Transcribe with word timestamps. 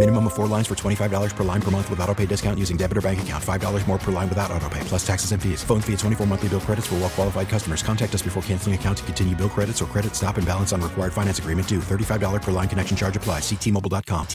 Minimum 0.00 0.28
of 0.28 0.32
four 0.32 0.46
lines 0.46 0.66
for 0.66 0.74
$25 0.74 1.36
per 1.36 1.44
line 1.44 1.60
per 1.60 1.70
month 1.70 1.90
with 1.90 2.00
auto 2.00 2.14
pay 2.14 2.24
discount 2.24 2.58
using 2.58 2.78
debit 2.78 2.96
or 2.96 3.02
bank 3.02 3.20
account. 3.20 3.44
$5 3.44 3.86
more 3.86 3.98
per 3.98 4.10
line 4.10 4.30
without 4.30 4.50
auto 4.50 4.66
pay, 4.70 4.80
plus 4.84 5.06
taxes 5.06 5.32
and 5.32 5.42
fees. 5.42 5.62
Phone 5.62 5.82
fee 5.82 5.92
at 5.92 5.98
24 5.98 6.26
monthly 6.26 6.48
bill 6.48 6.60
credits 6.60 6.86
for 6.86 6.94
well 6.94 7.10
qualified 7.10 7.50
customers. 7.50 7.82
Contact 7.82 8.14
us 8.14 8.22
before 8.22 8.42
canceling 8.44 8.74
account 8.74 8.96
to 8.96 9.04
continue 9.04 9.36
bill 9.36 9.50
credits 9.50 9.82
or 9.82 9.84
credit 9.84 10.16
stop 10.16 10.38
and 10.38 10.46
balance 10.46 10.72
on 10.72 10.80
required 10.80 11.12
finance 11.12 11.38
agreement 11.38 11.68
due. 11.68 11.80
$35 11.80 12.40
per 12.40 12.50
line 12.50 12.66
connection 12.66 12.96
charge 12.96 13.14
applies. 13.14 13.42
Ctmobile.com. 13.42 14.26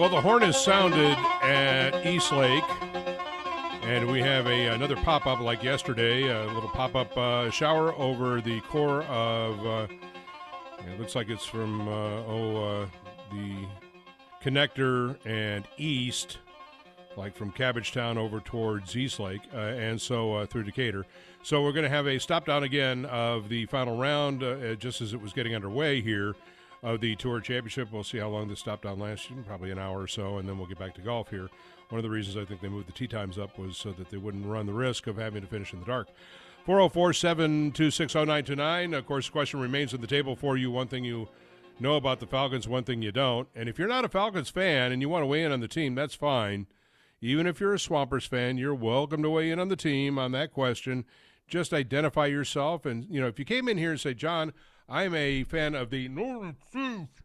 Well, 0.00 0.08
the 0.08 0.20
horn 0.20 0.42
is 0.42 0.56
sounded 0.56 1.16
at 1.42 2.04
East 2.04 2.32
Lake, 2.32 2.64
and 3.84 4.10
we 4.10 4.18
have 4.18 4.48
a 4.48 4.66
another 4.66 4.96
pop 4.96 5.28
up 5.28 5.38
like 5.38 5.62
yesterday, 5.62 6.26
a 6.26 6.52
little 6.52 6.70
pop 6.70 6.96
up 6.96 7.16
uh, 7.16 7.50
shower 7.50 7.94
over 7.94 8.40
the 8.40 8.60
core 8.62 9.04
of. 9.04 9.64
Uh, 9.64 9.86
it 10.88 10.98
looks 11.00 11.14
like 11.14 11.28
it's 11.28 11.44
from 11.44 11.88
uh, 11.88 12.22
oh 12.26 12.64
uh, 12.64 12.86
the 13.32 13.66
connector 14.42 15.16
and 15.24 15.64
east, 15.76 16.38
like 17.16 17.36
from 17.36 17.50
Cabbagetown 17.52 18.16
over 18.16 18.40
towards 18.40 18.96
East 18.96 19.18
Lake, 19.18 19.42
uh, 19.54 19.58
and 19.58 20.00
so 20.00 20.34
uh, 20.34 20.46
through 20.46 20.64
Decatur. 20.64 21.04
So 21.42 21.62
we're 21.62 21.72
going 21.72 21.84
to 21.84 21.88
have 21.88 22.06
a 22.06 22.18
stop 22.18 22.46
down 22.46 22.62
again 22.64 23.04
of 23.06 23.48
the 23.48 23.66
final 23.66 23.96
round, 23.96 24.42
uh, 24.42 24.74
just 24.74 25.00
as 25.00 25.14
it 25.14 25.20
was 25.20 25.32
getting 25.32 25.54
underway 25.54 26.00
here 26.00 26.34
of 26.82 27.00
the 27.00 27.16
Tour 27.16 27.40
Championship. 27.40 27.88
We'll 27.92 28.04
see 28.04 28.18
how 28.18 28.28
long 28.28 28.48
this 28.48 28.60
stop 28.60 28.82
down 28.82 28.98
lasts, 28.98 29.28
probably 29.46 29.70
an 29.70 29.78
hour 29.78 30.02
or 30.02 30.08
so, 30.08 30.38
and 30.38 30.48
then 30.48 30.58
we'll 30.58 30.66
get 30.66 30.78
back 30.78 30.94
to 30.94 31.00
golf 31.00 31.30
here. 31.30 31.48
One 31.88 31.98
of 31.98 32.02
the 32.02 32.10
reasons 32.10 32.36
I 32.36 32.44
think 32.44 32.60
they 32.60 32.68
moved 32.68 32.88
the 32.88 32.92
tee 32.92 33.06
times 33.06 33.38
up 33.38 33.58
was 33.58 33.76
so 33.76 33.92
that 33.92 34.10
they 34.10 34.16
wouldn't 34.16 34.46
run 34.46 34.66
the 34.66 34.72
risk 34.72 35.06
of 35.06 35.16
having 35.16 35.42
to 35.42 35.48
finish 35.48 35.72
in 35.72 35.80
the 35.80 35.86
dark. 35.86 36.08
404 36.66 37.12
726 37.12 38.12
0929. 38.12 38.94
Of 38.94 39.06
course, 39.06 39.26
the 39.26 39.32
question 39.32 39.60
remains 39.60 39.94
on 39.94 40.00
the 40.00 40.08
table 40.08 40.34
for 40.34 40.56
you. 40.56 40.68
One 40.68 40.88
thing 40.88 41.04
you 41.04 41.28
know 41.78 41.94
about 41.94 42.18
the 42.18 42.26
Falcons, 42.26 42.66
one 42.66 42.82
thing 42.82 43.02
you 43.02 43.12
don't. 43.12 43.46
And 43.54 43.68
if 43.68 43.78
you're 43.78 43.86
not 43.86 44.04
a 44.04 44.08
Falcons 44.08 44.50
fan 44.50 44.90
and 44.90 45.00
you 45.00 45.08
want 45.08 45.22
to 45.22 45.26
weigh 45.26 45.44
in 45.44 45.52
on 45.52 45.60
the 45.60 45.68
team, 45.68 45.94
that's 45.94 46.16
fine. 46.16 46.66
Even 47.20 47.46
if 47.46 47.60
you're 47.60 47.74
a 47.74 47.78
Swampers 47.78 48.26
fan, 48.26 48.58
you're 48.58 48.74
welcome 48.74 49.22
to 49.22 49.30
weigh 49.30 49.52
in 49.52 49.60
on 49.60 49.68
the 49.68 49.76
team 49.76 50.18
on 50.18 50.32
that 50.32 50.52
question. 50.52 51.04
Just 51.46 51.72
identify 51.72 52.26
yourself. 52.26 52.84
And, 52.84 53.06
you 53.08 53.20
know, 53.20 53.28
if 53.28 53.38
you 53.38 53.44
came 53.44 53.68
in 53.68 53.78
here 53.78 53.92
and 53.92 54.00
say, 54.00 54.12
John, 54.12 54.52
I'm 54.88 55.14
a 55.14 55.44
fan 55.44 55.76
of 55.76 55.90
the 55.90 56.08
Northern 56.08 56.56
Saints. 56.72 57.22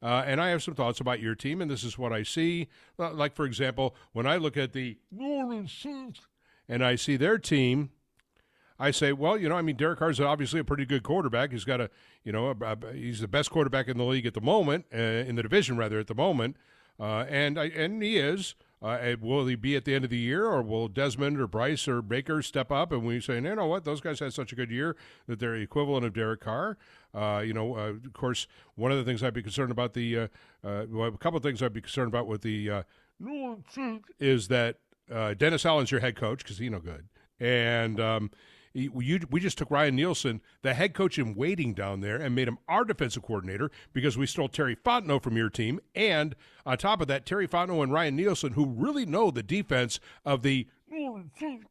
Uh, 0.00 0.22
and 0.24 0.40
I 0.40 0.50
have 0.50 0.62
some 0.62 0.76
thoughts 0.76 1.00
about 1.00 1.18
your 1.18 1.34
team, 1.34 1.60
and 1.60 1.68
this 1.68 1.82
is 1.82 1.98
what 1.98 2.12
I 2.12 2.22
see. 2.22 2.68
Like, 2.96 3.34
for 3.34 3.44
example, 3.44 3.96
when 4.12 4.28
I 4.28 4.36
look 4.36 4.56
at 4.56 4.72
the 4.72 4.98
Northern 5.10 5.66
Saints 5.66 6.20
and 6.68 6.84
I 6.84 6.94
see 6.94 7.16
their 7.16 7.38
team, 7.38 7.90
I 8.78 8.90
say, 8.92 9.12
well, 9.12 9.36
you 9.36 9.48
know, 9.48 9.56
I 9.56 9.62
mean, 9.62 9.76
Derek 9.76 9.98
Carr's 9.98 10.20
obviously 10.20 10.60
a 10.60 10.64
pretty 10.64 10.84
good 10.86 11.02
quarterback. 11.02 11.50
He's 11.52 11.64
got 11.64 11.80
a, 11.80 11.90
you 12.24 12.30
know, 12.32 12.48
a, 12.50 12.56
a- 12.64 12.92
he's 12.92 13.20
the 13.20 13.28
best 13.28 13.50
quarterback 13.50 13.88
in 13.88 13.98
the 13.98 14.04
league 14.04 14.26
at 14.26 14.34
the 14.34 14.40
moment, 14.40 14.86
uh, 14.94 14.96
in 14.98 15.34
the 15.36 15.42
division 15.42 15.76
rather 15.76 15.98
at 15.98 16.06
the 16.06 16.14
moment, 16.14 16.56
uh, 17.00 17.24
and 17.28 17.58
I 17.58 17.66
and 17.66 18.02
he 18.02 18.18
is. 18.18 18.54
Uh, 18.80 19.16
will 19.20 19.44
he 19.48 19.56
be 19.56 19.74
at 19.74 19.84
the 19.84 19.92
end 19.92 20.04
of 20.04 20.10
the 20.10 20.16
year, 20.16 20.46
or 20.46 20.62
will 20.62 20.86
Desmond 20.86 21.40
or 21.40 21.48
Bryce 21.48 21.88
or 21.88 22.00
Baker 22.00 22.40
step 22.42 22.70
up? 22.70 22.92
And 22.92 23.04
we 23.04 23.20
say, 23.20 23.34
you 23.34 23.40
know 23.40 23.66
what, 23.66 23.82
those 23.82 24.00
guys 24.00 24.20
had 24.20 24.32
such 24.32 24.52
a 24.52 24.54
good 24.54 24.70
year 24.70 24.94
that 25.26 25.40
they're 25.40 25.56
equivalent 25.56 26.06
of 26.06 26.12
Derek 26.14 26.40
Carr. 26.42 26.78
Uh, 27.12 27.42
you 27.44 27.52
know, 27.52 27.74
uh, 27.76 27.88
of 27.88 28.12
course, 28.12 28.46
one 28.76 28.92
of 28.92 28.98
the 28.98 29.02
things 29.02 29.20
I'd 29.24 29.34
be 29.34 29.42
concerned 29.42 29.72
about 29.72 29.94
the, 29.94 30.16
uh, 30.16 30.22
uh, 30.64 30.84
well, 30.88 31.08
a 31.08 31.18
couple 31.18 31.36
of 31.38 31.42
things 31.42 31.60
I'd 31.60 31.72
be 31.72 31.80
concerned 31.80 32.06
about 32.06 32.28
with 32.28 32.42
the 32.42 32.70
uh, 32.70 32.82
is 34.20 34.46
that 34.46 34.76
Dennis 35.38 35.66
Allen's 35.66 35.90
your 35.90 36.00
head 36.00 36.14
coach 36.14 36.44
because 36.44 36.58
he's 36.58 36.70
no 36.70 36.78
good, 36.78 37.08
and 37.40 37.98
um, 37.98 38.30
you, 38.78 39.20
we 39.30 39.40
just 39.40 39.58
took 39.58 39.70
Ryan 39.70 39.96
Nielsen, 39.96 40.40
the 40.62 40.74
head 40.74 40.94
coach 40.94 41.18
in 41.18 41.34
waiting 41.34 41.74
down 41.74 42.00
there, 42.00 42.16
and 42.16 42.34
made 42.34 42.48
him 42.48 42.58
our 42.68 42.84
defensive 42.84 43.22
coordinator 43.22 43.70
because 43.92 44.16
we 44.16 44.26
stole 44.26 44.48
Terry 44.48 44.76
Fontenot 44.76 45.22
from 45.22 45.36
your 45.36 45.50
team, 45.50 45.80
and 45.94 46.34
on 46.64 46.78
top 46.78 47.00
of 47.00 47.08
that, 47.08 47.26
Terry 47.26 47.48
Fontenot 47.48 47.82
and 47.82 47.92
Ryan 47.92 48.16
Nielsen, 48.16 48.52
who 48.52 48.66
really 48.66 49.06
know 49.06 49.30
the 49.30 49.42
defense 49.42 50.00
of 50.24 50.42
the 50.42 50.66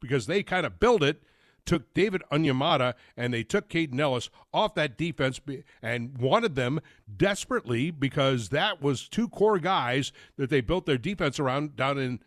because 0.00 0.26
they 0.26 0.42
kind 0.42 0.64
of 0.64 0.78
build 0.78 1.02
it 1.02 1.22
took 1.68 1.92
David 1.92 2.22
Onyemata 2.32 2.94
and 3.14 3.32
they 3.32 3.42
took 3.42 3.68
Kaden 3.68 4.00
Elliss 4.00 4.30
off 4.54 4.74
that 4.74 4.96
defense 4.96 5.38
and 5.82 6.16
wanted 6.16 6.54
them 6.54 6.80
desperately 7.14 7.90
because 7.90 8.48
that 8.48 8.80
was 8.80 9.06
two 9.06 9.28
core 9.28 9.58
guys 9.58 10.10
that 10.38 10.48
they 10.48 10.62
built 10.62 10.86
their 10.86 10.96
defense 10.96 11.38
around 11.38 11.76
down 11.76 11.98
in 11.98 12.20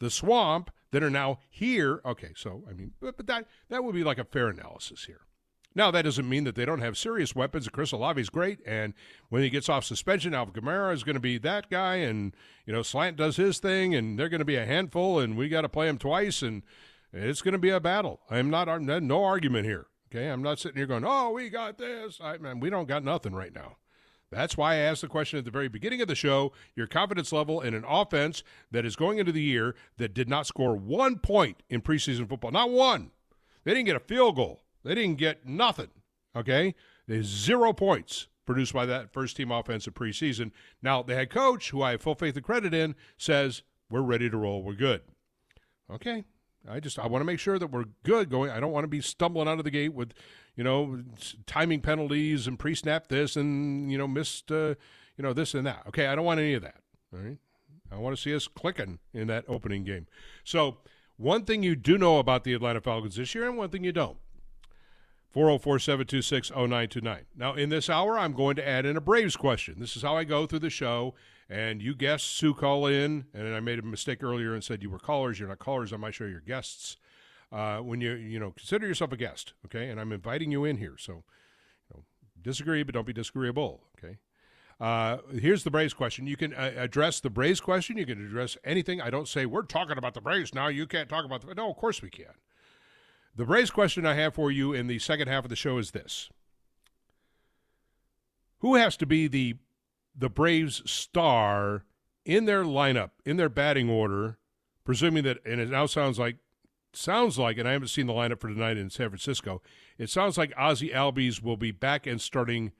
the 0.00 0.10
swamp 0.10 0.70
that 0.94 1.02
are 1.02 1.10
now 1.10 1.40
here. 1.50 2.00
Okay, 2.06 2.30
so 2.36 2.62
I 2.70 2.72
mean, 2.72 2.92
but, 3.00 3.16
but 3.16 3.26
that 3.26 3.46
that 3.68 3.82
would 3.82 3.94
be 3.94 4.04
like 4.04 4.18
a 4.18 4.24
fair 4.24 4.48
analysis 4.48 5.04
here. 5.06 5.22
Now 5.74 5.90
that 5.90 6.02
doesn't 6.02 6.28
mean 6.28 6.44
that 6.44 6.54
they 6.54 6.64
don't 6.64 6.78
have 6.78 6.96
serious 6.96 7.34
weapons. 7.34 7.68
Chris 7.68 7.90
Olave 7.90 8.20
is 8.20 8.30
great, 8.30 8.60
and 8.64 8.94
when 9.28 9.42
he 9.42 9.50
gets 9.50 9.68
off 9.68 9.84
suspension, 9.84 10.32
Alvin 10.32 10.54
Kamara 10.54 10.94
is 10.94 11.02
going 11.02 11.14
to 11.16 11.20
be 11.20 11.36
that 11.38 11.68
guy, 11.68 11.96
and 11.96 12.32
you 12.64 12.72
know 12.72 12.82
Slant 12.82 13.16
does 13.16 13.36
his 13.36 13.58
thing, 13.58 13.92
and 13.92 14.16
they're 14.16 14.28
going 14.28 14.38
to 14.38 14.44
be 14.44 14.54
a 14.54 14.64
handful, 14.64 15.18
and 15.18 15.36
we 15.36 15.48
got 15.48 15.62
to 15.62 15.68
play 15.68 15.88
them 15.88 15.98
twice, 15.98 16.42
and 16.42 16.62
it's 17.12 17.42
going 17.42 17.52
to 17.52 17.58
be 17.58 17.70
a 17.70 17.80
battle. 17.80 18.20
I'm 18.30 18.50
not 18.50 18.68
no 18.80 19.24
argument 19.24 19.66
here. 19.66 19.88
Okay, 20.14 20.28
I'm 20.28 20.42
not 20.42 20.60
sitting 20.60 20.76
here 20.76 20.86
going, 20.86 21.04
oh, 21.04 21.32
we 21.32 21.50
got 21.50 21.76
this. 21.76 22.20
I 22.22 22.38
man, 22.38 22.60
we 22.60 22.70
don't 22.70 22.86
got 22.86 23.02
nothing 23.02 23.34
right 23.34 23.52
now. 23.52 23.78
That's 24.30 24.56
why 24.56 24.74
I 24.74 24.78
asked 24.78 25.02
the 25.02 25.08
question 25.08 25.38
at 25.38 25.44
the 25.44 25.50
very 25.50 25.68
beginning 25.68 26.00
of 26.00 26.08
the 26.08 26.14
show 26.14 26.52
your 26.74 26.86
confidence 26.86 27.32
level 27.32 27.60
in 27.60 27.74
an 27.74 27.84
offense 27.86 28.42
that 28.70 28.84
is 28.84 28.96
going 28.96 29.18
into 29.18 29.32
the 29.32 29.42
year 29.42 29.74
that 29.98 30.14
did 30.14 30.28
not 30.28 30.46
score 30.46 30.74
one 30.74 31.18
point 31.18 31.62
in 31.68 31.82
preseason 31.82 32.28
football. 32.28 32.50
Not 32.50 32.70
one. 32.70 33.10
They 33.64 33.72
didn't 33.72 33.86
get 33.86 33.96
a 33.96 34.00
field 34.00 34.36
goal, 34.36 34.62
they 34.82 34.94
didn't 34.94 35.18
get 35.18 35.46
nothing. 35.46 35.90
Okay? 36.36 36.74
There's 37.06 37.26
zero 37.26 37.72
points 37.72 38.28
produced 38.46 38.72
by 38.72 38.86
that 38.86 39.12
first 39.12 39.36
team 39.36 39.50
offense 39.50 39.86
in 39.86 39.92
preseason. 39.92 40.50
Now, 40.82 41.02
the 41.02 41.14
head 41.14 41.30
coach, 41.30 41.70
who 41.70 41.82
I 41.82 41.92
have 41.92 42.02
full 42.02 42.14
faith 42.14 42.36
and 42.36 42.44
credit 42.44 42.74
in, 42.74 42.94
says, 43.16 43.62
we're 43.90 44.02
ready 44.02 44.28
to 44.28 44.36
roll. 44.36 44.62
We're 44.62 44.74
good. 44.74 45.02
Okay. 45.90 46.24
I 46.68 46.80
just 46.80 46.98
I 46.98 47.06
want 47.06 47.20
to 47.20 47.26
make 47.26 47.38
sure 47.38 47.58
that 47.58 47.70
we're 47.70 47.84
good 48.04 48.30
going. 48.30 48.50
I 48.50 48.58
don't 48.58 48.72
want 48.72 48.84
to 48.84 48.88
be 48.88 49.00
stumbling 49.00 49.48
out 49.48 49.58
of 49.58 49.64
the 49.64 49.70
gate 49.70 49.92
with, 49.92 50.14
you 50.56 50.64
know, 50.64 51.02
timing 51.46 51.80
penalties 51.80 52.46
and 52.46 52.58
pre-snap 52.58 53.08
this 53.08 53.36
and 53.36 53.90
you 53.90 53.98
know 53.98 54.06
missed, 54.06 54.50
uh, 54.50 54.74
you 55.16 55.22
know 55.22 55.32
this 55.32 55.54
and 55.54 55.66
that. 55.66 55.82
Okay, 55.88 56.06
I 56.06 56.14
don't 56.14 56.24
want 56.24 56.40
any 56.40 56.54
of 56.54 56.62
that. 56.62 56.76
All 57.12 57.20
right, 57.20 57.38
I 57.90 57.96
want 57.96 58.16
to 58.16 58.20
see 58.20 58.34
us 58.34 58.48
clicking 58.48 58.98
in 59.12 59.26
that 59.28 59.44
opening 59.48 59.84
game. 59.84 60.06
So 60.44 60.78
one 61.16 61.44
thing 61.44 61.62
you 61.62 61.76
do 61.76 61.96
know 61.98 62.18
about 62.18 62.44
the 62.44 62.54
Atlanta 62.54 62.80
Falcons 62.80 63.16
this 63.16 63.34
year, 63.34 63.48
and 63.48 63.56
one 63.56 63.70
thing 63.70 63.84
you 63.84 63.92
don't. 63.92 64.18
404 65.34 65.80
726 65.80 66.50
0929. 66.50 67.24
Now, 67.36 67.54
in 67.54 67.68
this 67.68 67.90
hour, 67.90 68.16
I'm 68.16 68.34
going 68.34 68.54
to 68.54 68.66
add 68.66 68.86
in 68.86 68.96
a 68.96 69.00
Braves 69.00 69.36
question. 69.36 69.76
This 69.78 69.96
is 69.96 70.02
how 70.02 70.16
I 70.16 70.22
go 70.22 70.46
through 70.46 70.60
the 70.60 70.70
show. 70.70 71.14
And 71.50 71.82
you 71.82 71.94
guests 71.94 72.40
who 72.40 72.54
call 72.54 72.86
in, 72.86 73.26
and 73.34 73.54
I 73.54 73.60
made 73.60 73.78
a 73.78 73.82
mistake 73.82 74.22
earlier 74.22 74.54
and 74.54 74.64
said 74.64 74.82
you 74.82 74.90
were 74.90 74.98
callers. 74.98 75.38
You're 75.38 75.48
not 75.48 75.58
callers 75.58 75.92
on 75.92 76.00
my 76.00 76.10
show, 76.10 76.24
you're 76.24 76.40
guests. 76.40 76.96
Uh, 77.54 77.78
when 77.78 78.00
you, 78.00 78.14
you 78.14 78.40
know, 78.40 78.50
consider 78.50 78.84
yourself 78.84 79.12
a 79.12 79.16
guest, 79.16 79.52
okay? 79.64 79.88
And 79.88 80.00
I'm 80.00 80.10
inviting 80.10 80.50
you 80.50 80.64
in 80.64 80.78
here. 80.78 80.96
So, 80.98 81.12
you 81.12 81.94
know, 81.94 82.02
disagree, 82.42 82.82
but 82.82 82.94
don't 82.94 83.06
be 83.06 83.12
disagreeable, 83.12 83.84
okay? 83.96 84.18
Uh, 84.80 85.18
here's 85.38 85.62
the 85.62 85.70
Braves 85.70 85.94
question. 85.94 86.26
You 86.26 86.36
can 86.36 86.52
uh, 86.52 86.72
address 86.76 87.20
the 87.20 87.30
Braves 87.30 87.60
question. 87.60 87.96
You 87.96 88.06
can 88.06 88.26
address 88.26 88.56
anything. 88.64 89.00
I 89.00 89.08
don't 89.08 89.28
say, 89.28 89.46
we're 89.46 89.62
talking 89.62 89.96
about 89.96 90.14
the 90.14 90.20
Braves 90.20 90.52
now. 90.52 90.66
You 90.66 90.84
can't 90.88 91.08
talk 91.08 91.24
about 91.24 91.46
the. 91.46 91.54
No, 91.54 91.70
of 91.70 91.76
course 91.76 92.02
we 92.02 92.10
can. 92.10 92.34
The 93.36 93.44
Braves 93.44 93.70
question 93.70 94.04
I 94.04 94.14
have 94.14 94.34
for 94.34 94.50
you 94.50 94.72
in 94.72 94.88
the 94.88 94.98
second 94.98 95.28
half 95.28 95.44
of 95.44 95.50
the 95.50 95.54
show 95.54 95.78
is 95.78 95.92
this 95.92 96.30
Who 98.58 98.74
has 98.74 98.96
to 98.96 99.06
be 99.06 99.28
the 99.28 99.58
the 100.16 100.28
Braves 100.28 100.82
star 100.90 101.84
in 102.24 102.46
their 102.46 102.64
lineup, 102.64 103.10
in 103.24 103.36
their 103.36 103.48
batting 103.48 103.88
order, 103.88 104.38
presuming 104.84 105.22
that 105.22 105.38
and 105.46 105.60
it 105.60 105.70
now 105.70 105.86
sounds 105.86 106.18
like 106.18 106.38
sounds 106.96 107.38
like, 107.38 107.58
and 107.58 107.68
I 107.68 107.72
haven't 107.72 107.88
seen 107.88 108.06
the 108.06 108.12
lineup 108.12 108.40
for 108.40 108.48
tonight 108.48 108.76
in 108.76 108.90
San 108.90 109.08
Francisco, 109.08 109.62
it 109.98 110.10
sounds 110.10 110.36
like 110.38 110.54
Ozzy 110.54 110.92
Albies 110.92 111.42
will 111.42 111.56
be 111.56 111.70
back 111.70 112.06
and 112.06 112.20
starting 112.20 112.72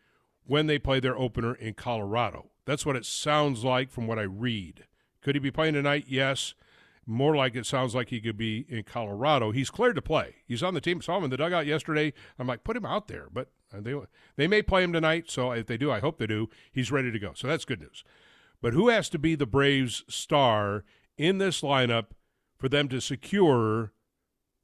when 0.46 0.66
they 0.66 0.78
play 0.78 1.00
their 1.00 1.16
opener 1.16 1.55
in 1.55 1.75
Colorado. 1.75 2.50
That's 2.64 2.87
what 2.87 2.96
it 2.96 3.05
sounds 3.05 3.64
like 3.64 3.90
from 3.90 4.06
what 4.06 4.19
I 4.19 4.22
read. 4.22 4.87
Could 5.22 5.34
he 5.34 5.38
be 5.38 5.50
playing 5.50 5.75
tonight? 5.75 6.05
Yes. 6.08 6.55
More 7.06 7.37
like 7.37 7.55
it 7.55 7.66
sounds 7.66 7.94
like 7.94 8.08
he 8.08 8.20
could 8.20 8.37
be 8.37 8.64
in 8.69 8.82
Colorado. 8.84 9.50
He's 9.50 9.70
cleared 9.70 9.96
to 9.96 10.02
play. 10.02 10.37
He's 10.46 10.62
on 10.62 10.75
the 10.75 10.81
team. 10.81 11.02
Saw 11.02 11.19
him 11.19 11.25
in 11.25 11.31
the 11.31 11.37
dugout 11.37 11.67
yesterday. 11.67 12.14
I'm 12.38 12.46
like, 12.46 12.64
put 12.64 12.76
him 12.76 12.87
out 12.87 13.08
there. 13.08 13.28
But 13.31 13.49
uh, 13.75 13.81
they 13.81 13.94
they 14.37 14.46
may 14.46 14.62
play 14.62 14.82
him 14.82 14.93
tonight. 14.93 15.31
So 15.31 15.52
if 15.52 15.67
they 15.67 15.76
do, 15.76 15.90
I 15.90 16.00
hope 16.00 16.19
they 16.19 16.26
do. 16.26 16.49
He's 16.72 16.93
ready 16.93 17.12
to 17.12 17.19
go. 17.19 17.32
So 17.34 17.46
that's 17.46 17.67
good 17.67 17.81
news. 17.81 18.05
But 18.62 18.72
who 18.72 18.88
has 18.88 19.10
to 19.10 19.19
be 19.19 19.34
the 19.34 19.46
Braves' 19.46 20.05
star 20.08 20.84
in 21.19 21.37
this 21.37 21.60
lineup 21.60 22.06
for 22.56 22.69
them 22.70 22.88
to 22.88 23.00
secure 23.00 23.93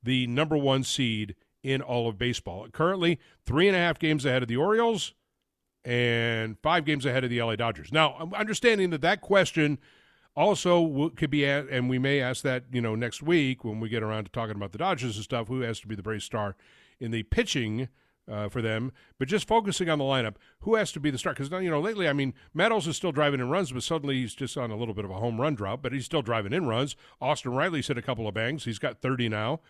the 0.03 0.27
number 0.27 0.57
one 0.57 0.83
seed 0.83 1.35
in 1.63 1.83
all 1.83 2.09
of 2.09 2.19
baseball? 2.19 2.67
Currently, 2.69 3.19
three 3.45 3.69
and 3.69 3.77
a 3.77 3.81
half 3.81 3.99
games 3.99 4.25
ahead 4.25 4.43
of 4.43 4.49
the 4.49 4.57
Orioles 4.57 5.15
and 5.85 6.57
five 6.63 6.85
games 6.85 7.07
ahead 7.07 7.25
of 7.25 7.31
the 7.31 7.43
LA 7.43 7.57
Dodgers. 7.57 7.93
Now, 7.93 8.15
I'm 8.19 8.35
understanding 8.35 8.91
that 8.91 9.01
that 9.01 9.21
question 9.21 9.79
also 10.37 11.11
could 11.17 11.31
be, 11.31 11.45
and 11.45 11.89
we 11.89 11.99
may 11.99 12.21
ask 12.21 12.43
that 12.43 12.65
you 12.73 12.81
know 12.81 12.95
next 12.95 13.23
week 13.23 13.65
when 13.65 13.81
we 13.81 13.89
get 13.89 14.03
around 14.03 14.25
to 14.25 14.31
talking 14.31 14.57
about 14.57 14.73
the 14.73 14.79
Dodgers 14.79 15.17
and 15.17 15.25
stuff. 15.25 15.49
Who 15.49 15.61
has 15.61 15.81
to 15.81 15.87
be 15.87 15.95
the 15.95 16.03
Braves 16.03 16.25
star 16.25 16.57
in 16.99 17.11
the 17.11 17.23
pitching 17.25 17.89
uh, 18.31 18.49
for 18.49 18.63
them. 18.63 18.93
But 19.19 19.29
just 19.29 19.49
focusing 19.49 19.89
on 19.89 19.99
the 19.99 20.05
lineup, 20.05 20.37
who 20.61 20.77
has 20.77 20.93
to 20.93 21.01
be 21.01 21.11
the 21.11 21.19
star? 21.19 21.35
Because 21.35 21.51
you 21.63 21.71
know 21.71 21.81
lately, 21.81 22.09
I 22.09 22.13
mean, 22.13 22.35
Meadows 22.55 22.87
is 22.87 22.97
still 22.97 23.13
driving 23.13 23.41
in 23.41 23.51
runs, 23.51 23.73
but 23.73 23.83
suddenly 23.83 24.21
he's 24.21 24.35
just 24.35 24.57
on 24.57 24.71
a 24.71 24.77
little 24.77 24.95
bit 24.95 25.05
of 25.05 25.11
a 25.11 25.15
home 25.15 25.41
run 25.41 25.55
drought. 25.55 25.83
But 25.83 25.93
he's 25.93 26.05
still 26.05 26.23
driving 26.23 26.53
in 26.53 26.67
runs. 26.67 26.97
Austin 27.21 27.53
Riley's 27.53 27.89
hit 27.89 27.99
a 27.99 28.03
couple 28.03 28.29
of 28.29 28.35
bangs. 28.35 28.65
He's 28.65 28.79
got 28.79 29.01
30 29.01 29.29
now. 29.29 29.61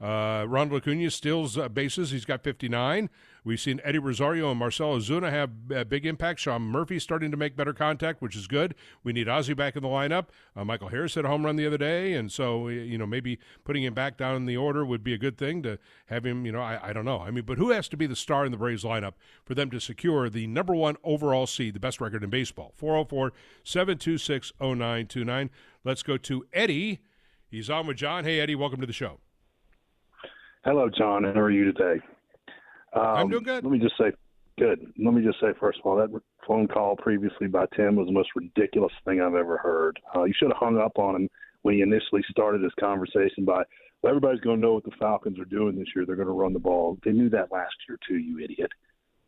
Uh, 0.00 0.46
Ronald 0.48 0.80
Acuna 0.82 1.10
steals 1.10 1.58
uh, 1.58 1.68
bases. 1.68 2.10
He's 2.10 2.24
got 2.24 2.42
59. 2.42 3.10
We've 3.44 3.60
seen 3.60 3.80
Eddie 3.84 3.98
Rosario 3.98 4.50
and 4.50 4.58
Marcell 4.58 4.96
Ozuna 4.96 5.30
have 5.30 5.50
uh, 5.74 5.84
big 5.84 6.06
impact. 6.06 6.40
Sean 6.40 6.62
Murphy 6.62 6.98
starting 6.98 7.30
to 7.30 7.36
make 7.36 7.56
better 7.56 7.74
contact, 7.74 8.22
which 8.22 8.34
is 8.34 8.46
good. 8.46 8.74
We 9.04 9.12
need 9.12 9.26
Ozzy 9.26 9.54
back 9.54 9.76
in 9.76 9.82
the 9.82 9.88
lineup. 9.88 10.26
Uh, 10.56 10.64
Michael 10.64 10.88
Harris 10.88 11.14
hit 11.14 11.24
a 11.24 11.28
home 11.28 11.44
run 11.44 11.56
the 11.56 11.66
other 11.66 11.78
day, 11.78 12.14
and 12.14 12.32
so 12.32 12.68
you 12.68 12.96
know 12.96 13.06
maybe 13.06 13.38
putting 13.64 13.82
him 13.82 13.94
back 13.94 14.16
down 14.16 14.36
in 14.36 14.46
the 14.46 14.56
order 14.56 14.84
would 14.84 15.04
be 15.04 15.14
a 15.14 15.18
good 15.18 15.36
thing 15.36 15.62
to 15.62 15.78
have 16.06 16.24
him. 16.24 16.46
You 16.46 16.52
know, 16.52 16.60
I, 16.60 16.90
I 16.90 16.92
don't 16.92 17.04
know. 17.04 17.20
I 17.20 17.30
mean, 17.30 17.44
but 17.44 17.58
who 17.58 17.70
has 17.70 17.88
to 17.88 17.96
be 17.96 18.06
the 18.06 18.16
star 18.16 18.44
in 18.46 18.52
the 18.52 18.58
Braves 18.58 18.84
lineup 18.84 19.14
for 19.44 19.54
them 19.54 19.70
to 19.70 19.80
secure 19.80 20.30
the 20.30 20.46
number 20.46 20.74
one 20.74 20.96
overall 21.04 21.46
seed, 21.46 21.74
the 21.74 21.80
best 21.80 22.00
record 22.00 22.24
in 22.24 22.30
baseball? 22.30 22.72
404 22.76 23.32
726 23.64 24.52
0929. 24.60 25.50
Let's 25.84 26.02
go 26.02 26.16
to 26.16 26.46
Eddie. 26.52 27.00
He's 27.50 27.68
on 27.68 27.86
with 27.86 27.96
John. 27.96 28.24
Hey, 28.24 28.40
Eddie, 28.40 28.54
welcome 28.54 28.80
to 28.80 28.86
the 28.86 28.92
show. 28.92 29.20
Hello, 30.62 30.90
John. 30.90 31.24
How 31.24 31.40
are 31.40 31.50
you 31.50 31.72
today? 31.72 32.02
Um, 32.92 33.02
I'm 33.02 33.28
doing 33.30 33.44
good. 33.44 33.64
Let 33.64 33.72
me 33.72 33.78
just 33.78 33.96
say, 33.96 34.12
good. 34.58 34.92
Let 35.02 35.14
me 35.14 35.24
just 35.24 35.40
say, 35.40 35.48
first 35.58 35.78
of 35.78 35.86
all, 35.86 35.96
that 35.96 36.10
phone 36.46 36.68
call 36.68 36.96
previously 36.96 37.46
by 37.46 37.64
Tim 37.74 37.96
was 37.96 38.08
the 38.08 38.12
most 38.12 38.28
ridiculous 38.36 38.92
thing 39.06 39.22
I've 39.22 39.34
ever 39.34 39.56
heard. 39.56 39.98
Uh, 40.14 40.24
you 40.24 40.34
should 40.36 40.48
have 40.48 40.58
hung 40.58 40.76
up 40.76 40.98
on 40.98 41.16
him 41.16 41.28
when 41.62 41.76
he 41.76 41.80
initially 41.80 42.22
started 42.28 42.62
this 42.62 42.74
conversation 42.78 43.46
by, 43.46 43.62
well, 44.02 44.10
everybody's 44.10 44.40
going 44.40 44.60
to 44.60 44.66
know 44.66 44.74
what 44.74 44.84
the 44.84 44.90
Falcons 44.98 45.38
are 45.38 45.46
doing 45.46 45.78
this 45.78 45.88
year. 45.96 46.04
They're 46.04 46.14
going 46.16 46.28
to 46.28 46.34
run 46.34 46.52
the 46.52 46.58
ball. 46.58 46.98
They 47.06 47.12
knew 47.12 47.30
that 47.30 47.50
last 47.50 47.74
year, 47.88 47.98
too, 48.06 48.18
you 48.18 48.38
idiot. 48.38 48.70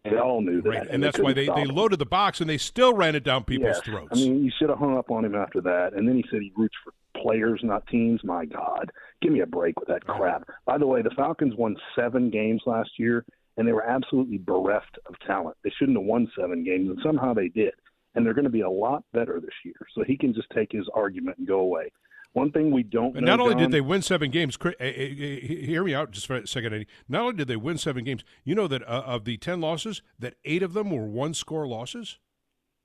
They 0.05 0.19
all 0.19 0.41
knew 0.41 0.61
that. 0.63 0.69
Right. 0.69 0.81
And, 0.81 0.91
and 0.91 1.03
that's 1.03 1.19
why 1.19 1.33
they, 1.33 1.47
they 1.47 1.65
loaded 1.65 1.99
the 1.99 2.07
box 2.07 2.41
and 2.41 2.51
they 2.51 2.59
still 2.59 2.93
ran 2.93 3.15
it 3.15 3.23
down 3.23 3.45
people's 3.45 3.77
yes. 3.77 3.85
throats. 3.85 4.09
I 4.13 4.17
mean, 4.17 4.45
you 4.45 4.51
should 4.59 4.69
have 4.69 4.79
hung 4.79 4.97
up 4.97 5.11
on 5.11 5.25
him 5.25 5.37
after 5.37 5.61
that. 5.61 5.93
And 5.95 6.09
then 6.09 6.17
he 6.17 6.25
said 6.31 6.41
he 6.43 6.53
roots 6.57 6.75
for 6.83 6.93
players, 7.23 7.61
not 7.63 7.87
teams. 7.87 8.21
My 8.25 8.45
God, 8.45 8.91
give 9.21 9.33
me 9.33 9.41
a 9.41 9.47
break 9.47 9.79
with 9.79 9.89
that 9.89 10.05
crap. 10.05 10.49
By 10.67 10.79
the 10.79 10.87
way, 10.87 11.03
the 11.03 11.11
Falcons 11.17 11.55
won 11.57 11.77
seven 11.97 12.31
games 12.31 12.63
last 12.67 12.91
year, 12.99 13.25
and 13.57 13.69
they 13.69 13.73
were 13.73 13.87
absolutely 13.87 14.39
bereft 14.39 14.99
of 15.07 15.15
talent. 15.25 15.57
They 15.63 15.73
shouldn't 15.79 15.99
have 15.99 16.07
won 16.07 16.31
seven 16.37 16.65
games, 16.65 16.89
and 16.89 16.99
somehow 17.05 17.33
they 17.33 17.49
did. 17.49 17.75
And 18.15 18.27
they're 18.27 18.35
going 18.35 18.45
to 18.45 18.51
be 18.51 18.63
a 18.63 18.71
lot 18.71 19.05
better 19.13 19.41
this 19.41 19.55
year. 19.65 19.77
So 19.95 20.03
he 20.05 20.17
can 20.17 20.35
just 20.35 20.49
take 20.55 20.73
his 20.73 20.87
argument 20.95 21.39
and 21.39 21.47
go 21.47 21.61
away. 21.61 21.93
One 22.33 22.51
thing 22.51 22.71
we 22.71 22.83
don't. 22.83 23.13
But 23.13 23.25
know, 23.25 23.37
not 23.37 23.41
only 23.41 23.55
did 23.55 23.71
they 23.73 23.83
win 23.83 24.01
seven 24.01 24.31
games, 24.31 24.57
eh, 24.65 24.71
eh, 24.81 24.85
eh, 24.87 25.41
hear 25.67 25.85
me 25.85 25.95
out 25.95 26.13
just 26.13 26.27
for 26.27 26.37
a 26.37 26.47
second, 26.47 26.73
Eddie. 26.73 26.87
Not 27.09 27.23
only 27.23 27.35
did 27.35 27.49
they 27.49 27.57
win 27.57 27.77
seven 27.77 28.05
games, 28.05 28.25
you 28.43 28.55
know 28.55 28.67
that 28.69 28.83
uh, 28.89 29.03
of 29.05 29.25
the 29.25 29.37
ten 29.37 29.61
losses, 29.61 30.01
that 30.19 30.35
eight 30.45 30.63
of 30.63 30.73
them 30.73 30.91
were 30.91 31.07
one 31.07 31.35
score 31.35 31.67
losses. 31.67 32.19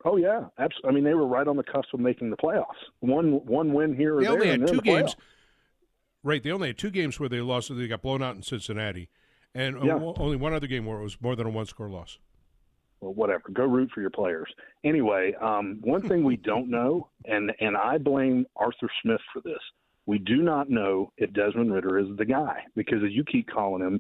Oh 0.04 0.18
yeah, 0.18 0.48
absolutely. 0.60 0.90
I 0.90 0.94
mean, 0.94 1.04
they 1.06 1.14
were 1.14 1.26
right 1.28 1.48
on 1.48 1.56
the 1.56 1.64
cusp 1.64 1.94
of 1.94 2.02
making 2.02 2.30
the 2.30 2.38
playoffs. 2.38 2.66
One 3.00 3.46
one 3.46 3.74
win 3.74 3.96
here 3.96 4.18
or 4.18 4.20
they 4.20 4.26
there. 4.26 4.34
only 4.34 4.48
had 4.48 4.68
two 4.68 4.82
games. 4.82 5.16
Playoffs. 5.16 5.20
Right, 6.24 6.44
they 6.44 6.52
only 6.52 6.68
had 6.68 6.78
two 6.78 6.92
games 6.92 7.18
where 7.20 7.30
they 7.30 7.40
lost. 7.40 7.74
They 7.76 7.88
got 7.88 8.02
blown 8.02 8.22
out 8.22 8.36
in 8.36 8.42
Cincinnati, 8.44 9.08
and 9.56 9.82
Yeah. 9.82 9.94
only 10.18 10.36
one 10.36 10.54
other 10.54 10.68
game 10.68 10.86
where 10.86 11.00
it 11.00 11.04
was 11.04 11.22
more 11.22 11.38
than 11.38 11.48
a 11.48 11.50
one-score 11.50 11.90
loss. 11.90 12.20
Well, 13.02 13.14
whatever. 13.14 13.44
Go 13.54 13.66
root 13.66 13.92
for 13.94 14.02
your 14.02 14.10
players. 14.10 14.50
Anyway, 14.84 15.34
um, 15.40 15.80
one 15.82 16.02
thing 16.08 16.24
we 16.24 16.38
don't 16.38 16.70
know, 16.78 17.10
and 17.26 17.52
and 17.60 17.78
I 17.78 17.98
blame 17.98 18.46
Arthur 18.56 18.90
Smith 19.02 19.22
for 19.34 19.42
this. 19.42 19.60
We 20.06 20.20
do 20.20 20.38
not 20.38 20.70
know 20.70 21.12
if 21.18 21.34
Desmond 21.34 21.74
Ridder 21.74 22.00
is 22.00 22.08
the 22.18 22.26
guy 22.26 22.64
because, 22.76 23.04
as 23.04 23.12
you 23.12 23.24
keep 23.24 23.50
calling 23.50 23.84
him, 23.84 24.00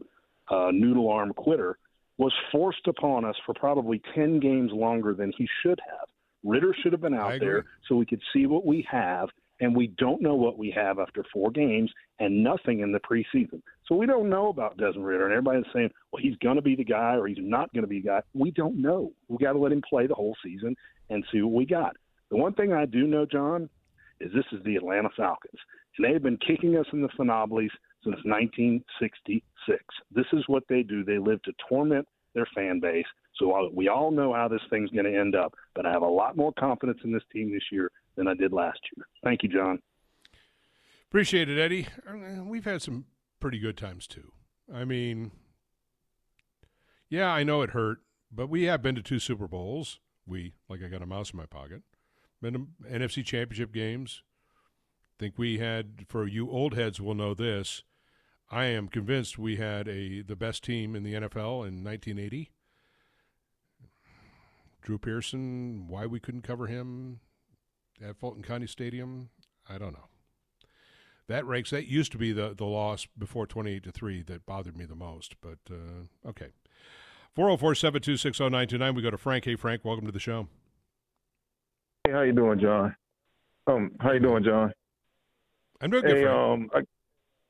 uh, 0.49 0.71
noodle 0.71 1.09
arm 1.09 1.33
quitter 1.33 1.77
was 2.17 2.33
forced 2.51 2.87
upon 2.87 3.25
us 3.25 3.35
for 3.45 3.53
probably 3.53 4.01
ten 4.15 4.39
games 4.39 4.71
longer 4.73 5.13
than 5.13 5.31
he 5.37 5.47
should 5.61 5.79
have. 5.85 6.07
Ridder 6.43 6.73
should 6.81 6.93
have 6.93 7.01
been 7.01 7.13
out 7.13 7.39
there 7.39 7.65
so 7.87 7.95
we 7.95 8.05
could 8.05 8.21
see 8.33 8.45
what 8.45 8.65
we 8.65 8.87
have, 8.89 9.29
and 9.59 9.75
we 9.75 9.87
don't 9.97 10.21
know 10.21 10.35
what 10.35 10.57
we 10.57 10.71
have 10.71 10.99
after 10.99 11.23
four 11.33 11.51
games 11.51 11.91
and 12.19 12.43
nothing 12.43 12.81
in 12.81 12.91
the 12.91 12.99
preseason. 12.99 13.61
So 13.87 13.95
we 13.95 14.05
don't 14.05 14.29
know 14.29 14.49
about 14.49 14.77
Desmond 14.77 15.05
Ridder, 15.05 15.25
and 15.25 15.33
everybody's 15.33 15.71
saying, 15.73 15.89
well, 16.11 16.21
he's 16.21 16.35
going 16.37 16.57
to 16.57 16.61
be 16.61 16.75
the 16.75 16.83
guy 16.83 17.15
or 17.15 17.27
he's 17.27 17.37
not 17.39 17.73
going 17.73 17.83
to 17.83 17.87
be 17.87 18.01
the 18.01 18.07
guy. 18.07 18.21
We 18.33 18.51
don't 18.51 18.81
know. 18.81 19.11
We 19.27 19.37
got 19.37 19.53
to 19.53 19.59
let 19.59 19.71
him 19.71 19.81
play 19.87 20.07
the 20.07 20.15
whole 20.15 20.35
season 20.43 20.75
and 21.09 21.23
see 21.31 21.41
what 21.41 21.53
we 21.53 21.65
got. 21.65 21.95
The 22.29 22.37
one 22.37 22.53
thing 22.53 22.73
I 22.73 22.85
do 22.85 23.07
know, 23.07 23.25
John, 23.25 23.69
is 24.19 24.31
this 24.33 24.45
is 24.51 24.63
the 24.65 24.75
Atlanta 24.75 25.09
Falcons, 25.15 25.59
and 25.97 26.05
they 26.05 26.13
have 26.13 26.23
been 26.23 26.37
kicking 26.37 26.75
us 26.77 26.87
in 26.91 27.01
the 27.01 27.09
phenoblies 27.17 27.71
since 28.03 28.17
1966. 28.25 29.83
This 30.11 30.25
is 30.33 30.43
what 30.47 30.63
they 30.67 30.83
do. 30.83 31.03
They 31.03 31.17
live 31.17 31.41
to 31.43 31.53
torment 31.69 32.07
their 32.33 32.47
fan 32.53 32.79
base. 32.79 33.05
So 33.39 33.69
we 33.73 33.87
all 33.87 34.11
know 34.11 34.33
how 34.33 34.47
this 34.47 34.61
thing's 34.69 34.89
going 34.91 35.05
to 35.05 35.17
end 35.17 35.35
up, 35.35 35.53
but 35.75 35.85
I 35.85 35.91
have 35.91 36.01
a 36.01 36.07
lot 36.07 36.37
more 36.37 36.51
confidence 36.53 36.99
in 37.03 37.11
this 37.11 37.23
team 37.31 37.51
this 37.51 37.63
year 37.71 37.91
than 38.15 38.27
I 38.27 38.33
did 38.33 38.51
last 38.51 38.79
year. 38.95 39.05
Thank 39.23 39.43
you, 39.43 39.49
John. 39.49 39.79
Appreciate 41.09 41.49
it, 41.49 41.59
Eddie. 41.59 41.87
We've 42.43 42.65
had 42.65 42.81
some 42.81 43.05
pretty 43.39 43.59
good 43.59 43.77
times 43.77 44.07
too. 44.07 44.31
I 44.73 44.83
mean, 44.83 45.31
yeah, 47.09 47.31
I 47.31 47.43
know 47.43 47.61
it 47.61 47.69
hurt, 47.69 47.99
but 48.31 48.49
we 48.49 48.63
have 48.63 48.81
been 48.81 48.95
to 48.95 49.01
two 49.01 49.19
Super 49.19 49.47
Bowls. 49.47 49.99
We, 50.25 50.53
like 50.67 50.83
I 50.83 50.87
got 50.87 51.01
a 51.01 51.05
mouse 51.05 51.31
in 51.31 51.37
my 51.37 51.45
pocket, 51.45 51.83
been 52.41 52.53
to 52.53 52.67
NFC 52.91 53.23
Championship 53.23 53.71
games. 53.71 54.23
I 55.17 55.23
think 55.23 55.35
we 55.37 55.59
had, 55.59 56.05
for 56.09 56.27
you 56.27 56.49
old 56.49 56.75
heads 56.75 56.99
will 56.99 57.15
know 57.15 57.33
this. 57.33 57.83
I 58.49 58.65
am 58.65 58.87
convinced 58.87 59.37
we 59.37 59.57
had 59.57 59.87
a 59.87 60.21
the 60.21 60.35
best 60.35 60.63
team 60.63 60.95
in 60.95 61.03
the 61.03 61.13
NFL 61.13 61.67
in 61.67 61.83
1980. 61.83 62.51
Drew 64.81 64.97
Pearson, 64.97 65.87
why 65.87 66.05
we 66.05 66.19
couldn't 66.19 66.43
cover 66.43 66.67
him 66.67 67.19
at 68.01 68.17
Fulton 68.17 68.43
County 68.43 68.67
Stadium, 68.67 69.29
I 69.69 69.77
don't 69.77 69.93
know. 69.93 70.07
That 71.27 71.45
ranks. 71.45 71.71
That 71.71 71.87
used 71.87 72.11
to 72.13 72.17
be 72.17 72.31
the 72.31 72.53
the 72.55 72.65
loss 72.65 73.05
before 73.17 73.45
twenty 73.45 73.73
eight 73.73 73.83
to 73.83 73.91
three 73.91 74.21
that 74.23 74.45
bothered 74.45 74.77
me 74.77 74.85
the 74.85 74.95
most. 74.95 75.35
But 75.41 75.57
uh, 75.69 76.29
okay, 76.29 76.51
four 77.35 77.47
zero 77.47 77.57
four 77.57 77.75
seven 77.75 78.01
two 78.01 78.15
six 78.15 78.37
zero 78.37 78.49
nine 78.49 78.67
two 78.67 78.77
nine. 78.77 78.95
We 78.95 79.01
go 79.01 79.11
to 79.11 79.17
Frank. 79.17 79.43
Hey 79.43 79.55
Frank, 79.55 79.83
welcome 79.83 80.05
to 80.05 80.11
the 80.13 80.19
show. 80.19 80.47
Hey, 82.05 82.13
how 82.13 82.21
you 82.21 82.31
doing, 82.31 82.59
John? 82.59 82.95
Um, 83.67 83.91
how 83.99 84.13
you 84.13 84.21
doing, 84.21 84.43
John? 84.45 84.71
I'm 85.81 85.91
doing 85.91 86.03
good. 86.03 86.17
Hey, 86.17 86.25
um, 86.25 86.69
I, 86.73 86.79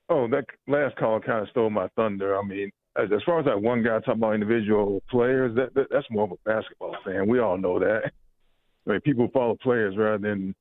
oh, 0.10 0.28
that 0.30 0.46
last 0.68 0.96
call 0.96 1.20
kind 1.20 1.44
of 1.44 1.50
stole 1.50 1.70
my 1.70 1.88
thunder. 1.96 2.36
I 2.36 2.42
mean, 2.42 2.72
as, 2.98 3.10
as 3.14 3.22
far 3.26 3.40
as 3.40 3.46
that 3.46 3.62
one 3.62 3.84
guy 3.84 4.00
talking 4.00 4.14
about 4.14 4.34
individual 4.34 5.02
players, 5.10 5.56
that, 5.56 5.74
that 5.76 5.88
that's 5.92 6.06
more 6.10 6.26
of 6.26 6.32
a 6.32 6.38
basketball 6.46 6.96
fan. 7.06 7.28
We 7.28 7.40
all 7.40 7.58
know 7.58 7.80
that. 7.80 8.12
I 8.86 8.92
mean, 8.92 9.02
people 9.02 9.30
follow 9.34 9.56
players 9.62 9.96
rather 9.98 10.18
than 10.18 10.56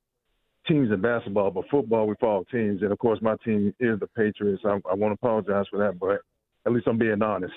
teams 0.67 0.91
in 0.91 1.01
basketball, 1.01 1.51
but 1.51 1.63
football 1.71 2.07
we 2.07 2.15
follow 2.19 2.43
teams, 2.51 2.81
and 2.81 2.91
of 2.91 2.99
course 2.99 3.19
my 3.21 3.35
team 3.45 3.73
is 3.79 3.99
the 3.99 4.07
Patriots. 4.07 4.63
I, 4.65 4.79
I 4.89 4.93
want 4.95 5.11
to 5.11 5.25
apologize 5.25 5.65
for 5.69 5.79
that, 5.79 5.97
but 5.99 6.21
at 6.65 6.73
least 6.73 6.87
I'm 6.87 6.97
being 6.97 7.21
honest. 7.21 7.53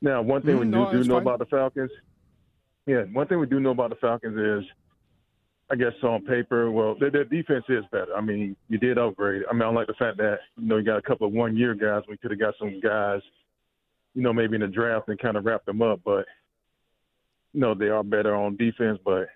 Now, 0.00 0.22
one 0.22 0.40
thing 0.42 0.56
Mm, 0.56 0.60
we 0.60 0.66
no, 0.66 0.90
do, 0.90 1.02
do 1.02 1.08
know 1.08 1.14
fine. 1.16 1.22
about 1.22 1.38
the 1.40 1.44
Falcons, 1.46 1.90
yeah, 2.86 3.02
one 3.12 3.26
thing 3.28 3.38
we 3.38 3.46
do 3.46 3.60
know 3.60 3.70
about 3.72 3.90
the 3.90 3.96
Falcons 3.96 4.64
is, 4.64 4.70
I 5.70 5.76
guess 5.76 5.92
on 6.02 6.24
paper, 6.24 6.70
well, 6.70 6.96
their, 6.98 7.10
their 7.10 7.24
defense 7.24 7.64
is 7.68 7.84
better. 7.92 8.16
I 8.16 8.22
mean, 8.22 8.56
you 8.68 8.78
did 8.78 8.96
upgrade. 8.98 9.42
I 9.48 9.52
mean, 9.52 9.62
I 9.62 9.68
like 9.68 9.86
the 9.86 9.94
fact 9.94 10.16
that 10.16 10.38
you 10.56 10.66
know 10.66 10.78
you 10.78 10.82
got 10.82 10.96
a 10.96 11.02
couple 11.02 11.26
of 11.26 11.34
one-year 11.34 11.74
guys. 11.74 12.02
We 12.08 12.16
could 12.16 12.30
have 12.30 12.40
got 12.40 12.54
some 12.58 12.80
guys, 12.80 13.20
you 14.14 14.22
know, 14.22 14.32
maybe 14.32 14.56
in 14.56 14.62
the 14.62 14.66
draft 14.66 15.08
and 15.08 15.18
kind 15.18 15.36
of 15.36 15.44
wrap 15.44 15.64
them 15.64 15.82
up, 15.82 16.00
but 16.04 16.26
you 17.52 17.60
know 17.60 17.74
they 17.74 17.88
are 17.88 18.02
better 18.02 18.34
on 18.34 18.56
defense. 18.56 18.98
But 19.04 19.28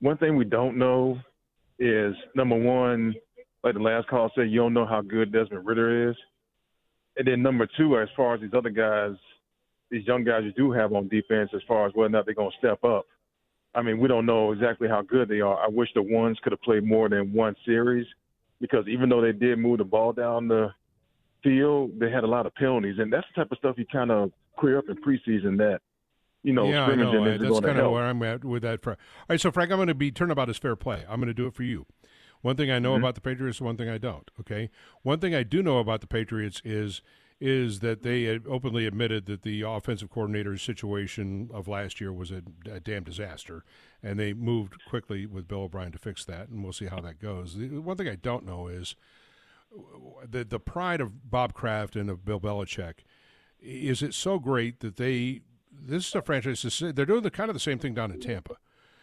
one 0.00 0.18
thing 0.18 0.36
we 0.36 0.44
don't 0.44 0.78
know 0.78 1.18
is 1.78 2.14
number 2.34 2.56
one, 2.56 3.14
like 3.64 3.74
the 3.74 3.80
last 3.80 4.08
call 4.08 4.30
said, 4.34 4.50
you 4.50 4.60
don't 4.60 4.74
know 4.74 4.86
how 4.86 5.00
good 5.00 5.32
Desmond 5.32 5.66
Ridder 5.66 6.10
is. 6.10 6.16
And 7.16 7.26
then 7.26 7.42
number 7.42 7.68
two, 7.76 7.98
as 7.98 8.08
far 8.16 8.34
as 8.34 8.40
these 8.40 8.54
other 8.54 8.70
guys, 8.70 9.12
these 9.90 10.06
young 10.06 10.24
guys 10.24 10.42
you 10.44 10.52
do 10.52 10.72
have 10.72 10.92
on 10.92 11.08
defense 11.08 11.50
as 11.54 11.60
far 11.68 11.86
as 11.86 11.92
whether 11.94 12.06
or 12.06 12.10
not 12.10 12.24
they're 12.24 12.34
going 12.34 12.50
to 12.50 12.58
step 12.58 12.82
up. 12.84 13.06
I 13.74 13.82
mean, 13.82 13.98
we 13.98 14.08
don't 14.08 14.26
know 14.26 14.52
exactly 14.52 14.88
how 14.88 15.02
good 15.02 15.28
they 15.28 15.40
are. 15.40 15.58
I 15.58 15.68
wish 15.68 15.88
the 15.94 16.02
ones 16.02 16.38
could 16.42 16.52
have 16.52 16.62
played 16.62 16.84
more 16.84 17.08
than 17.08 17.32
one 17.32 17.54
series 17.64 18.06
because 18.60 18.86
even 18.88 19.08
though 19.08 19.20
they 19.20 19.32
did 19.32 19.58
move 19.58 19.78
the 19.78 19.84
ball 19.84 20.12
down 20.12 20.48
the 20.48 20.72
field, 21.42 21.92
they 21.98 22.10
had 22.10 22.24
a 22.24 22.26
lot 22.26 22.46
of 22.46 22.54
penalties, 22.54 22.96
and 22.98 23.12
that's 23.12 23.26
the 23.34 23.42
type 23.42 23.52
of 23.52 23.58
stuff 23.58 23.76
you 23.78 23.86
kind 23.86 24.10
of 24.10 24.32
clear 24.58 24.78
up 24.78 24.84
in 24.88 24.96
preseason 24.96 25.56
that 25.58 25.80
you 26.42 26.52
know, 26.52 26.68
yeah, 26.68 26.86
I 26.86 26.94
know. 26.96 27.24
is 27.24 27.40
That's 27.40 27.60
kind 27.60 27.78
of 27.78 27.92
where 27.92 28.02
I'm 28.02 28.20
at 28.24 28.44
with 28.44 28.62
that. 28.62 28.84
All 28.84 28.96
right, 29.28 29.40
so 29.40 29.52
Frank, 29.52 29.70
I'm 29.70 29.78
going 29.78 29.86
to 29.88 29.94
be 29.94 30.10
turnabout 30.10 30.50
is 30.50 30.58
fair 30.58 30.74
play. 30.74 31.04
I'm 31.08 31.20
going 31.20 31.28
to 31.28 31.34
do 31.34 31.46
it 31.46 31.54
for 31.54 31.62
you. 31.62 31.86
One 32.40 32.56
thing 32.56 32.68
I 32.68 32.80
know 32.80 32.94
Mm-hmm. 32.94 33.04
about 33.04 33.14
the 33.14 33.20
Patriots, 33.20 33.60
one 33.60 33.76
thing 33.76 33.88
I 33.88 33.98
don't. 33.98 34.28
Okay, 34.40 34.68
one 35.02 35.20
thing 35.20 35.34
I 35.34 35.44
do 35.44 35.62
know 35.62 35.78
about 35.78 36.00
the 36.00 36.08
Patriots 36.08 36.60
is 36.64 37.00
is 37.40 37.80
that 37.80 38.02
they 38.04 38.28
openly 38.48 38.86
admitted 38.86 39.26
that 39.26 39.42
the 39.42 39.62
offensive 39.62 40.08
coordinator 40.10 40.56
situation 40.56 41.50
of 41.52 41.66
last 41.66 42.00
year 42.00 42.12
was 42.12 42.30
a, 42.30 42.40
a 42.70 42.78
damn 42.78 43.02
disaster, 43.02 43.64
and 44.00 44.18
they 44.18 44.32
moved 44.32 44.74
quickly 44.88 45.26
with 45.26 45.48
Bill 45.48 45.62
O'Brien 45.62 45.90
to 45.90 45.98
fix 45.98 46.24
that, 46.24 46.48
and 46.48 46.62
we'll 46.62 46.72
see 46.72 46.86
how 46.86 47.00
that 47.00 47.18
goes. 47.20 47.56
The 47.56 47.68
one 47.80 47.96
thing 47.96 48.08
I 48.08 48.14
don't 48.14 48.46
know 48.46 48.68
is 48.68 48.94
the 50.28 50.44
the 50.44 50.60
pride 50.60 51.00
of 51.00 51.30
Bob 51.30 51.54
Kraft 51.54 51.96
and 51.96 52.10
of 52.10 52.24
Bill 52.24 52.40
Belichick. 52.40 53.00
Is 53.60 54.02
it 54.02 54.14
so 54.14 54.38
great 54.38 54.80
that 54.80 54.96
they? 54.96 55.40
This 55.70 56.08
is 56.08 56.14
a 56.14 56.22
franchise. 56.22 56.82
They're 56.94 57.06
doing 57.06 57.22
the 57.22 57.30
kind 57.30 57.48
of 57.48 57.54
the 57.54 57.60
same 57.60 57.78
thing 57.78 57.94
down 57.94 58.10
in 58.10 58.20
Tampa. 58.20 58.56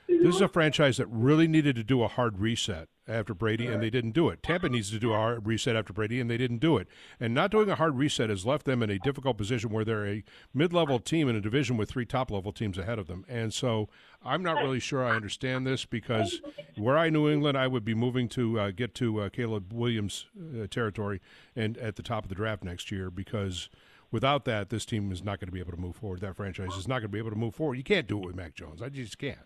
This 0.09 0.35
is 0.35 0.41
a 0.41 0.47
franchise 0.47 0.97
that 0.97 1.07
really 1.07 1.47
needed 1.47 1.75
to 1.75 1.83
do 1.83 2.01
a 2.01 2.07
hard 2.07 2.39
reset 2.39 2.89
after 3.07 3.33
Brady, 3.33 3.67
and 3.67 3.81
they 3.81 3.89
didn't 3.89 4.11
do 4.11 4.29
it. 4.29 4.43
Tampa 4.43 4.67
needs 4.67 4.91
to 4.91 4.99
do 4.99 5.13
a 5.13 5.15
hard 5.15 5.45
reset 5.47 5.75
after 5.75 5.93
Brady, 5.93 6.19
and 6.19 6.29
they 6.29 6.37
didn't 6.37 6.57
do 6.57 6.77
it. 6.77 6.87
And 7.19 7.33
not 7.33 7.51
doing 7.51 7.69
a 7.69 7.75
hard 7.75 7.95
reset 7.95 8.29
has 8.29 8.45
left 8.45 8.65
them 8.65 8.83
in 8.83 8.89
a 8.89 8.99
difficult 8.99 9.37
position 9.37 9.69
where 9.69 9.85
they're 9.85 10.07
a 10.07 10.23
mid-level 10.53 10.99
team 10.99 11.29
in 11.29 11.35
a 11.35 11.41
division 11.41 11.77
with 11.77 11.89
three 11.89 12.05
top-level 12.05 12.51
teams 12.51 12.77
ahead 12.77 12.99
of 12.99 13.07
them. 13.07 13.23
And 13.27 13.53
so 13.53 13.89
I'm 14.23 14.43
not 14.43 14.57
really 14.57 14.79
sure 14.79 15.03
I 15.03 15.15
understand 15.15 15.65
this 15.65 15.85
because 15.85 16.41
where 16.75 16.97
I 16.97 17.09
New 17.09 17.29
England, 17.29 17.57
I 17.57 17.67
would 17.67 17.85
be 17.85 17.93
moving 17.93 18.27
to 18.29 18.59
uh, 18.59 18.71
get 18.71 18.93
to 18.95 19.21
uh, 19.21 19.29
Caleb 19.29 19.71
Williams 19.71 20.25
uh, 20.37 20.67
territory 20.67 21.21
and 21.55 21.77
at 21.77 21.95
the 21.95 22.03
top 22.03 22.23
of 22.23 22.29
the 22.29 22.35
draft 22.35 22.63
next 22.63 22.91
year 22.91 23.09
because 23.09 23.69
without 24.11 24.45
that, 24.45 24.69
this 24.69 24.85
team 24.85 25.11
is 25.11 25.23
not 25.23 25.39
going 25.39 25.47
to 25.47 25.53
be 25.53 25.59
able 25.59 25.71
to 25.71 25.77
move 25.77 25.95
forward. 25.95 26.21
That 26.21 26.35
franchise 26.35 26.75
is 26.77 26.87
not 26.87 26.95
going 26.95 27.03
to 27.03 27.09
be 27.09 27.19
able 27.19 27.31
to 27.31 27.35
move 27.35 27.55
forward. 27.55 27.75
You 27.75 27.83
can't 27.83 28.07
do 28.07 28.19
it 28.19 28.25
with 28.25 28.35
Mac 28.35 28.55
Jones. 28.55 28.81
I 28.81 28.89
just 28.89 29.17
can't. 29.17 29.37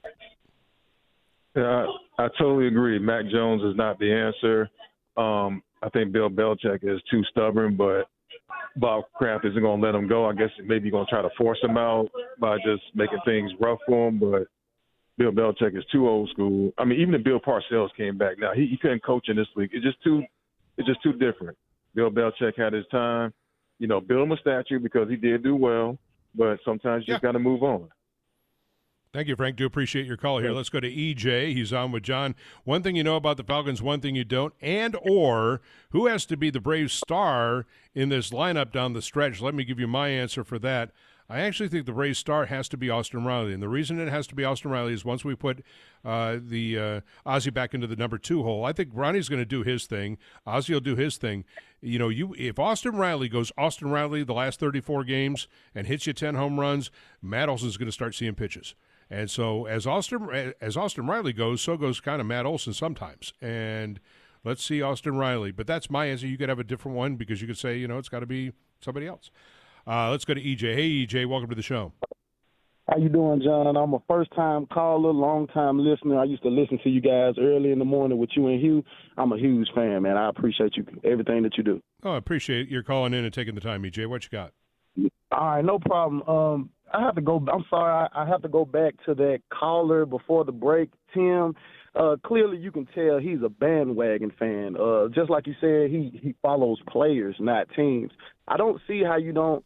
Yeah, 1.56 1.86
I, 2.18 2.26
I 2.26 2.28
totally 2.38 2.68
agree. 2.68 3.00
Mac 3.00 3.26
Jones 3.32 3.62
is 3.64 3.76
not 3.76 4.00
the 4.00 4.12
answer. 4.12 4.70
Um, 5.18 5.62
I 5.82 5.90
think 5.90 6.12
Bill 6.12 6.30
Belichick 6.30 6.84
is 6.84 7.02
too 7.12 7.24
stubborn, 7.30 7.76
but 7.76 8.08
Bob 8.78 9.04
Kraft 9.16 9.46
isn't 9.46 9.62
going 9.62 9.82
to 9.82 9.86
let 9.86 9.96
him 9.96 10.08
go. 10.08 10.26
I 10.26 10.34
guess 10.34 10.50
maybe 10.66 10.90
going 10.90 11.06
to 11.06 11.10
try 11.10 11.22
to 11.22 11.30
force 11.38 11.60
him 11.62 11.78
out 11.78 12.10
by 12.40 12.58
just 12.58 12.84
making 12.96 13.20
things 13.26 13.52
rough 13.60 13.80
for 13.86 14.08
him. 14.08 14.20
But 14.20 14.48
Bill 15.18 15.32
Belichick 15.32 15.78
is 15.78 15.86
too 15.92 16.08
old 16.08 16.30
school. 16.30 16.72
I 16.78 16.86
mean, 16.86 17.00
even 17.00 17.14
if 17.14 17.24
Bill 17.24 17.40
Parcells 17.40 17.90
came 17.96 18.18
back 18.18 18.40
now, 18.40 18.54
he, 18.56 18.66
he 18.66 18.78
couldn't 18.78 19.04
coach 19.04 19.30
in 19.30 19.36
this 19.36 19.48
league. 19.56 19.70
It's 19.74 19.86
just 19.86 20.02
too, 20.04 20.24
it's 20.78 20.88
just 20.88 21.04
too 21.04 21.14
different. 21.14 21.58
Bill 21.94 22.10
Belichick 22.10 22.58
had 22.58 22.74
his 22.74 22.86
time. 22.90 23.34
You 23.80 23.88
know, 23.88 24.00
build 24.00 24.24
him 24.24 24.32
a 24.32 24.38
statue 24.38 24.80
because 24.80 25.10
he 25.10 25.16
did 25.16 25.44
do 25.44 25.56
well, 25.56 25.98
but 26.36 26.58
sometimes 26.64 27.04
you 27.06 27.14
just 27.14 27.24
got 27.24 27.34
to 27.34 27.40
move 27.40 27.64
on. 27.64 27.90
Thank 29.14 29.28
you, 29.28 29.36
Frank. 29.36 29.58
Do 29.58 29.68
appreciate 29.68 30.08
your 30.08 30.18
call 30.18 30.40
here. 30.40 30.52
Let's 30.54 30.70
go 30.70 30.80
to 30.80 30.92
EJ. 30.92 31.54
He's 31.54 31.72
on 31.72 31.92
with 31.92 32.02
John. 32.02 32.34
One 32.64 32.82
thing 32.82 32.96
you 32.96 33.04
know 33.04 33.16
about 33.16 33.38
the 33.38 33.44
Falcons, 33.44 33.80
one 33.80 34.02
thing 34.02 34.16
you 34.16 34.24
don't, 34.24 34.56
and 34.60 34.98
or 35.04 35.62
who 35.92 36.08
has 36.08 36.26
to 36.26 36.36
be 36.36 36.50
the 36.50 36.60
Braves 36.60 36.94
star 36.94 37.68
in 37.94 38.10
this 38.10 38.32
lineup 38.32 38.72
down 38.72 38.94
the 38.94 39.04
stretch? 39.04 39.40
Let 39.40 39.54
me 39.54 39.66
give 39.66 39.80
you 39.80 39.86
my 39.86 40.08
answer 40.08 40.44
for 40.44 40.58
that. 40.60 40.90
I 41.30 41.42
actually 41.42 41.70
think 41.70 41.86
the 41.86 41.94
Braves 41.94 42.18
star 42.18 42.48
has 42.48 42.68
to 42.70 42.78
be 42.78 42.90
Austin 42.90 43.24
Riley, 43.24 43.54
and 43.54 43.62
the 43.62 43.70
reason 43.70 44.00
it 44.00 44.10
has 44.10 44.26
to 44.28 44.36
be 44.36 44.44
Austin 44.44 44.72
Riley 44.72 44.94
is 44.94 45.06
once 45.06 45.24
we 45.24 45.36
put 45.36 45.64
uh, 46.04 46.38
the 46.42 46.80
uh, 46.80 47.02
Ozzy 47.24 47.54
back 47.54 47.76
into 47.76 47.86
the 47.86 47.96
number 47.96 48.18
two 48.18 48.42
hole, 48.42 48.66
I 48.66 48.74
think 48.74 48.90
Ronnie's 48.94 49.30
going 49.30 49.42
to 49.42 49.46
do 49.46 49.62
his 49.62 49.86
thing. 49.86 50.18
Ozzy 50.48 50.72
will 50.72 50.80
do 50.80 50.96
his 50.96 51.18
thing. 51.18 51.46
You 51.82 52.00
know, 52.00 52.10
you 52.10 52.34
if 52.36 52.58
Austin 52.58 52.96
Riley 52.96 53.30
goes 53.30 53.52
Austin 53.60 53.92
Riley 53.92 54.24
the 54.24 54.34
last 54.34 54.60
thirty 54.60 54.82
four 54.82 55.04
games 55.04 55.48
and 55.76 55.86
hits 55.86 56.08
you 56.08 56.14
ten 56.14 56.34
home 56.34 56.60
runs, 56.60 56.90
Matt 57.22 57.48
Olson's 57.48 57.78
going 57.78 57.88
to 57.88 57.92
start 57.92 58.16
seeing 58.16 58.34
pitches. 58.34 58.74
And 59.14 59.30
so 59.30 59.66
as 59.68 59.86
Austin 59.86 60.54
as 60.60 60.76
Austin 60.76 61.06
Riley 61.06 61.34
goes, 61.34 61.62
so 61.62 61.78
goes 61.78 62.00
kind 62.00 62.20
of 62.20 62.26
Matt 62.26 62.48
Olson 62.48 62.74
sometimes. 62.74 63.32
And 63.42 64.00
let's 64.44 64.64
see 64.64 64.82
Austin 64.82 65.18
Riley. 65.18 65.52
But 65.52 65.68
that's 65.68 65.88
my 65.88 66.08
answer. 66.08 66.26
You 66.26 66.36
could 66.36 66.50
have 66.50 66.58
a 66.58 66.64
different 66.64 66.98
one 66.98 67.16
because 67.16 67.40
you 67.40 67.46
could 67.46 67.60
say, 67.60 67.78
you 67.78 67.88
know, 67.88 68.00
it's 68.00 68.10
got 68.10 68.22
to 68.22 68.26
be 68.26 68.54
somebody 68.82 69.06
else. 69.06 69.30
Uh, 69.86 70.10
let's 70.10 70.26
go 70.26 70.34
to 70.34 70.42
EJ. 70.42 70.74
Hey 70.74 71.06
EJ, 71.06 71.30
welcome 71.30 71.48
to 71.50 71.56
the 71.56 71.62
show. 71.62 71.92
How 72.90 72.98
you 72.98 73.08
doing, 73.08 73.44
John? 73.44 73.78
I'm 73.78 73.94
a 73.94 74.02
first 74.10 74.32
time 74.36 74.66
caller, 74.66 75.12
long 75.12 75.46
time 75.46 75.78
listener. 75.78 76.20
I 76.20 76.24
used 76.24 76.42
to 76.42 76.50
listen 76.50 76.80
to 76.84 76.90
you 76.90 77.00
guys 77.00 77.36
early 77.40 77.72
in 77.72 77.78
the 77.78 77.86
morning 77.86 78.18
with 78.18 78.32
you 78.36 78.48
and 78.48 78.60
Hugh. 78.60 78.84
I'm 79.16 79.32
a 79.32 79.38
huge 79.38 79.68
fan, 79.76 80.02
man. 80.02 80.18
I 80.18 80.28
appreciate 80.28 80.76
you 80.76 80.88
everything 81.04 81.44
that 81.44 81.56
you 81.56 81.64
do. 81.64 81.80
Oh, 82.02 82.14
I 82.14 82.18
appreciate 82.18 82.68
your 82.68 82.82
calling 82.82 83.14
in 83.14 83.26
and 83.26 83.34
taking 83.34 83.54
the 83.54 83.62
time, 83.62 83.84
EJ. 83.84 84.08
What 84.08 84.24
you 84.24 84.30
got? 84.32 84.54
All 85.32 85.48
right, 85.48 85.64
no 85.64 85.78
problem. 85.78 86.24
Um, 86.28 86.70
I 86.94 87.02
have 87.02 87.16
to 87.16 87.22
go. 87.22 87.44
I'm 87.52 87.66
sorry. 87.70 88.08
I, 88.14 88.24
I 88.24 88.28
have 88.28 88.42
to 88.44 88.48
go 88.48 88.66
back 88.66 88.94
to 89.06 89.16
that 89.16 89.42
caller 89.52 90.06
before 90.06 90.46
the 90.46 90.52
break, 90.52 90.90
Tim. 91.14 91.56
Uh, 91.96 92.16
clearly, 92.24 92.58
you 92.58 92.72
can 92.72 92.88
tell 92.94 93.20
he's 93.20 93.42
a 93.44 93.50
bandwagon 93.50 94.32
fan. 94.38 94.76
Uh, 94.80 95.08
just 95.10 95.30
like 95.30 95.48
you 95.48 95.54
said, 95.60 95.90
he 95.90 96.20
he 96.22 96.36
follows 96.42 96.80
players, 96.88 97.36
not 97.40 97.68
teams. 97.76 98.12
I 98.48 98.58
don't 98.58 98.82
see 98.88 99.04
how 99.04 99.18
you 99.18 99.34
don't 99.34 99.64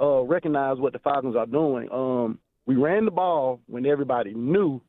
uh, 0.00 0.22
recognize 0.22 0.78
what 0.78 0.92
the 0.92 0.98
Falcons 0.98 1.36
are 1.36 1.46
doing. 1.46 1.88
Um, 1.92 2.38
we 2.66 2.76
ran 2.76 3.04
the 3.04 3.10
ball 3.10 3.60
when 3.66 3.86
everybody 3.86 4.34
knew 4.34 4.80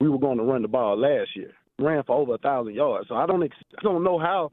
we 0.00 0.08
were 0.08 0.18
going 0.18 0.38
to 0.38 0.44
run 0.44 0.62
the 0.62 0.68
ball 0.68 0.98
last 0.98 1.30
year. 1.34 1.52
Ran 1.78 2.02
for 2.04 2.16
over 2.16 2.34
a 2.34 2.38
thousand 2.38 2.74
yards. 2.74 3.08
So 3.08 3.14
I 3.14 3.26
don't 3.26 3.42
ex- 3.42 3.56
I 3.78 3.82
don't 3.82 4.04
know 4.04 4.18
how 4.18 4.50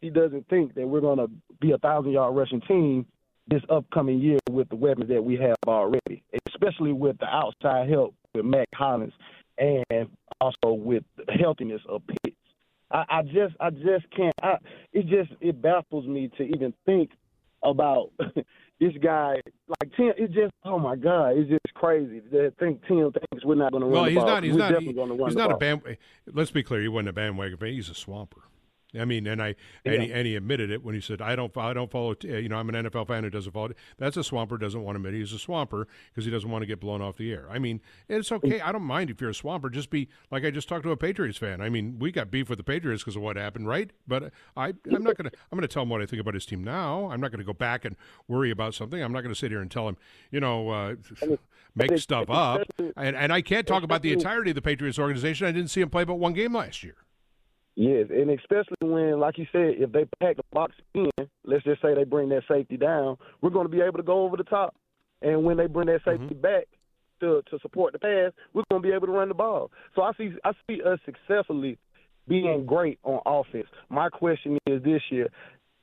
he 0.00 0.10
doesn't 0.10 0.48
think 0.48 0.74
that 0.74 0.86
we're 0.86 1.00
going 1.00 1.18
to 1.18 1.30
be 1.60 1.72
a 1.72 1.78
thousand 1.78 2.12
yard 2.12 2.36
rushing 2.36 2.60
team 2.62 3.06
this 3.48 3.62
upcoming 3.68 4.20
year 4.20 4.38
with 4.50 4.68
the 4.68 4.76
weapons 4.76 5.08
that 5.08 5.22
we 5.22 5.36
have 5.36 5.56
already, 5.66 6.22
especially 6.52 6.92
with 6.92 7.18
the 7.18 7.26
outside 7.26 7.88
help 7.88 8.14
with 8.34 8.44
Mack 8.44 8.68
Hollins 8.74 9.12
and 9.58 9.84
also 10.40 10.72
with 10.72 11.02
the 11.16 11.32
healthiness 11.32 11.82
of 11.88 12.02
Pitts. 12.06 12.36
I, 12.92 13.04
I 13.08 13.22
just 13.22 13.54
I 13.60 13.70
just 13.70 14.10
can't. 14.16 14.34
I, 14.42 14.56
it 14.92 15.06
just 15.06 15.30
it 15.40 15.60
baffles 15.60 16.06
me 16.06 16.30
to 16.38 16.42
even 16.44 16.72
think 16.86 17.10
about 17.62 18.10
this 18.80 18.92
guy. 19.02 19.40
Like 19.68 19.92
Tim, 19.96 20.12
it 20.16 20.32
just 20.32 20.52
oh 20.64 20.78
my 20.78 20.96
god, 20.96 21.36
it's 21.36 21.50
just 21.50 21.74
crazy 21.74 22.20
to 22.32 22.50
think 22.58 22.80
Tim 22.88 23.12
thinks 23.12 23.44
we're 23.44 23.54
not 23.56 23.72
going 23.72 23.82
to 23.82 23.86
run 23.86 23.92
Well, 23.94 24.04
the 24.04 24.10
he's 24.10 24.18
ball. 24.18 24.26
not. 24.26 24.42
He's 24.44 24.52
we're 24.52 24.58
not. 24.58 24.68
definitely 24.70 24.94
going 24.94 25.08
to 25.08 25.14
run 25.14 25.28
He's 25.28 25.36
not 25.36 25.46
a 25.46 25.56
ball. 25.56 25.58
band. 25.58 25.96
Let's 26.32 26.50
be 26.50 26.62
clear. 26.62 26.80
He 26.80 26.88
wasn't 26.88 27.10
a 27.10 27.12
bandwagon 27.12 27.58
fan. 27.58 27.68
He's 27.72 27.88
a 27.90 27.94
swamper. 27.94 28.42
I 28.98 29.04
mean, 29.04 29.26
and 29.26 29.40
I 29.42 29.54
and, 29.84 30.02
he, 30.02 30.12
and 30.12 30.26
he 30.26 30.36
admitted 30.36 30.70
it 30.70 30.82
when 30.82 30.94
he 30.94 31.00
said, 31.00 31.20
"I 31.20 31.36
don't, 31.36 31.56
I 31.56 31.72
don't 31.72 31.90
follow. 31.90 32.14
You 32.22 32.48
know, 32.48 32.56
I'm 32.56 32.68
an 32.68 32.86
NFL 32.86 33.06
fan 33.08 33.24
who 33.24 33.30
doesn't 33.30 33.52
follow." 33.52 33.70
That's 33.98 34.16
a 34.16 34.24
swamper. 34.24 34.58
Doesn't 34.58 34.82
want 34.82 34.96
to 34.96 34.98
admit 34.98 35.14
he's 35.14 35.32
a 35.32 35.38
swamper 35.38 35.86
because 36.10 36.24
he 36.24 36.30
doesn't 36.30 36.50
want 36.50 36.62
to 36.62 36.66
get 36.66 36.80
blown 36.80 37.00
off 37.00 37.16
the 37.16 37.32
air. 37.32 37.46
I 37.50 37.58
mean, 37.58 37.80
it's 38.08 38.32
okay. 38.32 38.60
I 38.60 38.72
don't 38.72 38.82
mind 38.82 39.10
if 39.10 39.20
you're 39.20 39.30
a 39.30 39.34
swamper. 39.34 39.70
Just 39.70 39.90
be 39.90 40.08
like 40.30 40.44
I 40.44 40.50
just 40.50 40.68
talked 40.68 40.84
to 40.84 40.90
a 40.90 40.96
Patriots 40.96 41.38
fan. 41.38 41.60
I 41.60 41.68
mean, 41.68 41.98
we 41.98 42.10
got 42.10 42.30
beef 42.30 42.48
with 42.48 42.58
the 42.58 42.64
Patriots 42.64 43.02
because 43.02 43.16
of 43.16 43.22
what 43.22 43.36
happened, 43.36 43.68
right? 43.68 43.90
But 44.08 44.32
I, 44.56 44.74
I'm 44.92 45.02
not 45.02 45.16
gonna. 45.16 45.30
I'm 45.50 45.56
gonna 45.56 45.68
tell 45.68 45.84
him 45.84 45.88
what 45.88 46.02
I 46.02 46.06
think 46.06 46.20
about 46.20 46.34
his 46.34 46.46
team 46.46 46.64
now. 46.64 47.10
I'm 47.10 47.20
not 47.20 47.30
gonna 47.30 47.44
go 47.44 47.52
back 47.52 47.84
and 47.84 47.96
worry 48.26 48.50
about 48.50 48.74
something. 48.74 49.02
I'm 49.02 49.12
not 49.12 49.22
gonna 49.22 49.34
sit 49.34 49.50
here 49.50 49.60
and 49.60 49.70
tell 49.70 49.88
him, 49.88 49.96
you 50.30 50.40
know, 50.40 50.70
uh, 50.70 50.94
make 51.74 51.96
stuff 51.98 52.28
up. 52.28 52.62
And 52.96 53.16
and 53.16 53.32
I 53.32 53.40
can't 53.40 53.66
talk 53.66 53.82
about 53.82 54.02
the 54.02 54.12
entirety 54.12 54.50
of 54.50 54.56
the 54.56 54.62
Patriots 54.62 54.98
organization. 54.98 55.46
I 55.46 55.52
didn't 55.52 55.70
see 55.70 55.80
him 55.80 55.90
play 55.90 56.04
but 56.04 56.16
one 56.16 56.32
game 56.32 56.54
last 56.54 56.82
year. 56.82 56.96
Yes, 57.80 58.08
and 58.10 58.28
especially 58.28 58.76
when, 58.82 59.18
like 59.20 59.38
you 59.38 59.46
said, 59.50 59.76
if 59.78 59.90
they 59.90 60.04
pack 60.20 60.36
the 60.36 60.42
box 60.52 60.74
in, 60.94 61.08
let's 61.46 61.64
just 61.64 61.80
say 61.80 61.94
they 61.94 62.04
bring 62.04 62.28
that 62.28 62.42
safety 62.46 62.76
down, 62.76 63.16
we're 63.40 63.48
going 63.48 63.64
to 63.66 63.72
be 63.72 63.80
able 63.80 63.96
to 63.96 64.02
go 64.02 64.24
over 64.24 64.36
the 64.36 64.44
top. 64.44 64.74
And 65.22 65.44
when 65.44 65.56
they 65.56 65.66
bring 65.66 65.86
that 65.86 66.02
safety 66.04 66.26
mm-hmm. 66.26 66.42
back 66.42 66.64
to 67.20 67.40
to 67.50 67.58
support 67.62 67.94
the 67.94 67.98
pass, 67.98 68.32
we're 68.52 68.64
going 68.70 68.82
to 68.82 68.86
be 68.86 68.94
able 68.94 69.06
to 69.06 69.14
run 69.14 69.28
the 69.28 69.34
ball. 69.34 69.70
So 69.94 70.02
I 70.02 70.12
see 70.18 70.28
I 70.44 70.52
see 70.68 70.82
us 70.82 70.98
successfully 71.06 71.78
being 72.28 72.66
great 72.66 72.98
on 73.02 73.20
offense. 73.24 73.66
My 73.88 74.10
question 74.10 74.58
is 74.66 74.82
this 74.82 75.00
year: 75.08 75.28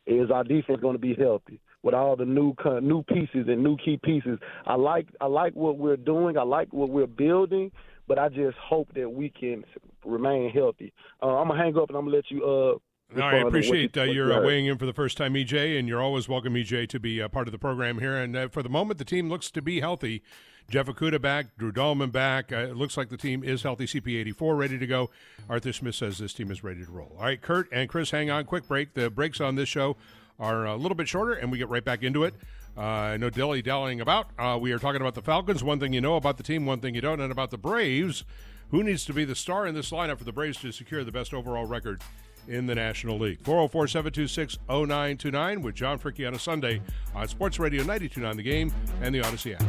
Is 0.06 0.30
our 0.30 0.44
defense 0.44 0.80
going 0.80 0.94
to 0.94 1.02
be 1.02 1.16
healthy? 1.16 1.60
With 1.82 1.96
all 1.96 2.16
the 2.16 2.26
new 2.26 2.54
new 2.80 3.02
pieces 3.02 3.48
and 3.48 3.64
new 3.64 3.76
key 3.76 4.00
pieces, 4.04 4.38
I 4.68 4.76
like 4.76 5.08
I 5.20 5.26
like 5.26 5.56
what 5.56 5.80
we're 5.80 5.98
doing. 5.98 6.38
I 6.38 6.44
like 6.44 6.72
what 6.72 6.90
we're 6.90 7.08
building, 7.08 7.72
but 8.08 8.18
I 8.20 8.30
just 8.30 8.58
hope 8.58 8.94
that 8.96 9.10
we 9.10 9.30
can 9.30 9.64
remain 10.06 10.50
healthy. 10.50 10.94
Uh, 11.22 11.38
I'm 11.38 11.48
gonna 11.50 11.62
hang 11.62 11.78
up 11.78 11.90
and 11.90 11.98
I'm 11.98 12.06
gonna 12.06 12.16
let 12.18 12.32
you. 12.32 12.44
Uh, 12.44 12.48
All 12.48 12.82
respond 13.10 13.20
right, 13.34 13.38
to 13.40 13.44
what 13.44 13.48
appreciate 13.50 13.96
you- 13.96 14.02
uh, 14.02 14.06
what 14.06 14.16
your 14.16 14.28
you 14.28 14.34
uh, 14.36 14.42
weighing 14.42 14.66
in 14.66 14.78
for 14.78 14.86
the 14.86 14.94
first 14.94 15.18
time, 15.18 15.34
EJ, 15.36 15.78
and 15.78 15.88
you're 15.88 16.02
always 16.02 16.28
welcome, 16.28 16.54
EJ, 16.56 16.88
to 16.90 17.00
be 17.00 17.20
a 17.20 17.30
part 17.30 17.48
of 17.48 17.52
the 17.52 17.60
program 17.60 18.00
here. 18.00 18.16
And 18.18 18.36
uh, 18.36 18.48
for 18.50 18.64
the 18.64 18.70
moment, 18.70 18.98
the 18.98 19.06
team 19.06 19.30
looks 19.30 19.52
to 19.52 19.62
be 19.62 19.80
healthy. 19.82 20.24
Jeff 20.70 20.88
Okudah 20.88 21.22
back, 21.22 21.58
Drew 21.58 21.72
Dalman 21.72 22.12
back. 22.12 22.52
Uh, 22.52 22.58
it 22.58 22.76
looks 22.76 22.98
like 22.98 23.08
the 23.08 23.16
team 23.16 23.42
is 23.42 23.64
healthy. 23.64 23.86
CP84 23.86 24.58
ready 24.58 24.78
to 24.78 24.86
go. 24.86 25.10
Arthur 25.50 25.72
Smith 25.72 25.96
says 25.96 26.18
this 26.18 26.34
team 26.34 26.52
is 26.52 26.62
ready 26.62 26.84
to 26.84 26.92
roll. 26.92 27.16
All 27.18 27.24
right, 27.24 27.42
Kurt 27.42 27.70
and 27.72 27.88
Chris, 27.88 28.12
hang 28.12 28.30
on. 28.30 28.44
Quick 28.44 28.68
break. 28.68 28.94
The 28.94 29.10
breaks 29.10 29.40
on 29.40 29.56
this 29.56 29.70
show 29.70 29.96
are 30.40 30.66
a 30.66 30.76
little 30.76 30.96
bit 30.96 31.08
shorter, 31.08 31.32
and 31.34 31.52
we 31.54 31.58
get 31.58 31.70
right 31.70 31.86
back 31.86 32.04
into 32.04 32.26
it. 32.26 32.34
Uh, 32.78 33.18
no 33.20 33.30
dilly 33.30 33.62
dallying 33.62 34.02
about. 34.02 34.28
Uh, 34.38 34.58
we 34.62 34.72
are 34.72 34.78
talking 34.80 35.02
about 35.02 35.16
the 35.16 35.22
Falcons. 35.22 35.64
One 35.64 35.80
thing 35.80 35.94
you 35.94 36.02
know 36.02 36.16
about 36.16 36.38
the 36.38 36.44
team, 36.44 36.66
one 36.66 36.80
thing 36.80 36.94
you 36.94 37.02
don't, 37.02 37.20
and 37.20 37.32
about 37.32 37.50
the 37.50 37.58
Braves. 37.58 38.24
Who 38.70 38.84
needs 38.84 39.06
to 39.06 39.14
be 39.14 39.26
the 39.26 39.36
star 39.36 39.66
in 39.66 39.74
this 39.74 39.92
lineup 39.92 40.20
for 40.20 40.26
the 40.26 40.32
Braves 40.32 40.60
to 40.60 40.72
secure 40.72 41.04
the 41.04 41.12
best 41.12 41.34
overall 41.34 41.66
record 41.66 42.02
in 42.48 42.68
the 42.68 42.76
National 42.76 43.18
League? 43.18 43.40
404 43.42 43.88
726 43.88 44.58
0929 44.70 45.62
with 45.62 45.74
John 45.74 45.98
Fricke 45.98 46.28
on 46.28 46.36
a 46.36 46.40
Sunday 46.40 46.82
on 47.16 47.28
Sports 47.28 47.58
Radio 47.60 47.80
929 47.80 48.38
The 48.38 48.44
Game 48.44 48.72
and 49.02 49.16
the 49.16 49.22
Audacy 49.22 49.56
app. 49.56 49.64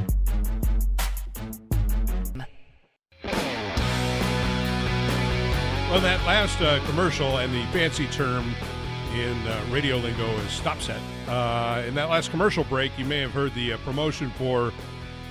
Well, 5.91 6.03
that 6.03 6.23
last 6.27 6.61
uh, 6.61 6.85
commercial 6.85 7.39
and 7.39 7.51
the 7.55 7.65
fancy 7.73 8.07
term 8.09 8.55
in 9.15 9.37
uh, 9.47 9.65
radio 9.71 9.97
lingo 9.97 10.27
is 10.39 10.51
stop 10.53 10.81
set. 10.81 11.01
Uh, 11.27 11.83
in 11.87 11.95
that 11.95 12.09
last 12.09 12.31
commercial 12.31 12.65
break, 12.65 12.97
you 12.99 13.05
may 13.05 13.21
have 13.21 13.33
heard 13.33 13.55
the 13.55 13.73
uh, 13.73 13.77
promotion 13.79 14.31
for 14.33 14.73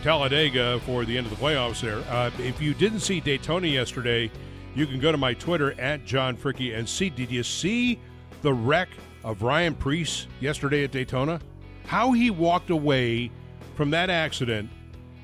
Talladega 0.04 0.80
for 0.82 1.06
the 1.06 1.18
end 1.18 1.28
of 1.28 1.38
the 1.38 1.44
playoffs 1.44 1.82
there. 1.82 2.00
Uh, 2.10 2.32
if 2.40 2.62
you 2.62 2.74
didn't 2.74 3.00
see 3.00 3.20
Daytona 3.20 3.68
yesterday, 3.68 4.32
you 4.76 4.86
can 4.86 5.00
go 5.00 5.12
to 5.12 5.18
my 5.18 5.34
Twitter 5.34 5.80
at 5.80 6.06
John 6.06 6.38
Fricke 6.38 6.78
and 6.78 6.88
see. 6.88 7.10
Did 7.10 7.32
you 7.32 7.44
see 7.44 8.00
the 8.42 8.54
wreck 8.54 8.90
of 9.24 9.42
Ryan 9.42 9.76
Preece 9.76 10.28
yesterday 10.40 10.84
at 10.84 10.92
Daytona? 10.92 11.40
How 11.86 12.12
he 12.12 12.30
walked 12.30 12.70
away 12.70 13.32
from 13.76 13.90
that 13.92 14.10
accident 14.10 14.70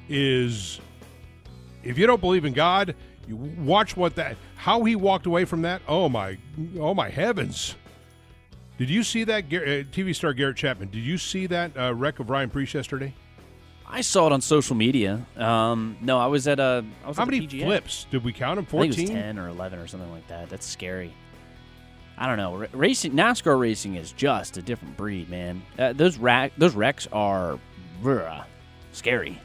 is, 0.09 0.79
if 1.83 1.97
you 1.97 2.07
don't 2.07 2.21
believe 2.21 2.45
in 2.45 2.53
God, 2.53 2.95
you 3.27 3.35
watch 3.35 3.95
what 3.95 4.15
that 4.15 4.35
how 4.55 4.83
he 4.83 4.95
walked 4.95 5.25
away 5.25 5.45
from 5.45 5.61
that. 5.63 5.81
Oh 5.87 6.09
my, 6.09 6.37
oh 6.79 6.93
my 6.93 7.09
heavens! 7.09 7.75
Did 8.83 8.89
you 8.89 9.03
see 9.03 9.23
that 9.23 9.45
uh, 9.45 9.87
TV 9.93 10.13
star 10.13 10.33
Garrett 10.33 10.57
Chapman? 10.57 10.89
Did 10.89 11.03
you 11.05 11.17
see 11.17 11.47
that 11.47 11.71
uh, 11.77 11.93
wreck 11.93 12.19
of 12.19 12.29
Ryan 12.29 12.49
Preece 12.49 12.73
yesterday? 12.73 13.13
I 13.87 14.01
saw 14.01 14.27
it 14.27 14.33
on 14.33 14.41
social 14.41 14.75
media. 14.75 15.25
Um, 15.37 15.95
no, 16.01 16.19
I 16.19 16.25
was 16.27 16.49
at 16.49 16.59
a. 16.59 16.83
I 17.05 17.07
was 17.07 17.15
How 17.15 17.23
many 17.23 17.47
PGA. 17.47 17.63
flips 17.63 18.07
did 18.11 18.25
we 18.25 18.33
count 18.33 18.59
him? 18.59 18.65
I 18.67 18.71
think 18.71 18.83
it 18.83 18.87
was 18.87 18.95
Fourteen. 18.97 19.15
ten 19.15 19.39
or 19.39 19.47
eleven 19.47 19.79
or 19.79 19.87
something 19.87 20.11
like 20.11 20.27
that. 20.27 20.49
That's 20.49 20.65
scary. 20.65 21.13
I 22.17 22.27
don't 22.27 22.35
know. 22.35 22.59
R- 22.59 22.67
racing 22.73 23.13
NASCAR 23.13 23.57
racing 23.57 23.95
is 23.95 24.11
just 24.11 24.57
a 24.57 24.61
different 24.61 24.97
breed, 24.97 25.29
man. 25.29 25.61
Uh, 25.79 25.93
those 25.93 26.17
rack 26.17 26.51
those 26.57 26.75
wrecks 26.75 27.07
are 27.13 27.57
bruh, 28.03 28.43
scary. 28.91 29.39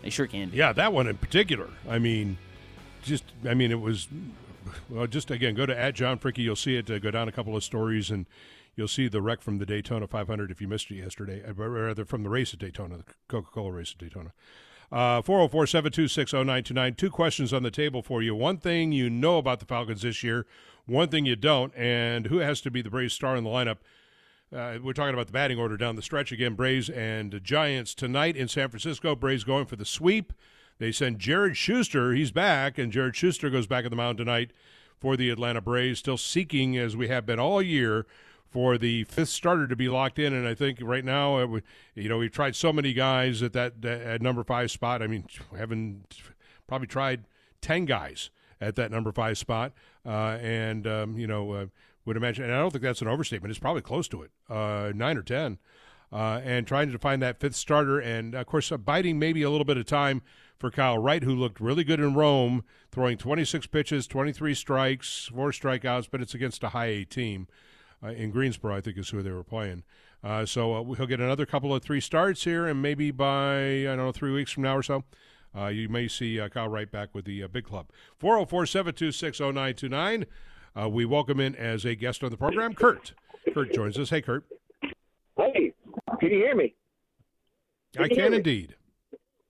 They 0.00 0.08
sure 0.08 0.26
can 0.26 0.48
be. 0.48 0.56
Yeah, 0.56 0.72
that 0.72 0.94
one 0.94 1.06
in 1.06 1.18
particular. 1.18 1.68
I 1.86 1.98
mean, 1.98 2.38
just 3.02 3.24
I 3.46 3.52
mean, 3.52 3.72
it 3.72 3.80
was. 3.80 4.08
Well, 4.88 5.06
just 5.06 5.30
again, 5.30 5.54
go 5.54 5.66
to 5.66 5.78
at 5.78 5.94
John 5.94 6.18
Fricke. 6.18 6.38
You'll 6.38 6.56
see 6.56 6.76
it. 6.76 6.90
Uh, 6.90 6.98
go 6.98 7.10
down 7.10 7.28
a 7.28 7.32
couple 7.32 7.54
of 7.54 7.62
stories, 7.62 8.10
and 8.10 8.24
you'll 8.76 8.88
see 8.88 9.08
the 9.08 9.22
wreck 9.22 9.42
from 9.42 9.58
the 9.58 9.66
Daytona 9.66 10.06
500 10.06 10.50
if 10.50 10.60
you 10.60 10.68
missed 10.68 10.90
it 10.90 10.96
yesterday. 10.96 11.42
Uh, 11.46 11.52
rather, 11.52 12.04
from 12.04 12.22
the 12.22 12.30
race 12.30 12.52
at 12.52 12.60
Daytona, 12.60 12.98
the 12.98 13.04
Coca 13.28 13.48
Cola 13.52 13.72
race 13.72 13.92
at 13.92 13.98
Daytona. 13.98 14.32
Uh, 14.92 15.22
404 15.22 15.66
726 15.68 16.32
0929. 16.32 16.94
Two 16.94 17.10
questions 17.10 17.52
on 17.52 17.62
the 17.62 17.70
table 17.70 18.02
for 18.02 18.22
you. 18.22 18.34
One 18.34 18.58
thing 18.58 18.90
you 18.90 19.08
know 19.08 19.38
about 19.38 19.60
the 19.60 19.66
Falcons 19.66 20.02
this 20.02 20.24
year, 20.24 20.46
one 20.86 21.08
thing 21.08 21.26
you 21.26 21.36
don't, 21.36 21.72
and 21.76 22.26
who 22.26 22.38
has 22.38 22.60
to 22.62 22.70
be 22.70 22.82
the 22.82 22.90
Braves 22.90 23.14
star 23.14 23.36
in 23.36 23.44
the 23.44 23.50
lineup? 23.50 23.78
Uh, 24.52 24.78
we're 24.82 24.92
talking 24.92 25.14
about 25.14 25.26
the 25.26 25.32
batting 25.32 25.60
order 25.60 25.76
down 25.76 25.94
the 25.94 26.02
stretch 26.02 26.32
again. 26.32 26.54
Braves 26.54 26.90
and 26.90 27.40
Giants 27.44 27.94
tonight 27.94 28.36
in 28.36 28.48
San 28.48 28.68
Francisco. 28.68 29.14
Braves 29.14 29.44
going 29.44 29.66
for 29.66 29.76
the 29.76 29.84
sweep. 29.84 30.32
They 30.78 30.90
send 30.90 31.20
Jared 31.20 31.56
Schuster. 31.56 32.12
He's 32.12 32.32
back, 32.32 32.76
and 32.76 32.90
Jared 32.90 33.14
Schuster 33.14 33.48
goes 33.48 33.68
back 33.68 33.84
at 33.84 33.90
the 33.90 33.96
mound 33.96 34.18
tonight 34.18 34.50
for 34.98 35.16
the 35.16 35.30
Atlanta 35.30 35.60
Braves. 35.60 36.00
Still 36.00 36.16
seeking, 36.16 36.76
as 36.76 36.96
we 36.96 37.06
have 37.06 37.26
been 37.26 37.38
all 37.38 37.62
year, 37.62 38.06
for 38.50 38.76
the 38.76 39.04
fifth 39.04 39.28
starter 39.28 39.66
to 39.68 39.76
be 39.76 39.88
locked 39.88 40.18
in. 40.18 40.34
And 40.34 40.46
I 40.46 40.54
think 40.54 40.78
right 40.82 41.04
now, 41.04 41.38
uh, 41.38 41.46
we, 41.46 41.62
you 41.94 42.08
know, 42.08 42.18
we've 42.18 42.32
tried 42.32 42.56
so 42.56 42.72
many 42.72 42.92
guys 42.92 43.42
at 43.42 43.52
that 43.52 43.84
at 43.84 44.20
number 44.20 44.42
five 44.42 44.70
spot. 44.70 45.02
I 45.02 45.06
mean, 45.06 45.24
we 45.52 45.58
haven't 45.58 46.18
probably 46.66 46.88
tried 46.88 47.24
ten 47.60 47.84
guys 47.84 48.30
at 48.60 48.76
that 48.76 48.90
number 48.90 49.12
five 49.12 49.38
spot, 49.38 49.72
uh, 50.04 50.38
and 50.40 50.86
um, 50.86 51.16
you 51.16 51.26
know, 51.26 51.52
uh, 51.52 51.66
would 52.04 52.16
imagine. 52.16 52.44
And 52.44 52.52
I 52.52 52.58
don't 52.58 52.70
think 52.70 52.82
that's 52.82 53.02
an 53.02 53.08
overstatement. 53.08 53.50
It's 53.50 53.60
probably 53.60 53.82
close 53.82 54.08
to 54.08 54.22
it, 54.22 54.30
uh, 54.48 54.92
nine 54.94 55.16
or 55.16 55.22
ten. 55.22 55.58
Uh, 56.12 56.40
and 56.42 56.66
trying 56.66 56.90
to 56.90 56.98
find 56.98 57.22
that 57.22 57.38
fifth 57.38 57.54
starter, 57.54 58.00
and 58.00 58.34
of 58.34 58.44
course, 58.44 58.68
biding 58.84 59.16
maybe 59.16 59.42
a 59.42 59.50
little 59.50 59.64
bit 59.64 59.76
of 59.76 59.86
time 59.86 60.22
for 60.58 60.68
Kyle 60.68 60.98
Wright, 60.98 61.22
who 61.22 61.36
looked 61.36 61.60
really 61.60 61.84
good 61.84 62.00
in 62.00 62.14
Rome, 62.14 62.64
throwing 62.90 63.16
26 63.16 63.68
pitches, 63.68 64.08
23 64.08 64.52
strikes, 64.52 65.30
four 65.32 65.52
strikeouts, 65.52 66.08
but 66.10 66.20
it's 66.20 66.34
against 66.34 66.64
a 66.64 66.70
high 66.70 66.86
A 66.86 67.04
team 67.04 67.46
in 68.02 68.30
Greensboro, 68.30 68.76
I 68.76 68.80
think 68.80 68.98
is 68.98 69.10
who 69.10 69.22
they 69.22 69.30
were 69.30 69.44
playing. 69.44 69.82
Uh, 70.22 70.44
so 70.44 70.74
uh, 70.74 70.94
he'll 70.94 71.06
get 71.06 71.20
another 71.20 71.46
couple 71.46 71.74
of 71.74 71.82
three 71.82 72.00
starts 72.00 72.44
here, 72.44 72.66
and 72.66 72.82
maybe 72.82 73.10
by, 73.10 73.80
I 73.80 73.84
don't 73.84 73.98
know, 73.98 74.12
three 74.12 74.32
weeks 74.32 74.52
from 74.52 74.64
now 74.64 74.76
or 74.76 74.82
so, 74.82 75.04
uh, 75.56 75.66
you 75.66 75.88
may 75.88 76.08
see 76.08 76.38
uh, 76.38 76.48
Kyle 76.48 76.68
Wright 76.68 76.90
back 76.90 77.14
with 77.14 77.24
the 77.24 77.42
uh, 77.42 77.48
big 77.48 77.64
club. 77.64 77.86
404 78.18 78.66
726 78.66 79.40
0929. 79.40 80.26
We 80.88 81.04
welcome 81.04 81.40
in 81.40 81.54
as 81.56 81.84
a 81.84 81.94
guest 81.94 82.22
on 82.22 82.30
the 82.30 82.36
program, 82.36 82.74
Kurt. 82.74 83.12
Kurt 83.52 83.72
joins 83.72 83.98
us. 83.98 84.10
Hey, 84.10 84.22
Kurt. 84.22 84.44
Hey, 85.36 85.72
can 86.20 86.30
you 86.30 86.38
hear 86.38 86.54
me? 86.54 86.74
I 87.98 88.08
can 88.08 88.34
indeed. 88.34 88.76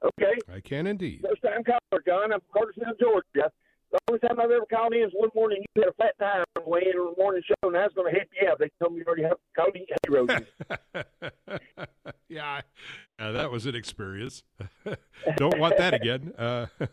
Okay. 0.02 0.38
I 0.52 0.60
can 0.60 0.86
indeed. 0.86 1.24
First 1.28 1.42
time 1.42 1.62
caller, 1.62 2.02
John. 2.06 2.32
I'm 2.32 2.40
from 2.40 2.48
Cartersville, 2.52 2.94
Georgia. 2.98 3.50
The 3.90 3.98
only 4.08 4.20
time 4.20 4.38
I've 4.38 4.50
ever 4.50 4.66
called 4.66 4.94
in 4.94 5.02
is 5.02 5.10
one 5.12 5.30
morning 5.34 5.64
you 5.74 5.82
had 5.82 5.90
a 5.90 5.94
flat 5.94 6.14
tire 6.18 6.44
on 6.56 6.62
the 6.62 6.70
way 6.70 6.82
in 6.86 6.96
on 6.96 7.12
the 7.12 7.20
morning 7.20 7.42
show, 7.46 7.68
and 7.68 7.76
I 7.76 7.84
was 7.84 7.92
going 7.94 8.12
to 8.12 8.18
help 8.18 8.28
you 8.40 8.48
out. 8.48 8.58
They 8.60 8.70
told 8.80 8.92
me 8.92 9.00
you 9.00 9.04
already 9.04 9.22
have 9.24 9.38
called 9.56 9.74
me 9.74 9.86
hay 9.88 10.08
roses. 10.08 10.46
yeah, 12.28 12.60
uh, 13.18 13.32
that 13.32 13.50
was 13.50 13.66
an 13.66 13.74
experience. 13.74 14.44
Don't 15.36 15.58
want 15.58 15.76
that 15.78 15.94
again. 15.94 16.32
Uh, 16.38 16.66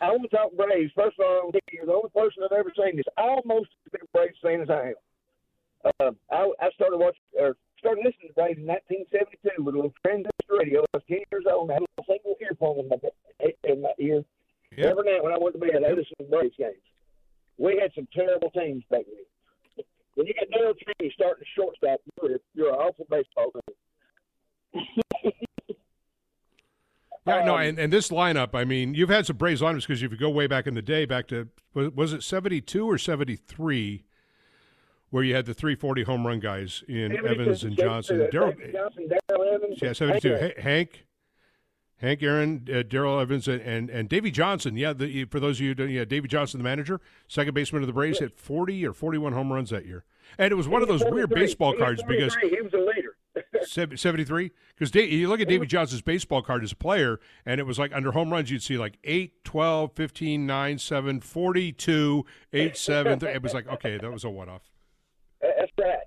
I 0.00 0.10
want 0.10 0.22
to 0.22 0.28
talk 0.28 0.56
Braves. 0.56 0.92
First 0.96 1.18
of 1.20 1.26
all, 1.26 1.50
you're 1.70 1.84
the 1.84 1.92
only 1.92 2.10
person 2.14 2.42
I've 2.44 2.58
ever 2.58 2.72
seen 2.74 2.96
that's 2.96 3.08
almost 3.18 3.68
as 3.84 3.92
big 3.92 4.02
a 4.02 4.06
Braves 4.16 4.38
fan 4.42 4.62
as 4.62 4.70
I 4.70 4.88
am. 4.88 5.92
Uh, 6.00 6.10
I, 6.32 6.66
I 6.66 6.70
started 6.70 6.96
watching 6.96 7.20
or 7.38 7.56
started 7.78 8.00
listening 8.04 8.28
to 8.28 8.34
Braves 8.34 8.58
in 8.58 8.66
1972 8.66 9.62
with 9.62 9.74
a 9.74 9.78
little 9.78 9.94
transistor 10.04 10.56
radio. 10.58 10.80
I 10.80 10.96
was 10.96 11.04
10 11.08 11.18
years 11.30 11.44
old 11.44 11.68
and 11.70 11.76
I 11.76 11.84
had 11.84 11.84
a 12.00 12.04
single 12.08 12.36
earphone 12.40 12.78
in 12.80 12.88
my, 12.88 12.98
in 13.68 13.82
my 13.82 13.92
ear. 14.00 14.24
Every 14.84 15.04
night 15.04 15.22
when 15.22 15.32
I 15.32 15.38
went 15.38 15.54
to 15.54 15.60
bed, 15.60 15.70
I 15.76 15.90
listened 15.90 16.16
to 16.18 16.24
Braves 16.24 16.54
games. 16.58 16.74
We 17.58 17.78
had 17.80 17.92
some 17.94 18.06
terrible 18.14 18.50
teams 18.50 18.84
back 18.90 19.02
then. 19.06 19.84
When 20.14 20.26
you 20.26 20.34
got 20.34 20.48
Darrel 20.50 20.74
Chaney 20.74 21.12
starting 21.14 21.44
shortstop, 21.54 22.00
you're, 22.22 22.38
you're 22.54 22.68
an 22.70 22.74
awful 22.74 23.06
baseball 23.10 23.52
team. 23.52 24.84
yeah, 27.26 27.44
no, 27.44 27.54
Um, 27.54 27.60
and, 27.60 27.78
and 27.78 27.92
this 27.92 28.08
lineup, 28.08 28.54
I 28.54 28.64
mean, 28.64 28.94
you've 28.94 29.10
had 29.10 29.26
some 29.26 29.36
Braves 29.36 29.60
lineups 29.60 29.82
because 29.86 30.02
if 30.02 30.10
you 30.10 30.18
go 30.18 30.30
way 30.30 30.46
back 30.46 30.66
in 30.66 30.74
the 30.74 30.82
day, 30.82 31.04
back 31.04 31.28
to, 31.28 31.48
was, 31.74 31.90
was 31.92 32.12
it 32.14 32.22
72 32.22 32.88
or 32.88 32.96
73, 32.98 34.04
where 35.10 35.22
you 35.22 35.34
had 35.34 35.44
the 35.46 35.54
340 35.54 36.02
home 36.04 36.26
run 36.26 36.40
guys 36.40 36.82
in 36.88 37.16
Evans 37.26 37.62
and 37.62 37.76
Johnson? 37.76 38.28
Darrell, 38.30 38.54
Johnson, 38.72 39.08
Darrell 39.28 39.54
Evans. 39.54 39.78
yeah, 39.82 39.92
72. 39.92 40.32
Hank, 40.34 40.58
Hank 40.58 41.06
Aaron, 42.02 42.68
uh, 42.72 42.82
Darrell 42.82 43.18
Evans, 43.18 43.48
and, 43.48 43.60
and, 43.62 43.88
and 43.88 44.08
Davey 44.08 44.30
Johnson. 44.30 44.76
Yeah, 44.76 44.92
the, 44.92 45.24
for 45.24 45.40
those 45.40 45.58
of 45.58 45.62
you 45.62 45.68
who 45.68 45.74
don't, 45.74 45.90
yeah, 45.90 46.04
Davey 46.04 46.28
Johnson, 46.28 46.58
the 46.58 46.64
manager, 46.64 47.00
second 47.26 47.54
baseman 47.54 47.82
of 47.82 47.86
the 47.86 47.92
Braves, 47.92 48.18
hit 48.18 48.38
40 48.38 48.86
or 48.86 48.92
41 48.92 49.32
home 49.32 49.52
runs 49.52 49.70
that 49.70 49.86
year. 49.86 50.04
And 50.38 50.52
it 50.52 50.56
was 50.56 50.68
one 50.68 50.82
of 50.82 50.88
those 50.88 51.04
weird 51.06 51.30
baseball 51.30 51.74
cards 51.74 52.02
because 52.06 52.36
he 52.36 52.60
was 52.60 52.74
a 52.74 52.78
leader. 52.78 53.16
73 53.66 54.50
because 54.78 54.94
you 54.94 55.28
look 55.28 55.40
at 55.40 55.48
Davey 55.48 55.66
Johnson's 55.66 56.00
baseball 56.00 56.40
card 56.40 56.64
as 56.64 56.72
a 56.72 56.76
player 56.76 57.20
and 57.44 57.60
it 57.60 57.64
was 57.64 57.78
like 57.78 57.92
under 57.94 58.12
home 58.12 58.32
runs 58.32 58.50
you'd 58.50 58.62
see 58.62 58.78
like 58.78 58.96
8 59.04 59.44
12 59.44 59.92
15 59.92 60.46
9 60.46 60.78
7 60.78 61.20
42 61.20 62.24
8 62.52 62.76
7 62.76 63.26
it 63.26 63.42
was 63.42 63.52
like 63.52 63.68
okay 63.68 63.98
that 63.98 64.10
was 64.10 64.24
a 64.24 64.30
one 64.30 64.48
off 64.48 64.62
That's 65.42 65.70
right. 65.78 65.98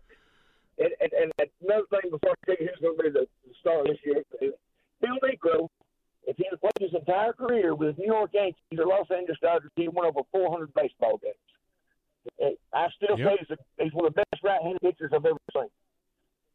And, 0.80 0.90
and, 1.02 1.12
and 1.40 1.50
another 1.62 1.84
thing 1.92 2.10
before 2.10 2.34
I 2.48 2.56
you 2.60 2.68
who's 2.68 2.80
going 2.82 2.98
to 2.98 3.04
be 3.04 3.10
the 3.10 3.28
star 3.60 3.84
this 3.84 3.98
year 4.04 4.24
Phil 5.02 5.18
Niekro. 5.24 5.68
If 6.28 6.38
he 6.38 6.46
had 6.50 6.60
played 6.60 6.72
his 6.92 6.94
entire 6.94 7.34
career 7.34 7.74
with 7.74 7.96
the 7.96 8.02
New 8.02 8.08
York 8.14 8.32
Yankees 8.34 8.78
or 8.78 8.86
Los 8.86 9.08
Angeles 9.10 9.38
Dodgers, 9.42 9.72
he'd 9.76 9.90
won 9.90 10.06
over 10.06 10.20
400 10.32 10.72
baseball 10.76 11.20
games. 11.24 12.58
I 12.74 12.88
still 12.96 13.18
Yep. 13.18 13.28
say 13.28 13.38
he's, 13.40 13.58
a, 13.58 13.84
he's 13.84 13.94
one 13.94 14.06
of 14.06 14.14
the 14.14 14.24
best 14.32 14.44
right-handed 14.44 14.82
pitchers 14.82 15.12
I've 15.14 15.26
ever 15.26 15.38
seen. 15.56 15.70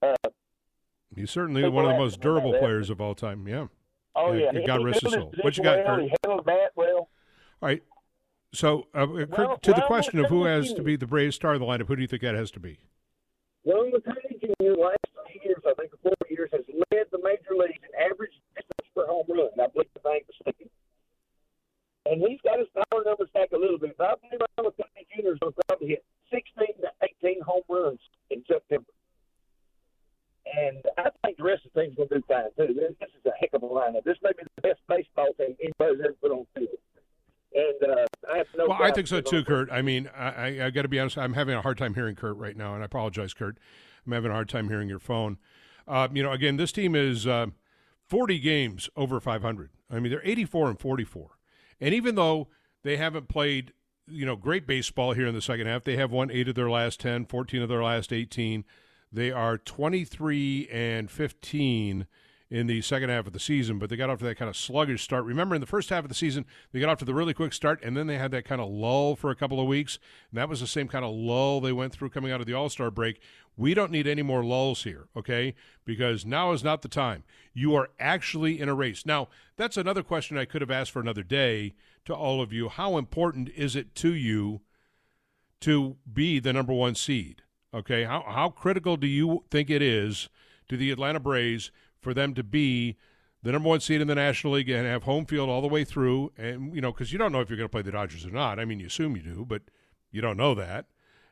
Uh, 0.02 0.14
he's 1.16 1.30
certainly 1.30 1.68
one 1.68 1.84
of 1.84 1.92
the 1.92 1.98
most 1.98 2.20
durable 2.20 2.52
players 2.58 2.90
of 2.90 3.00
all 3.00 3.14
time 3.14 3.48
yeah 3.48 3.66
oh 4.14 4.32
yeah, 4.32 4.52
God 4.66 4.80
he, 4.80 4.84
rest 4.84 5.00
he 5.00 5.06
his 5.06 5.14
held 5.14 5.34
soul 5.34 5.44
what 5.44 5.56
you 5.56 5.62
got 5.62 5.78
well, 5.78 5.86
Kurt? 5.96 6.02
He 6.04 6.12
held 6.24 6.38
the 6.40 6.42
bat 6.42 6.72
well. 6.76 6.96
all 6.96 7.08
right 7.62 7.82
so 8.52 8.86
uh, 8.94 9.06
Well, 9.08 9.56
to 9.58 9.70
the 9.72 9.78
well, 9.78 9.86
question 9.86 10.18
of 10.18 10.26
who 10.26 10.44
has 10.44 10.72
to 10.74 10.82
be 10.82 10.96
the 10.96 11.06
Braves 11.06 11.36
star 11.36 11.54
of 11.54 11.60
the 11.60 11.66
lineup 11.66 11.86
who 11.88 11.96
do 11.96 12.02
you 12.02 12.08
think 12.08 12.22
that 12.22 12.34
has 12.34 12.50
to 12.52 12.60
be 12.60 12.78
Young 13.64 13.90
McConaughey 13.92 14.40
Jr. 14.40 14.52
the 14.60 14.76
last 14.76 14.98
three 15.24 15.40
years, 15.42 15.62
I 15.66 15.72
think, 15.80 15.90
four 16.02 16.12
years, 16.28 16.50
has 16.52 16.60
led 16.92 17.06
the 17.10 17.18
major 17.24 17.56
leagues 17.56 17.80
in 17.80 17.96
average 17.96 18.36
distance 18.54 18.88
per 18.94 19.06
home 19.06 19.24
run. 19.28 19.48
I 19.56 19.72
believe 19.72 19.88
the 19.94 20.00
bank 20.04 20.24
was 20.28 20.36
thinking. 20.44 20.68
And 22.04 22.20
he's 22.20 22.40
got 22.44 22.58
his 22.58 22.68
power 22.76 23.00
numbers 23.06 23.30
back 23.32 23.52
a 23.52 23.56
little 23.56 23.78
bit. 23.78 23.96
But 23.96 24.04
I 24.04 24.14
believe 24.20 24.40
Young 24.58 24.68
McConaughey 24.68 25.08
Jr. 25.16 25.32
is 25.32 25.38
going 25.40 25.54
to 25.56 25.60
probably 25.66 25.88
hit 25.96 26.04
16 26.28 26.84
to 26.84 26.90
18 27.24 27.40
home 27.40 27.64
runs 27.70 28.00
in 28.28 28.44
September. 28.46 28.92
And 30.44 30.84
I 30.98 31.08
think 31.24 31.38
the 31.38 31.44
rest 31.48 31.64
of 31.64 31.72
the 31.72 31.80
team's 31.82 31.96
going 31.96 32.08
to 32.10 32.20
do 32.20 32.24
fine 32.28 32.52
too. 32.60 32.74
This, 32.76 32.92
this 33.00 33.08
is 33.16 33.24
a 33.24 33.32
heck 33.40 33.54
of 33.54 33.62
a 33.62 33.66
lineup. 33.66 34.04
This 34.04 34.20
may 34.22 34.36
be 34.36 34.44
the 34.44 34.62
best 34.62 34.80
baseball 34.88 35.32
team 35.40 35.56
anybody's 35.56 36.04
ever 36.04 36.12
put 36.20 36.32
on 36.36 36.44
field. 36.52 36.76
And 37.54 37.80
uh, 37.90 38.04
I 38.30 38.36
have 38.44 38.46
no. 38.58 38.66
Well, 38.68 38.82
I 38.82 38.83
think 38.94 39.06
so 39.06 39.20
too, 39.20 39.44
Kurt. 39.44 39.70
I 39.70 39.82
mean, 39.82 40.10
I, 40.16 40.28
I, 40.28 40.66
I 40.66 40.70
got 40.70 40.82
to 40.82 40.88
be 40.88 40.98
honest. 40.98 41.18
I'm 41.18 41.34
having 41.34 41.54
a 41.54 41.62
hard 41.62 41.78
time 41.78 41.94
hearing 41.94 42.16
Kurt 42.16 42.36
right 42.36 42.56
now, 42.56 42.74
and 42.74 42.82
I 42.82 42.86
apologize, 42.86 43.34
Kurt. 43.34 43.58
I'm 44.06 44.12
having 44.12 44.30
a 44.30 44.34
hard 44.34 44.48
time 44.48 44.68
hearing 44.68 44.88
your 44.88 44.98
phone. 44.98 45.38
Uh, 45.86 46.08
you 46.12 46.22
know, 46.22 46.32
again, 46.32 46.56
this 46.56 46.72
team 46.72 46.94
is 46.94 47.26
uh, 47.26 47.46
40 48.08 48.38
games 48.38 48.88
over 48.96 49.20
500. 49.20 49.70
I 49.90 49.98
mean, 49.98 50.10
they're 50.10 50.22
84 50.24 50.70
and 50.70 50.80
44, 50.80 51.38
and 51.80 51.94
even 51.94 52.14
though 52.14 52.48
they 52.82 52.96
haven't 52.96 53.28
played, 53.28 53.72
you 54.06 54.24
know, 54.26 54.36
great 54.36 54.66
baseball 54.66 55.12
here 55.12 55.26
in 55.26 55.34
the 55.34 55.42
second 55.42 55.66
half, 55.66 55.84
they 55.84 55.96
have 55.96 56.10
won 56.10 56.30
eight 56.30 56.48
of 56.48 56.54
their 56.54 56.70
last 56.70 57.00
10, 57.00 57.26
14 57.26 57.62
of 57.62 57.68
their 57.68 57.82
last 57.82 58.12
18. 58.12 58.64
They 59.12 59.30
are 59.30 59.58
23 59.58 60.68
and 60.72 61.10
15 61.10 62.06
in 62.54 62.68
the 62.68 62.80
second 62.82 63.10
half 63.10 63.26
of 63.26 63.32
the 63.32 63.40
season, 63.40 63.80
but 63.80 63.90
they 63.90 63.96
got 63.96 64.08
off 64.08 64.20
to 64.20 64.24
that 64.24 64.36
kind 64.36 64.48
of 64.48 64.56
sluggish 64.56 65.02
start. 65.02 65.24
Remember, 65.24 65.56
in 65.56 65.60
the 65.60 65.66
first 65.66 65.90
half 65.90 66.04
of 66.04 66.08
the 66.08 66.14
season, 66.14 66.46
they 66.70 66.78
got 66.78 66.88
off 66.88 66.98
to 66.98 67.04
the 67.04 67.12
really 67.12 67.34
quick 67.34 67.52
start, 67.52 67.82
and 67.82 67.96
then 67.96 68.06
they 68.06 68.16
had 68.16 68.30
that 68.30 68.44
kind 68.44 68.60
of 68.60 68.70
lull 68.70 69.16
for 69.16 69.32
a 69.32 69.34
couple 69.34 69.60
of 69.60 69.66
weeks. 69.66 69.98
And 70.30 70.38
that 70.38 70.48
was 70.48 70.60
the 70.60 70.68
same 70.68 70.86
kind 70.86 71.04
of 71.04 71.12
lull 71.12 71.60
they 71.60 71.72
went 71.72 71.92
through 71.92 72.10
coming 72.10 72.30
out 72.30 72.40
of 72.40 72.46
the 72.46 72.54
All 72.54 72.68
Star 72.68 72.92
break. 72.92 73.20
We 73.56 73.74
don't 73.74 73.90
need 73.90 74.06
any 74.06 74.22
more 74.22 74.44
lulls 74.44 74.84
here, 74.84 75.08
okay? 75.16 75.56
Because 75.84 76.24
now 76.24 76.52
is 76.52 76.62
not 76.62 76.82
the 76.82 76.88
time. 76.88 77.24
You 77.54 77.74
are 77.74 77.90
actually 77.98 78.60
in 78.60 78.68
a 78.68 78.74
race. 78.74 79.04
Now, 79.04 79.26
that's 79.56 79.76
another 79.76 80.04
question 80.04 80.38
I 80.38 80.44
could 80.44 80.60
have 80.60 80.70
asked 80.70 80.92
for 80.92 81.00
another 81.00 81.24
day 81.24 81.74
to 82.04 82.14
all 82.14 82.40
of 82.40 82.52
you. 82.52 82.68
How 82.68 82.98
important 82.98 83.48
is 83.56 83.74
it 83.74 83.96
to 83.96 84.14
you 84.14 84.60
to 85.62 85.96
be 86.12 86.38
the 86.38 86.52
number 86.52 86.72
one 86.72 86.94
seed? 86.94 87.42
Okay, 87.74 88.04
how, 88.04 88.24
how 88.28 88.50
critical 88.50 88.96
do 88.96 89.08
you 89.08 89.42
think 89.50 89.70
it 89.70 89.82
is 89.82 90.28
to 90.68 90.76
the 90.76 90.92
Atlanta 90.92 91.18
Braves 91.18 91.72
for 92.04 92.14
them 92.14 92.34
to 92.34 92.44
be 92.44 92.96
the 93.42 93.52
number 93.52 93.68
one 93.68 93.80
seed 93.80 94.00
in 94.00 94.06
the 94.06 94.14
National 94.14 94.54
League 94.54 94.70
and 94.70 94.86
have 94.86 95.02
home 95.02 95.26
field 95.26 95.50
all 95.50 95.60
the 95.60 95.68
way 95.68 95.84
through. 95.84 96.32
And, 96.38 96.74
you 96.74 96.80
know, 96.80 96.92
because 96.92 97.12
you 97.12 97.18
don't 97.18 97.32
know 97.32 97.40
if 97.40 97.50
you're 97.50 97.56
going 97.56 97.68
to 97.68 97.72
play 97.72 97.82
the 97.82 97.92
Dodgers 97.92 98.24
or 98.24 98.30
not. 98.30 98.60
I 98.60 98.64
mean, 98.64 98.80
you 98.80 98.86
assume 98.86 99.16
you 99.16 99.22
do, 99.22 99.44
but 99.44 99.62
you 100.12 100.20
don't 100.20 100.36
know 100.36 100.54
that. 100.54 100.86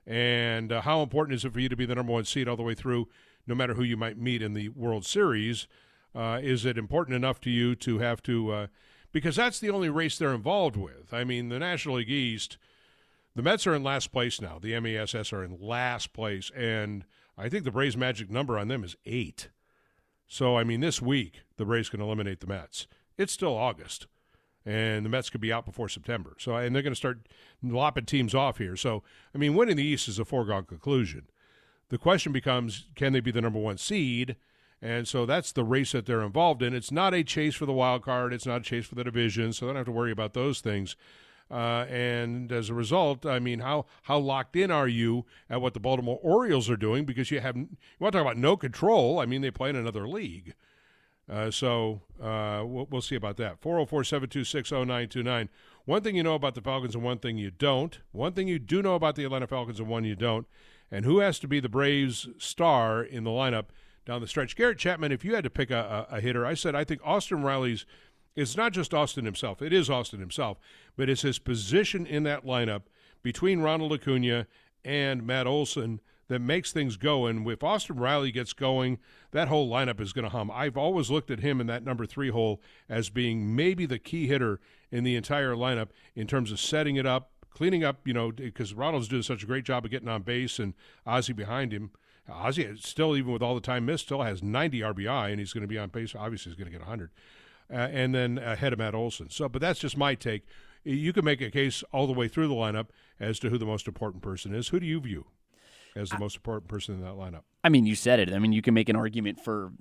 And 0.07 0.73
uh, 0.73 0.81
how 0.81 1.03
important 1.03 1.37
is 1.37 1.45
it 1.45 1.53
for 1.53 1.61
you 1.61 1.69
to 1.69 1.77
be 1.77 1.87
the 1.87 1.95
number 1.95 2.13
one 2.13 2.25
seed 2.25 2.49
all 2.49 2.57
the 2.57 2.63
way 2.63 2.75
through, 2.75 3.09
no 3.47 3.55
matter 3.55 3.75
who 3.75 3.85
you 3.85 3.97
might 3.97 4.19
meet 4.19 4.43
in 4.43 4.55
the 4.55 4.69
World 4.71 5.07
Series? 5.07 5.69
Uh, 6.15 6.41
is 6.43 6.67
it 6.67 6.77
important 6.77 7.17
enough 7.17 7.41
to 7.43 7.51
you 7.51 7.75
to 7.77 8.01
have 8.01 8.23
to, 8.25 8.51
uh, 8.51 8.67
because 9.13 9.37
that's 9.37 9.61
the 9.61 9.71
only 9.71 9.89
race 9.89 10.19
they're 10.19 10.35
involved 10.35 10.77
with. 10.77 11.13
I 11.15 11.25
mean, 11.25 11.49
the 11.49 11.59
National 11.59 11.97
League 11.97 12.11
East, 12.11 12.59
the 13.35 13.43
Mets 13.43 13.67
are 13.67 13.75
in 13.75 13.83
last 13.83 14.13
place 14.13 14.41
now. 14.41 14.59
The 14.61 14.79
MASS 14.79 15.33
are 15.33 15.45
in 15.45 15.57
last 15.61 16.13
place. 16.13 16.51
And 16.55 17.05
I 17.39 17.49
think 17.49 17.65
the 17.65 17.71
Braves' 17.71 17.97
magic 17.97 18.29
number 18.29 18.59
on 18.59 18.69
them 18.69 18.85
is 18.85 18.97
eight. 19.07 19.49
So, 20.33 20.57
I 20.57 20.65
mean, 20.65 20.81
this 20.81 21.03
week, 21.03 21.43
the 21.59 21.67
Braves 21.67 21.91
can 21.91 22.01
eliminate 22.01 22.41
the 22.41 22.47
Mets. 22.47 22.87
It's 23.19 23.35
still 23.35 23.55
August, 23.55 24.07
and 24.65 25.05
the 25.05 25.11
Mets 25.11 25.29
could 25.29 25.43
be 25.43 25.53
out 25.53 25.67
before 25.67 25.91
September. 25.91 26.37
So, 26.39 26.57
and 26.57 26.75
they're 26.75 26.83
going 26.83 26.95
to 26.95 26.97
start 26.97 27.29
lopping 27.63 28.07
teams 28.07 28.35
off 28.35 28.57
here. 28.57 28.75
So, 28.75 29.03
I 29.35 29.39
mean, 29.39 29.55
winning 29.55 29.77
the 29.77 29.85
East 29.85 30.09
is 30.09 30.19
a 30.19 30.25
foregone 30.25 30.65
conclusion. 30.65 31.27
The 31.91 31.99
question 31.99 32.33
becomes 32.33 32.87
can 32.95 33.13
they 33.13 33.21
be 33.21 33.31
the 33.31 33.43
number 33.43 33.59
one 33.59 33.77
seed? 33.77 34.37
And 34.81 35.07
so 35.07 35.27
that's 35.27 35.53
the 35.53 35.65
race 35.65 35.93
that 35.93 36.07
they're 36.07 36.23
involved 36.23 36.63
in. 36.63 36.73
It's 36.73 36.91
not 36.91 37.13
a 37.13 37.23
chase 37.23 37.55
for 37.55 37.67
the 37.67 37.73
wild 37.75 38.03
card, 38.03 38.33
it's 38.33 38.47
not 38.47 38.63
a 38.63 38.65
chase 38.65 38.87
for 38.87 38.95
the 38.95 39.05
division, 39.05 39.53
so 39.53 39.67
they 39.67 39.73
don't 39.73 39.77
have 39.77 39.85
to 39.85 39.93
worry 39.93 40.13
about 40.13 40.33
those 40.33 40.63
things. 40.63 40.97
Uh, 41.53 41.85
and 41.91 42.51
as 42.51 42.71
a 42.71 42.75
result, 42.75 43.27
I 43.27 43.39
mean, 43.39 43.59
how 43.61 43.85
how 44.05 44.19
locked 44.19 44.57
in 44.57 44.71
are 44.71 44.89
you 44.89 45.27
at 45.51 45.61
what 45.61 45.75
the 45.75 45.81
Baltimore 45.81 46.19
Orioles 46.23 46.71
are 46.71 46.79
doing? 46.79 47.05
Because 47.05 47.31
you 47.31 47.41
have 47.41 47.57
you 47.57 47.69
want 48.01 48.13
to 48.13 48.19
talk 48.19 48.27
about 48.27 48.39
no 48.39 48.57
control. 48.57 49.19
I 49.19 49.27
mean, 49.27 49.43
they 49.43 49.51
play 49.51 49.69
in 49.69 49.77
another 49.77 50.09
league. 50.09 50.55
Uh, 51.31 51.51
so 51.51 52.01
uh, 52.21 52.63
we'll, 52.65 52.87
we'll, 52.91 53.03
see 53.03 53.15
about 53.15 53.37
that. 53.37 53.61
404 53.61 54.03
726 54.05 54.73
0929. 54.73 55.49
One 55.85 56.03
thing 56.03 56.17
you 56.17 56.23
know 56.23 56.35
about 56.35 56.55
the 56.55 56.61
Falcons 56.61 56.95
and 56.95 57.05
one 57.05 57.19
thing 57.19 57.37
you 57.37 57.51
don't. 57.51 58.01
One 58.13 58.33
thing 58.33 58.49
you 58.49 58.59
do 58.59 58.83
know 58.83 58.95
about 58.95 59.15
the 59.15 59.25
Atlanta 59.25 59.47
Falcons 59.47 59.79
and 59.79 59.89
one 59.89 60.05
you 60.05 60.17
don't. 60.17 60.47
And 60.91 61.05
who 61.05 61.21
has 61.21 61.39
to 61.41 61.49
be 61.49 61.61
the 61.61 61.69
Braves' 61.69 62.29
star 62.39 63.03
in 63.03 63.25
the 63.25 63.31
lineup 63.31 63.67
down 64.05 64.21
the 64.21 64.27
stretch? 64.27 64.57
Garrett 64.57 64.79
Chapman, 64.79 65.13
if 65.13 65.25
you 65.25 65.35
had 65.35 65.45
to 65.45 65.51
pick 65.51 65.71
a, 65.71 66.07
a, 66.11 66.17
a 66.17 66.21
hitter, 66.21 66.45
I 66.45 66.55
said 66.55 66.75
I 66.75 66.85
think 66.85 67.01
Austin 67.05 67.43
Riley's 67.43 67.87
it's 68.35 68.57
not 68.57 68.73
just 68.73 68.95
Austin 68.95 69.25
himself. 69.25 69.61
It 69.61 69.73
is 69.73 69.91
Austin 69.91 70.21
himself, 70.21 70.59
but 70.97 71.09
it's 71.09 71.23
his 71.23 71.39
position 71.39 72.07
in 72.07 72.23
that 72.25 72.45
lineup 72.45 72.83
between 73.23 73.61
Ronald 73.61 73.93
Acuna 73.93 74.47
and 74.85 75.27
Matt 75.27 75.47
Olson 75.47 76.01
that 76.29 76.41
makes 76.41 76.73
things 76.73 76.97
go. 76.97 77.27
And 77.27 77.47
if 77.49 77.63
Austin 77.63 77.97
Riley 77.97 78.33
gets 78.33 78.53
going, 78.53 78.99
that 79.33 79.49
whole 79.49 79.71
lineup 79.71 80.01
is 80.01 80.13
going 80.13 80.25
to 80.25 80.31
hum. 80.31 80.51
I've 80.51 80.77
always 80.77 81.11
looked 81.11 81.31
at 81.31 81.41
him 81.41 81.61
in 81.61 81.67
that 81.67 81.85
number 81.85 82.07
three 82.07 82.31
hole 82.31 82.61
as 82.89 83.11
being 83.11 83.55
maybe 83.55 83.87
the 83.87 83.99
key 83.99 84.27
hitter 84.27 84.61
in 84.91 85.05
the 85.05 85.17
entire 85.17 85.55
lineup 85.55 85.89
in 86.15 86.27
terms 86.27 86.51
of 86.51 86.59
setting 86.59 86.97
it 86.97 87.07
up, 87.07 87.33
cleaning 87.51 87.85
up, 87.85 88.07
you 88.07 88.15
know, 88.15 88.33
because 88.33 88.73
Ronald's 88.73 89.09
doing 89.09 89.23
such 89.23 89.43
a 89.43 89.47
great 89.47 89.65
job 89.65 89.85
of 89.85 89.91
getting 89.91 90.09
on 90.09 90.23
base 90.23 90.59
and 90.59 90.75
Ozzie 91.07 91.35
behind 91.35 91.73
him. 91.73 91.91
Ozzie 92.31 92.77
still, 92.79 93.17
even 93.17 93.33
with 93.33 93.43
all 93.43 93.55
the 93.55 93.61
time 93.61 93.85
missed, 93.85 94.05
still 94.05 94.23
has 94.23 94.43
90 94.43 94.81
RBI, 94.81 95.31
and 95.31 95.41
he's 95.41 95.53
going 95.53 95.63
to 95.63 95.69
be 95.69 95.79
on 95.79 95.89
base. 95.89 96.15
Obviously, 96.15 96.51
he's 96.51 96.57
going 96.57 96.71
to 96.71 96.73
get 96.73 96.81
100 96.81 97.11
uh, 97.73 97.89
and 97.91 98.15
then 98.15 98.39
ahead 98.39 98.73
of 98.73 98.79
Matt 98.79 98.95
Olson. 98.95 99.31
So, 99.31 99.49
but 99.49 99.61
that's 99.61 99.81
just 99.81 99.97
my 99.97 100.15
take. 100.15 100.45
You 100.85 101.13
can 101.13 101.25
make 101.25 101.41
a 101.41 101.51
case 101.51 101.83
all 101.93 102.07
the 102.07 102.13
way 102.13 102.29
through 102.29 102.49
the 102.49 102.55
lineup 102.55 102.89
as 103.21 103.39
to 103.41 103.51
who 103.51 103.59
the 103.59 103.67
most 103.67 103.87
important 103.87 104.23
person 104.23 104.55
is. 104.55 104.69
Who 104.69 104.81
do 104.81 104.87
you 104.87 105.01
view 105.01 105.27
as 105.95 106.11
the 106.11 106.19
most 106.19 106.37
important 106.37 106.69
person 106.69 106.97
in 106.97 107.03
that 107.03 107.15
lineup? 107.15 107.43
I 107.63 107.69
mean, 107.69 107.87
you 107.87 107.95
said 107.95 108.19
it. 108.19 108.33
I 108.33 108.39
mean, 108.39 108.53
you 108.53 108.63
can 108.63 108.75
make 108.75 108.89
an 108.89 108.97
argument 108.97 109.41
for 109.45 109.73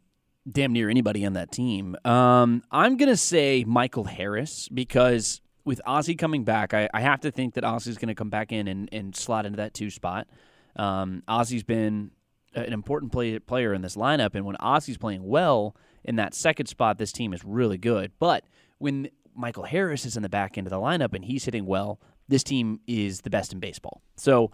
damn 0.50 0.74
near 0.74 0.90
anybody 0.90 1.26
on 1.26 1.34
that 1.34 1.52
team. 1.52 1.96
Um, 2.06 2.64
I'm 2.72 2.98
gonna 2.98 3.18
say 3.18 3.64
Michael 3.64 4.04
Harris 4.04 4.70
because 4.70 5.42
with 5.64 5.82
Ozzie 5.86 6.16
coming 6.16 6.44
back, 6.44 6.74
I, 6.74 6.90
I 6.94 7.02
have 7.02 7.22
to 7.22 7.32
think 7.32 7.54
that 7.56 7.64
Ozzie's 7.64 7.98
going 7.98 8.08
to 8.08 8.16
come 8.16 8.30
back 8.30 8.52
in 8.52 8.68
and, 8.68 8.90
and 8.92 9.16
slot 9.16 9.46
into 9.46 9.58
that 9.58 9.74
two 9.74 9.90
spot. 9.90 10.28
Um, 10.76 11.24
Ozzie's 11.28 11.64
been 11.64 12.12
an 12.54 12.74
important 12.74 13.12
play, 13.12 13.38
player 13.40 13.74
in 13.74 13.82
this 13.82 13.96
lineup, 13.96 14.36
and 14.36 14.46
when 14.46 14.56
Ozzie's 14.58 14.98
playing 14.98 15.24
well 15.24 15.76
in 16.04 16.16
that 16.18 16.34
second 16.34 16.68
spot, 16.68 16.98
this 16.98 17.12
team 17.12 17.34
is 17.34 17.44
really 17.44 17.78
good. 17.78 18.12
But 18.20 18.44
when 18.78 19.10
Michael 19.36 19.64
Harris 19.64 20.06
is 20.06 20.18
in 20.18 20.24
the 20.24 20.30
back 20.30 20.58
end 20.58 20.68
of 20.68 20.72
the 20.72 20.78
lineup 20.78 21.14
and 21.14 21.24
he's 21.24 21.46
hitting 21.46 21.66
well, 21.66 22.00
this 22.28 22.44
team 22.44 22.80
is 22.88 23.22
the 23.22 23.30
best 23.30 23.54
in 23.54 23.60
baseball. 23.60 24.02
So 24.16 24.52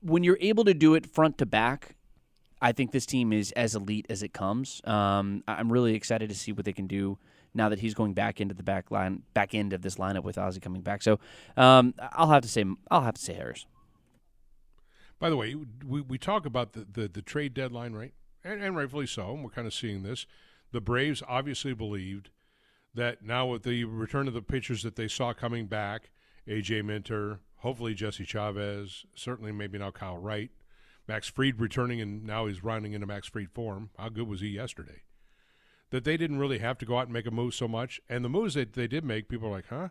when 0.00 0.24
you're 0.24 0.38
able 0.40 0.64
to 0.64 0.74
do 0.74 0.94
it 0.94 1.06
front 1.06 1.38
to 1.38 1.46
back, 1.46 1.96
I 2.62 2.72
think 2.72 2.92
this 2.92 3.06
team 3.06 3.32
is 3.32 3.52
as 3.52 3.74
elite 3.74 4.06
as 4.10 4.22
it 4.22 4.32
comes. 4.32 4.80
Um, 4.84 5.42
I'm 5.48 5.72
really 5.72 5.94
excited 5.94 6.28
to 6.30 6.36
see 6.36 6.52
what 6.52 6.64
they 6.64 6.72
can 6.72 6.86
do 6.86 7.18
now 7.54 7.68
that 7.68 7.80
he's 7.80 7.94
going 7.94 8.14
back 8.14 8.40
into 8.40 8.54
the 8.54 8.62
back 8.62 8.90
line, 8.90 9.22
back 9.34 9.54
end 9.54 9.72
of 9.72 9.82
this 9.82 9.96
lineup 9.96 10.22
with 10.22 10.38
Ozzie 10.38 10.60
coming 10.60 10.82
back. 10.82 11.02
So 11.02 11.18
um, 11.56 11.94
I'll 12.12 12.30
have 12.30 12.42
to 12.42 12.48
say, 12.48 12.64
I'll 12.90 13.02
have 13.02 13.14
to 13.14 13.20
say 13.20 13.34
Harris. 13.34 13.66
By 15.18 15.30
the 15.30 15.36
way, 15.36 15.54
we, 15.86 16.00
we 16.00 16.16
talk 16.16 16.46
about 16.46 16.72
the, 16.72 16.86
the, 16.90 17.08
the 17.08 17.22
trade 17.22 17.54
deadline, 17.54 17.92
right? 17.92 18.14
And, 18.44 18.62
and 18.62 18.76
rightfully 18.76 19.06
so. 19.06 19.34
And 19.34 19.44
we're 19.44 19.50
kind 19.50 19.66
of 19.66 19.74
seeing 19.74 20.02
this. 20.02 20.26
The 20.72 20.80
Braves 20.80 21.22
obviously 21.26 21.74
believed 21.74 22.30
that 22.94 23.22
now 23.22 23.46
with 23.46 23.62
the 23.62 23.84
return 23.84 24.28
of 24.28 24.34
the 24.34 24.42
pitchers 24.42 24.82
that 24.82 24.96
they 24.96 25.08
saw 25.08 25.32
coming 25.32 25.66
back, 25.66 26.10
AJ 26.46 26.84
Minter, 26.84 27.40
hopefully 27.56 27.94
Jesse 27.94 28.24
Chavez, 28.24 29.04
certainly 29.14 29.52
maybe 29.52 29.78
now 29.78 29.90
Kyle 29.90 30.18
Wright, 30.18 30.50
Max 31.06 31.28
Fried 31.28 31.60
returning, 31.60 32.00
and 32.00 32.24
now 32.24 32.46
he's 32.46 32.62
running 32.62 32.92
into 32.92 33.06
Max 33.06 33.28
Fried 33.28 33.50
form. 33.50 33.90
How 33.98 34.08
good 34.08 34.28
was 34.28 34.40
he 34.40 34.48
yesterday? 34.48 35.02
That 35.90 36.04
they 36.04 36.16
didn't 36.16 36.38
really 36.38 36.58
have 36.58 36.78
to 36.78 36.86
go 36.86 36.98
out 36.98 37.04
and 37.04 37.12
make 37.12 37.26
a 37.26 37.32
move 37.32 37.54
so 37.54 37.66
much. 37.66 38.00
And 38.08 38.24
the 38.24 38.28
moves 38.28 38.54
that 38.54 38.74
they 38.74 38.86
did 38.86 39.04
make, 39.04 39.28
people 39.28 39.48
are 39.48 39.52
like, 39.52 39.68
huh? 39.68 39.88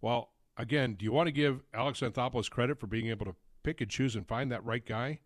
Well, 0.00 0.30
again, 0.56 0.94
do 0.94 1.04
you 1.04 1.12
want 1.12 1.26
to 1.26 1.32
give 1.32 1.60
Alex 1.74 2.00
Anthopoulos 2.00 2.50
credit 2.50 2.80
for 2.80 2.86
being 2.86 3.08
able 3.08 3.26
to 3.26 3.34
pick 3.62 3.80
and 3.80 3.90
choose 3.90 4.16
and 4.16 4.26
find 4.26 4.50
that 4.50 4.64
right 4.64 4.84
guy? 4.84 5.20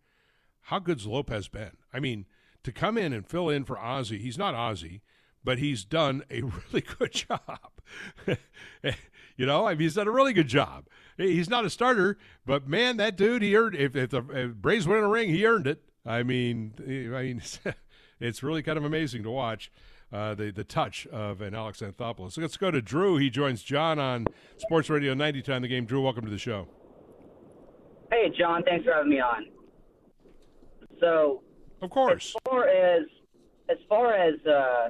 How 0.63 0.79
good's 0.79 1.07
Lopez 1.07 1.47
been? 1.47 1.77
I 1.93 1.99
mean, 2.01 2.25
to 2.63 2.71
come 2.71 2.97
in 2.97 3.13
and 3.13 3.27
fill 3.27 3.49
in 3.49 3.63
for 3.63 3.75
Ozzy. 3.75 4.19
he's 4.19 4.37
not 4.37 4.53
Ozzy, 4.53 5.01
but 5.43 5.59
he's 5.59 5.83
done 5.83 6.23
a 6.29 6.41
really 6.71 6.81
good 6.81 7.11
job. 7.11 7.71
you 9.37 9.45
know, 9.45 9.67
I 9.67 9.71
mean, 9.71 9.81
he's 9.81 9.95
done 9.95 10.07
a 10.07 10.11
really 10.11 10.33
good 10.33 10.47
job. 10.47 10.87
He's 11.17 11.49
not 11.49 11.65
a 11.65 11.69
starter, 11.69 12.17
but 12.45 12.67
man, 12.67 12.97
that 12.97 13.17
dude, 13.17 13.41
he 13.41 13.55
earned. 13.55 13.75
If, 13.75 13.95
if 13.95 14.09
the 14.09 14.23
if 14.29 14.55
Braves 14.55 14.87
win 14.87 15.03
a 15.03 15.07
ring, 15.07 15.29
he 15.29 15.45
earned 15.45 15.67
it. 15.67 15.83
I 16.05 16.23
mean, 16.23 16.73
I 16.79 17.23
mean, 17.23 17.41
it's 18.19 18.41
really 18.41 18.63
kind 18.63 18.77
of 18.77 18.85
amazing 18.85 19.23
to 19.23 19.31
watch. 19.31 19.71
Uh, 20.11 20.33
the 20.33 20.49
the 20.49 20.63
touch 20.63 21.05
of 21.07 21.39
an 21.39 21.53
Alex 21.53 21.81
Anthopoulos. 21.81 22.31
So 22.31 22.41
let's 22.41 22.57
go 22.57 22.71
to 22.71 22.81
Drew. 22.81 23.17
He 23.17 23.29
joins 23.29 23.61
John 23.61 23.99
on 23.99 24.25
Sports 24.57 24.89
Radio 24.89 25.13
90 25.13 25.43
time 25.43 25.61
the 25.61 25.67
game. 25.67 25.85
Drew, 25.85 26.01
welcome 26.01 26.25
to 26.25 26.31
the 26.31 26.37
show. 26.39 26.67
Hey, 28.11 28.31
John. 28.35 28.63
Thanks 28.63 28.85
for 28.85 28.93
having 28.93 29.11
me 29.11 29.19
on. 29.19 29.45
So 30.99 31.43
of 31.81 31.89
course. 31.89 32.35
As 32.35 32.51
far 32.51 32.67
as 32.67 33.03
as 33.69 33.77
far 33.87 34.13
as 34.13 34.33
uh, 34.45 34.89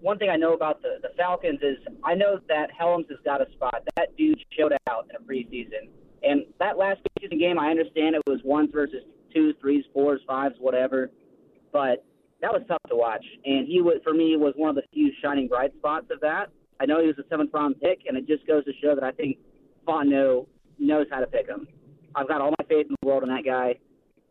one 0.00 0.18
thing 0.18 0.30
I 0.30 0.36
know 0.36 0.54
about 0.54 0.82
the 0.82 0.98
the 1.02 1.10
Falcons 1.16 1.60
is 1.62 1.76
I 2.04 2.14
know 2.14 2.40
that 2.48 2.70
Hellams 2.78 3.08
has 3.10 3.18
got 3.24 3.40
a 3.40 3.50
spot. 3.52 3.82
That 3.96 4.16
dude 4.16 4.40
showed 4.56 4.72
out 4.88 5.08
in 5.10 5.16
a 5.16 5.20
preseason, 5.20 5.88
and 6.22 6.42
that 6.58 6.78
last 6.78 7.00
preseason 7.20 7.38
game, 7.38 7.58
I 7.58 7.70
understand 7.70 8.14
it 8.14 8.22
was 8.26 8.40
ones 8.44 8.70
versus 8.72 9.02
twos, 9.34 9.54
threes, 9.60 9.84
fours, 9.92 10.20
fives, 10.26 10.54
whatever. 10.58 11.10
But 11.72 12.04
that 12.40 12.52
was 12.52 12.62
tough 12.68 12.82
to 12.88 12.96
watch. 12.96 13.24
And 13.44 13.66
he 13.66 13.80
was, 13.80 14.00
for 14.04 14.14
me, 14.14 14.36
was 14.36 14.54
one 14.56 14.70
of 14.70 14.76
the 14.76 14.82
few 14.92 15.12
shining 15.22 15.48
bright 15.48 15.72
spots 15.76 16.06
of 16.10 16.20
that. 16.20 16.50
I 16.80 16.86
know 16.86 17.00
he 17.00 17.06
was 17.06 17.18
a 17.18 17.28
seventh 17.28 17.50
round 17.52 17.80
pick, 17.80 18.02
and 18.06 18.16
it 18.16 18.26
just 18.26 18.46
goes 18.46 18.64
to 18.64 18.72
show 18.80 18.94
that 18.94 19.04
I 19.04 19.10
think 19.12 19.38
Fontenot 19.86 20.46
knows 20.78 21.06
how 21.10 21.20
to 21.20 21.26
pick 21.26 21.48
him. 21.48 21.66
I've 22.14 22.28
got 22.28 22.40
all 22.40 22.50
my 22.50 22.64
faith 22.68 22.86
in 22.88 22.94
the 23.02 23.08
world 23.08 23.22
in 23.22 23.28
that 23.30 23.44
guy. 23.44 23.76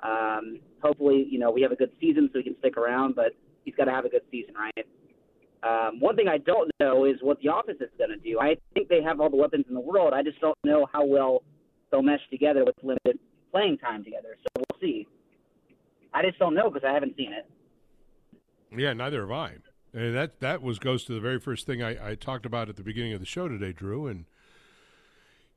Um, 0.04 0.60
hopefully, 0.82 1.28
you 1.30 1.40
know, 1.40 1.52
we 1.52 1.62
have 1.62 1.72
a 1.72 1.76
good 1.76 1.92
season 2.00 2.30
so 2.32 2.40
he 2.40 2.44
can 2.44 2.56
stick 2.60 2.78
around, 2.78 3.16
but 3.16 3.34
he's 3.66 3.76
got 3.76 3.86
to 3.86 3.92
have 3.92 4.06
a 4.06 4.10
good 4.10 4.22
season, 4.32 4.54
right? 4.54 4.86
Um, 5.64 6.00
one 6.00 6.16
thing 6.16 6.28
I 6.28 6.38
don't 6.38 6.70
know 6.80 7.06
is 7.06 7.16
what 7.22 7.40
the 7.42 7.52
offense 7.54 7.80
is 7.82 7.90
going 7.98 8.12
to 8.12 8.18
do. 8.18 8.40
I 8.40 8.56
think 8.74 8.90
they 8.90 9.02
have 9.02 9.20
all 9.20 9.30
the 9.30 9.38
weapons 9.38 9.66
in 9.68 9.74
the 9.74 9.82
world. 9.82 10.14
I 10.14 10.22
just 10.22 10.40
don't 10.40 10.58
know 10.64 10.88
how 10.94 11.04
well 11.04 11.44
they'll 11.92 12.04
mesh 12.04 12.22
together 12.30 12.64
with 12.64 12.76
limited 12.84 13.20
playing 13.52 13.78
time 13.80 14.04
together. 14.04 14.38
So 14.42 14.48
we'll 14.56 14.80
see. 14.80 15.08
I 16.14 16.22
just 16.22 16.38
don't 16.40 16.54
know 16.54 16.70
because 16.70 16.88
I 16.88 16.94
haven't 16.94 17.16
seen 17.18 17.34
it. 17.34 17.50
Yeah, 18.76 18.94
neither 18.94 19.22
have 19.22 19.32
I. 19.32 19.56
And 19.94 20.16
that 20.16 20.40
that 20.42 20.62
was 20.62 20.80
goes 20.80 21.06
to 21.06 21.14
the 21.14 21.20
very 21.20 21.40
first 21.40 21.66
thing 21.66 21.82
I, 21.82 22.12
I 22.12 22.16
talked 22.16 22.46
about 22.46 22.70
at 22.70 22.76
the 22.76 22.84
beginning 22.84 23.14
of 23.14 23.20
the 23.20 23.26
show 23.26 23.48
today, 23.48 23.74
Drew. 23.74 24.08
And 24.08 24.26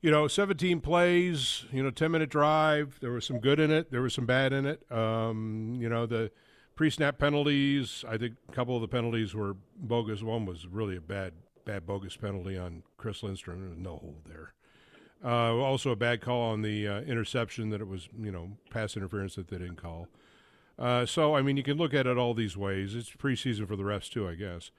you 0.01 0.09
know, 0.09 0.27
17 0.27 0.81
plays, 0.81 1.65
you 1.71 1.83
know, 1.83 1.91
10 1.91 2.11
minute 2.11 2.29
drive. 2.29 2.97
There 3.01 3.11
was 3.11 3.25
some 3.25 3.39
good 3.39 3.59
in 3.59 3.71
it. 3.71 3.91
There 3.91 4.01
was 4.01 4.13
some 4.13 4.25
bad 4.25 4.51
in 4.51 4.65
it. 4.65 4.91
Um, 4.91 5.77
you 5.79 5.89
know, 5.89 6.05
the 6.05 6.31
pre-snap 6.75 7.19
penalties. 7.19 8.03
I 8.07 8.17
think 8.17 8.35
a 8.49 8.51
couple 8.51 8.75
of 8.75 8.81
the 8.81 8.87
penalties 8.87 9.35
were 9.35 9.55
bogus. 9.77 10.23
One 10.23 10.45
was 10.45 10.65
really 10.67 10.97
a 10.97 11.01
bad, 11.01 11.33
bad 11.65 11.85
bogus 11.85 12.17
penalty 12.17 12.57
on 12.57 12.83
Chris 12.97 13.21
Lindstrom. 13.21 13.59
There 13.59 13.69
was 13.69 13.77
no 13.77 13.97
hold 13.97 14.25
there. 14.25 14.53
Uh, 15.23 15.55
also 15.57 15.91
a 15.91 15.95
bad 15.95 16.19
call 16.19 16.41
on 16.41 16.63
the 16.63 16.87
uh, 16.87 17.01
interception 17.01 17.69
that 17.69 17.79
it 17.79 17.87
was, 17.87 18.09
you 18.19 18.31
know, 18.31 18.57
pass 18.71 18.97
interference 18.97 19.35
that 19.35 19.49
they 19.49 19.59
didn't 19.59 19.75
call. 19.75 20.07
Uh, 20.79 21.05
so 21.05 21.35
I 21.35 21.43
mean, 21.43 21.57
you 21.57 21.63
can 21.63 21.77
look 21.77 21.93
at 21.93 22.07
it 22.07 22.17
all 22.17 22.33
these 22.33 22.57
ways. 22.57 22.95
It's 22.95 23.11
preseason 23.11 23.67
for 23.67 23.75
the 23.75 23.83
refs 23.83 24.09
too, 24.09 24.27
I 24.27 24.33
guess. 24.33 24.71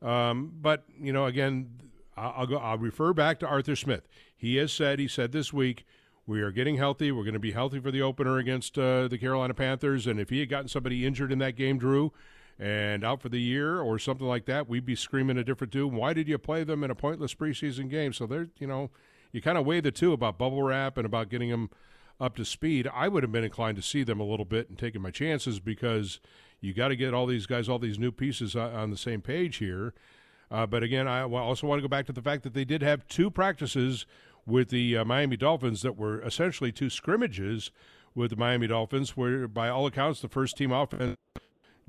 Um, 0.00 0.52
but 0.60 0.84
you 1.00 1.12
know, 1.12 1.26
again, 1.26 1.80
I'll, 2.18 2.46
go. 2.46 2.56
I'll 2.56 2.78
refer 2.78 3.12
back 3.12 3.38
to 3.40 3.46
Arthur 3.46 3.76
Smith. 3.76 4.08
He 4.36 4.56
has 4.56 4.72
said. 4.72 4.98
He 4.98 5.08
said 5.08 5.32
this 5.32 5.52
week. 5.52 5.84
We 6.26 6.42
are 6.42 6.50
getting 6.50 6.76
healthy. 6.76 7.10
We're 7.10 7.24
going 7.24 7.32
to 7.32 7.40
be 7.40 7.52
healthy 7.52 7.80
for 7.80 7.90
the 7.90 8.02
opener 8.02 8.36
against 8.36 8.78
uh, 8.78 9.08
the 9.08 9.16
Carolina 9.16 9.54
Panthers. 9.54 10.06
And 10.06 10.20
if 10.20 10.28
he 10.28 10.40
had 10.40 10.50
gotten 10.50 10.68
somebody 10.68 11.06
injured 11.06 11.32
in 11.32 11.38
that 11.38 11.56
game, 11.56 11.78
Drew, 11.78 12.12
and 12.58 13.02
out 13.02 13.22
for 13.22 13.30
the 13.30 13.40
year 13.40 13.80
or 13.80 13.98
something 13.98 14.26
like 14.26 14.44
that, 14.44 14.68
we'd 14.68 14.84
be 14.84 14.94
screaming 14.94 15.38
a 15.38 15.44
different 15.44 15.72
tune. 15.72 15.94
Why 15.94 16.12
did 16.12 16.28
you 16.28 16.36
play 16.36 16.64
them 16.64 16.84
in 16.84 16.90
a 16.90 16.94
pointless 16.94 17.34
preseason 17.34 17.88
game? 17.88 18.12
So 18.12 18.26
there, 18.26 18.48
you 18.58 18.66
know, 18.66 18.90
you 19.32 19.40
kind 19.40 19.56
of 19.56 19.64
weigh 19.64 19.80
the 19.80 19.90
two 19.90 20.12
about 20.12 20.38
bubble 20.38 20.62
wrap 20.62 20.98
and 20.98 21.06
about 21.06 21.30
getting 21.30 21.50
them 21.50 21.70
up 22.20 22.36
to 22.36 22.44
speed. 22.44 22.88
I 22.92 23.08
would 23.08 23.22
have 23.22 23.32
been 23.32 23.44
inclined 23.44 23.76
to 23.76 23.82
see 23.82 24.02
them 24.02 24.20
a 24.20 24.24
little 24.24 24.44
bit 24.44 24.68
and 24.68 24.78
taking 24.78 25.00
my 25.00 25.10
chances 25.10 25.60
because 25.60 26.20
you 26.60 26.74
got 26.74 26.88
to 26.88 26.96
get 26.96 27.14
all 27.14 27.26
these 27.26 27.46
guys, 27.46 27.68
all 27.68 27.78
these 27.78 27.98
new 27.98 28.12
pieces 28.12 28.56
on 28.56 28.90
the 28.90 28.96
same 28.96 29.22
page 29.22 29.56
here. 29.56 29.94
Uh, 30.50 30.66
but 30.66 30.82
again, 30.82 31.06
I 31.06 31.22
also 31.22 31.66
want 31.66 31.78
to 31.78 31.82
go 31.82 31.88
back 31.88 32.06
to 32.06 32.12
the 32.12 32.22
fact 32.22 32.42
that 32.42 32.54
they 32.54 32.64
did 32.64 32.82
have 32.82 33.06
two 33.06 33.30
practices 33.30 34.06
with 34.46 34.70
the 34.70 34.96
uh, 34.96 35.04
Miami 35.04 35.36
Dolphins 35.36 35.82
that 35.82 35.96
were 35.96 36.22
essentially 36.22 36.72
two 36.72 36.88
scrimmages 36.88 37.70
with 38.14 38.30
the 38.30 38.36
Miami 38.36 38.66
Dolphins, 38.66 39.16
where 39.16 39.46
by 39.46 39.68
all 39.68 39.86
accounts 39.86 40.20
the 40.20 40.28
first 40.28 40.56
team 40.56 40.72
offense 40.72 41.16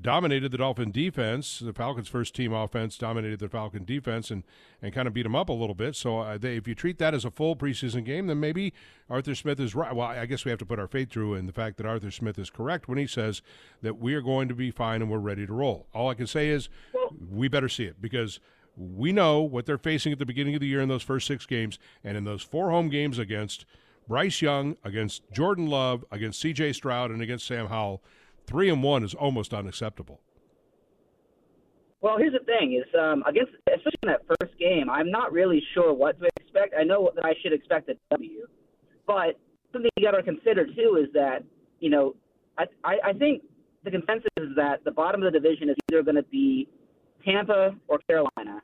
dominated 0.00 0.50
the 0.52 0.58
Dolphin 0.58 0.90
defense. 0.90 1.58
The 1.58 1.72
Falcons' 1.72 2.08
first 2.08 2.34
team 2.34 2.52
offense 2.52 2.96
dominated 2.96 3.40
the 3.40 3.48
Falcon 3.48 3.84
defense 3.84 4.30
and, 4.30 4.44
and 4.80 4.94
kind 4.94 5.06
of 5.06 5.14
beat 5.14 5.22
them 5.24 5.36
up 5.36 5.48
a 5.48 5.52
little 5.52 5.74
bit. 5.74 5.96
So 5.96 6.20
uh, 6.20 6.38
they, 6.38 6.56
if 6.56 6.66
you 6.66 6.74
treat 6.74 6.98
that 6.98 7.14
as 7.14 7.24
a 7.24 7.30
full 7.30 7.56
preseason 7.56 8.04
game, 8.04 8.26
then 8.26 8.40
maybe 8.40 8.72
Arthur 9.08 9.34
Smith 9.34 9.60
is 9.60 9.74
right. 9.74 9.94
Well, 9.94 10.06
I 10.06 10.26
guess 10.26 10.44
we 10.44 10.50
have 10.50 10.58
to 10.60 10.66
put 10.66 10.78
our 10.78 10.88
faith 10.88 11.10
through 11.10 11.34
in 11.34 11.46
the 11.46 11.52
fact 11.52 11.76
that 11.78 11.86
Arthur 11.86 12.10
Smith 12.10 12.38
is 12.38 12.50
correct 12.50 12.88
when 12.88 12.98
he 12.98 13.06
says 13.06 13.42
that 13.82 13.98
we 13.98 14.14
are 14.14 14.22
going 14.22 14.48
to 14.48 14.54
be 14.54 14.70
fine 14.70 15.02
and 15.02 15.10
we're 15.10 15.18
ready 15.18 15.46
to 15.46 15.52
roll. 15.52 15.86
All 15.94 16.08
I 16.08 16.14
can 16.14 16.26
say 16.26 16.48
is 16.48 16.68
we 17.30 17.48
better 17.48 17.68
see 17.68 17.84
it 17.84 18.00
because– 18.00 18.40
we 18.76 19.12
know 19.12 19.40
what 19.42 19.66
they're 19.66 19.78
facing 19.78 20.12
at 20.12 20.18
the 20.18 20.26
beginning 20.26 20.54
of 20.54 20.60
the 20.60 20.66
year 20.66 20.80
in 20.80 20.88
those 20.88 21.02
first 21.02 21.26
six 21.26 21.46
games, 21.46 21.78
and 22.02 22.16
in 22.16 22.24
those 22.24 22.42
four 22.42 22.70
home 22.70 22.88
games 22.88 23.18
against 23.18 23.66
Bryce 24.08 24.40
Young, 24.40 24.76
against 24.84 25.22
Jordan 25.32 25.66
Love, 25.66 26.04
against 26.10 26.40
C.J. 26.40 26.72
Stroud, 26.72 27.10
and 27.10 27.22
against 27.22 27.46
Sam 27.46 27.66
Howell, 27.66 28.02
three 28.50 28.68
and 28.68 28.82
one 28.82 29.04
is 29.04 29.14
almost 29.14 29.54
unacceptable. 29.54 30.20
Well, 32.02 32.18
here's 32.18 32.32
the 32.32 32.44
thing: 32.44 32.72
is 32.74 32.88
um, 32.98 33.22
against 33.26 33.52
especially 33.68 33.92
in 34.02 34.08
that 34.08 34.22
first 34.26 34.58
game, 34.58 34.90
I'm 34.90 35.10
not 35.10 35.32
really 35.32 35.62
sure 35.72 35.94
what 35.94 36.18
to 36.20 36.28
expect. 36.40 36.74
I 36.78 36.82
know 36.82 37.10
that 37.14 37.24
I 37.24 37.34
should 37.42 37.52
expect 37.52 37.88
a 37.88 37.94
W, 38.10 38.46
but 39.06 39.38
something 39.72 39.90
you 39.96 40.04
got 40.04 40.16
to 40.16 40.22
consider 40.22 40.66
too 40.66 40.98
is 41.02 41.12
that 41.14 41.44
you 41.78 41.90
know 41.90 42.16
I, 42.58 42.64
I 42.84 43.10
I 43.10 43.12
think 43.12 43.42
the 43.84 43.90
consensus 43.90 44.28
is 44.38 44.48
that 44.56 44.84
the 44.84 44.90
bottom 44.90 45.22
of 45.22 45.32
the 45.32 45.38
division 45.38 45.68
is 45.70 45.76
either 45.90 46.02
going 46.02 46.16
to 46.16 46.24
be 46.24 46.68
Tampa 47.24 47.74
or 47.88 47.98
Carolina. 48.08 48.62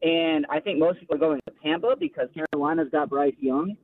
And 0.00 0.46
I 0.48 0.60
think 0.60 0.78
most 0.78 1.00
people 1.00 1.16
are 1.16 1.18
going 1.18 1.40
to 1.48 1.54
Tampa 1.62 1.94
because 1.98 2.28
Carolina's 2.32 2.88
got 2.90 3.10
Bryce 3.10 3.34
Young, 3.40 3.76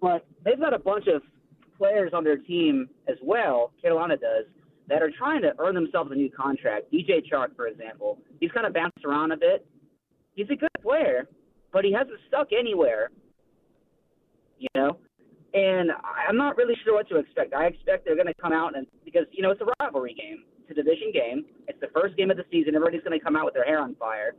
but 0.00 0.26
they've 0.44 0.60
got 0.60 0.74
a 0.74 0.78
bunch 0.78 1.06
of 1.06 1.22
players 1.78 2.12
on 2.14 2.24
their 2.24 2.36
team 2.36 2.88
as 3.08 3.16
well. 3.22 3.72
Carolina 3.80 4.16
does 4.16 4.44
that 4.92 5.02
are 5.02 5.10
trying 5.10 5.42
to 5.42 5.52
earn 5.58 5.74
themselves 5.74 6.12
a 6.12 6.14
new 6.14 6.30
contract. 6.30 6.92
DJ 6.92 7.22
Chark, 7.30 7.56
for 7.56 7.66
example, 7.66 8.18
he's 8.40 8.50
kind 8.52 8.66
of 8.66 8.74
bounced 8.74 9.04
around 9.04 9.32
a 9.32 9.36
bit. 9.36 9.66
He's 10.34 10.50
a 10.50 10.56
good 10.56 10.70
player, 10.82 11.28
but 11.72 11.84
he 11.84 11.92
hasn't 11.92 12.18
stuck 12.28 12.48
anywhere. 12.52 13.10
You 14.58 14.68
know, 14.76 14.98
and 15.54 15.90
I'm 16.28 16.36
not 16.36 16.56
really 16.56 16.74
sure 16.84 16.94
what 16.94 17.08
to 17.08 17.16
expect. 17.16 17.54
I 17.54 17.66
expect 17.66 18.04
they're 18.04 18.14
going 18.14 18.28
to 18.28 18.40
come 18.40 18.52
out 18.52 18.76
and 18.76 18.86
because 19.04 19.26
you 19.32 19.42
know 19.42 19.50
it's 19.50 19.60
a 19.60 19.66
rivalry 19.80 20.14
game 20.14 20.44
a 20.72 20.74
division 20.74 21.12
game. 21.12 21.44
It's 21.68 21.78
the 21.80 21.88
first 21.94 22.16
game 22.16 22.30
of 22.30 22.36
the 22.36 22.44
season. 22.50 22.74
Everybody's 22.74 23.02
going 23.02 23.18
to 23.18 23.24
come 23.24 23.36
out 23.36 23.44
with 23.44 23.54
their 23.54 23.64
hair 23.64 23.78
on 23.78 23.94
fire. 23.96 24.34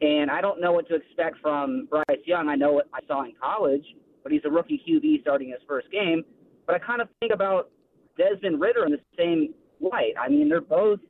And 0.00 0.30
I 0.30 0.40
don't 0.40 0.60
know 0.60 0.72
what 0.72 0.86
to 0.88 0.96
expect 0.96 1.38
from 1.40 1.88
Bryce 1.88 2.24
Young. 2.26 2.48
I 2.48 2.54
know 2.54 2.72
what 2.72 2.88
I 2.92 3.00
saw 3.06 3.24
in 3.24 3.32
college, 3.40 3.84
but 4.22 4.30
he's 4.30 4.42
a 4.44 4.50
rookie 4.50 4.82
QB 4.86 5.22
starting 5.22 5.48
his 5.48 5.60
first 5.66 5.90
game. 5.90 6.22
But 6.66 6.74
I 6.74 6.78
kind 6.78 7.00
of 7.00 7.08
think 7.20 7.32
about 7.32 7.70
Desmond 8.16 8.60
Ridder 8.60 8.84
in 8.84 8.92
the 8.92 9.00
same 9.16 9.54
light. 9.80 10.14
I 10.20 10.28
mean, 10.28 10.48
they're 10.48 10.60
both, 10.60 11.00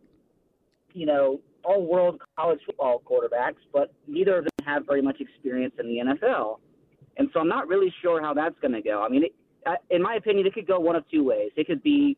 you 0.92 1.06
know, 1.06 1.40
all 1.64 1.84
world 1.84 2.20
college 2.36 2.60
football 2.64 3.02
quarterbacks, 3.04 3.56
but 3.72 3.92
neither 4.06 4.38
of 4.38 4.44
them 4.44 4.66
have 4.66 4.86
very 4.86 5.02
much 5.02 5.20
experience 5.20 5.74
in 5.78 5.86
the 5.86 5.98
NFL. 5.98 6.58
And 7.16 7.28
so 7.32 7.40
I'm 7.40 7.48
not 7.48 7.68
really 7.68 7.92
sure 8.02 8.20
how 8.22 8.34
that's 8.34 8.54
going 8.60 8.72
to 8.72 8.82
go. 8.82 9.02
I 9.02 9.08
mean, 9.08 9.24
it, 9.24 9.34
in 9.90 10.02
my 10.02 10.14
opinion, 10.14 10.46
it 10.46 10.54
could 10.54 10.66
go 10.66 10.78
one 10.78 10.96
of 10.96 11.04
two 11.10 11.24
ways. 11.24 11.50
It 11.56 11.66
could 11.66 11.82
be 11.82 12.16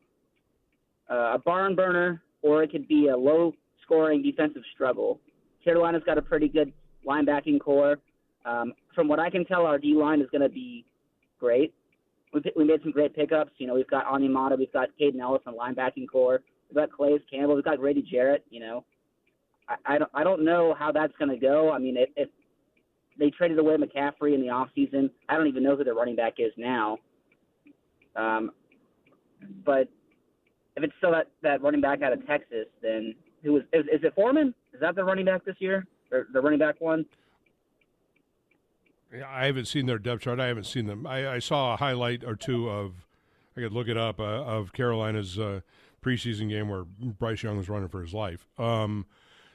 uh, 1.11 1.35
a 1.35 1.39
barn 1.39 1.75
burner, 1.75 2.23
or 2.43 2.63
it 2.63 2.71
could 2.71 2.87
be 2.89 3.09
a 3.09 3.17
low 3.17 3.55
scoring 3.83 4.23
defensive 4.23 4.63
struggle. 4.75 5.21
Carolina's 5.65 6.03
got 6.05 6.19
a 6.19 6.23
pretty 6.23 6.49
good 6.49 6.73
linebacking 7.07 7.61
core. 7.61 7.99
Um, 8.45 8.75
from 8.95 9.09
what 9.09 9.19
I 9.19 9.31
can 9.31 9.45
tell, 9.45 9.67
our 9.67 9.79
D 9.79 9.95
line 9.95 10.21
is 10.21 10.29
going 10.31 10.43
to 10.43 10.49
be 10.49 10.85
great. 11.41 11.75
We, 12.33 12.65
made 12.65 12.83
some 12.83 12.93
great 12.93 13.17
pickups. 13.17 13.53
You 13.59 13.67
know, 13.67 13.75
we've 13.75 13.89
got 13.89 14.07
Onyemata, 14.07 14.59
we've 14.59 14.73
got 14.73 14.89
Kaden 15.01 15.21
Elliss 15.21 15.43
on 15.47 15.55
linebacking 15.55 16.09
core, 16.11 16.41
we've 16.69 16.77
got 16.77 16.95
Calais 16.95 17.21
Campbell, 17.31 17.55
we've 17.55 17.65
got 17.65 17.79
Grady 17.79 18.03
Jarrett. 18.03 18.45
You 18.51 18.61
know, 18.61 18.85
I, 19.69 19.95
I 19.95 19.99
don't 19.99 20.11
I 20.15 20.25
don't 20.25 20.45
know 20.45 20.75
how 20.79 20.93
that's 20.93 21.15
going 21.19 21.31
to 21.31 21.39
go. 21.39 21.73
I 21.73 21.79
mean, 21.79 21.97
if, 21.97 22.11
if 22.17 22.29
they 23.19 23.31
traded 23.31 23.59
away 23.59 23.77
McCaffrey 23.77 24.35
in 24.35 24.41
the 24.41 24.51
off 24.51 24.69
season, 24.75 25.11
I 25.29 25.37
don't 25.37 25.47
even 25.47 25.63
know 25.63 25.77
who 25.77 25.85
their 25.85 25.95
running 25.95 26.17
back 26.17 26.35
is 26.39 26.53
now. 26.57 26.99
Um, 28.15 28.51
but 29.65 29.89
if 30.77 30.85
it's 30.85 30.93
still 30.99 31.13
that, 31.13 31.29
that 31.43 31.63
running 31.63 31.81
back 31.81 32.03
out 32.03 32.13
of 32.13 32.27
Texas, 32.27 32.67
then 32.83 33.15
who 33.43 33.57
is, 33.59 33.63
is 33.73 33.85
is 33.87 34.01
it 34.05 34.15
Foreman? 34.15 34.55
Is 34.73 34.81
that 34.81 34.95
the 34.95 35.05
running 35.05 35.25
back 35.25 35.45
this 35.45 35.57
year? 35.59 35.87
Or 36.11 36.27
the 36.33 36.41
running 36.41 36.59
back 36.59 36.81
one? 36.81 37.05
I 39.27 39.47
haven't 39.47 39.67
seen 39.67 39.87
their 39.87 39.99
depth 39.99 40.23
chart. 40.23 40.41
I 40.41 40.47
haven't 40.47 40.67
seen 40.67 40.87
them. 40.87 41.07
I, 41.07 41.35
I 41.35 41.39
saw 41.39 41.75
a 41.75 41.77
highlight 41.77 42.25
or 42.25 42.37
two 42.37 42.69
of. 42.69 43.07
I 43.57 43.61
could 43.61 43.73
look 43.73 43.89
it 43.89 43.97
up 43.97 44.21
uh, 44.21 44.23
of 44.23 44.73
Carolina's 44.73 45.37
uh, 45.37 45.61
preseason 46.03 46.49
game 46.49 46.69
where 46.69 46.85
Bryce 46.85 47.43
Young 47.43 47.57
was 47.57 47.69
running 47.69 47.89
for 47.89 48.01
his 48.03 48.15
life. 48.15 48.47
Um, 48.57 49.07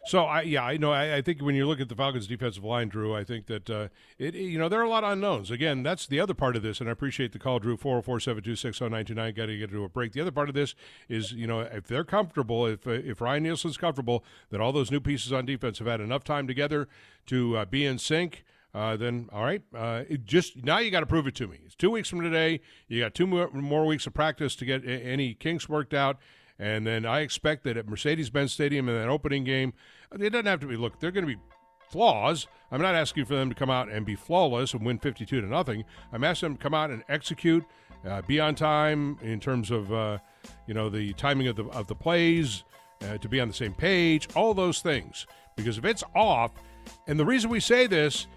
so 0.05 0.25
I 0.25 0.41
yeah 0.41 0.63
I 0.63 0.75
know 0.75 0.91
I, 0.91 1.17
I, 1.17 1.21
think 1.21 1.41
when 1.41 1.55
you 1.55 1.65
look 1.65 1.79
at 1.79 1.87
the 1.87 1.95
Falcons' 1.95 2.27
defensive 2.27 2.63
line, 2.63 2.89
Drew, 2.89 3.15
I 3.15 3.23
think 3.23 3.45
that 3.45 3.69
uh, 3.69 3.87
it 4.19 4.35
you 4.35 4.59
know 4.59 4.67
there 4.67 4.81
are 4.81 4.85
a 4.85 4.89
lot 4.89 5.05
of 5.05 5.11
unknowns. 5.13 5.49
Again, 5.49 5.81
that's 5.81 6.05
the 6.05 6.19
other 6.19 6.33
part 6.33 6.57
of 6.57 6.61
this, 6.61 6.81
and 6.81 6.89
I 6.89 6.91
appreciate 6.91 7.31
the 7.31 7.39
call, 7.39 7.59
Drew. 7.59 7.77
Four 7.77 7.93
zero 7.93 7.99
oh 7.99 8.01
four 8.01 8.19
seven 8.19 8.43
two 8.43 8.57
six 8.57 8.79
zero 8.79 8.89
nine 8.89 9.05
two 9.05 9.13
nine. 9.13 9.33
Got 9.33 9.45
to 9.45 9.57
get 9.57 9.69
to 9.71 9.83
a 9.85 9.89
break. 9.89 10.11
The 10.11 10.19
other 10.19 10.31
part 10.31 10.49
of 10.49 10.55
this 10.55 10.75
is 11.07 11.31
you 11.31 11.47
know 11.47 11.61
if 11.61 11.87
they're 11.87 12.03
comfortable, 12.03 12.65
if 12.65 12.85
uh, 12.85 12.91
if 12.91 13.21
Ryan 13.21 13.43
Nielsen's 13.43 13.77
comfortable 13.77 14.25
that 14.49 14.59
all 14.59 14.73
those 14.73 14.91
new 14.91 14.99
pieces 14.99 15.31
on 15.31 15.45
defense 15.45 15.79
have 15.79 15.87
had 15.87 16.01
enough 16.01 16.25
time 16.25 16.47
together 16.47 16.89
to 17.27 17.57
uh, 17.57 17.65
be 17.65 17.85
in 17.85 17.97
sync. 17.97 18.43
Uh, 18.73 18.97
then 18.97 19.29
all 19.31 19.43
right, 19.43 19.61
uh, 19.75 20.03
just 20.25 20.63
now 20.63 20.79
you 20.79 20.89
got 20.89 21.01
to 21.01 21.05
prove 21.05 21.27
it 21.27 21.35
to 21.35 21.47
me. 21.47 21.59
It's 21.65 21.75
two 21.75 21.91
weeks 21.91 22.09
from 22.09 22.21
today. 22.21 22.59
You 22.87 23.01
got 23.01 23.13
two 23.13 23.27
more, 23.27 23.49
more 23.51 23.85
weeks 23.85 24.07
of 24.07 24.13
practice 24.13 24.55
to 24.55 24.65
get 24.65 24.83
any 24.87 25.35
kinks 25.35 25.69
worked 25.69 25.93
out, 25.93 26.17
and 26.57 26.85
then 26.85 27.05
I 27.05 27.19
expect 27.19 27.63
that 27.65 27.77
at 27.77 27.87
Mercedes 27.87 28.29
Benz 28.29 28.51
Stadium 28.51 28.89
in 28.89 28.95
that 28.95 29.09
opening 29.09 29.43
game, 29.43 29.73
it 30.11 30.29
doesn't 30.31 30.45
have 30.45 30.59
to 30.61 30.67
be, 30.67 30.75
look, 30.75 30.99
they're 30.99 31.11
going 31.11 31.27
to 31.27 31.35
be 31.35 31.41
flaws. 31.89 32.47
I'm 32.71 32.81
not 32.81 32.95
asking 32.95 33.25
for 33.25 33.35
them 33.35 33.49
to 33.49 33.55
come 33.55 33.69
out 33.69 33.89
and 33.89 34.05
be 34.05 34.15
flawless 34.15 34.73
and 34.73 34.83
win 34.83 34.97
52 34.97 35.41
to 35.41 35.47
nothing. 35.47 35.83
I'm 36.11 36.23
asking 36.23 36.49
them 36.49 36.57
to 36.57 36.63
come 36.63 36.73
out 36.73 36.89
and 36.89 37.03
execute, 37.07 37.63
uh, 38.07 38.23
be 38.23 38.39
on 38.39 38.55
time 38.55 39.19
in 39.21 39.39
terms 39.39 39.69
of, 39.69 39.93
uh, 39.93 40.17
you 40.65 40.73
know, 40.73 40.89
the 40.89 41.13
timing 41.13 41.47
of 41.47 41.55
the, 41.55 41.65
of 41.65 41.85
the 41.87 41.95
plays, 41.95 42.63
uh, 43.03 43.17
to 43.19 43.29
be 43.29 43.39
on 43.39 43.47
the 43.47 43.53
same 43.53 43.73
page, 43.73 44.27
all 44.35 44.53
those 44.53 44.81
things. 44.81 45.27
Because 45.55 45.77
if 45.77 45.85
it's 45.85 46.03
off, 46.15 46.51
and 47.07 47.19
the 47.19 47.25
reason 47.25 47.49
we 47.49 47.59
say 47.59 47.85
this 47.85 48.27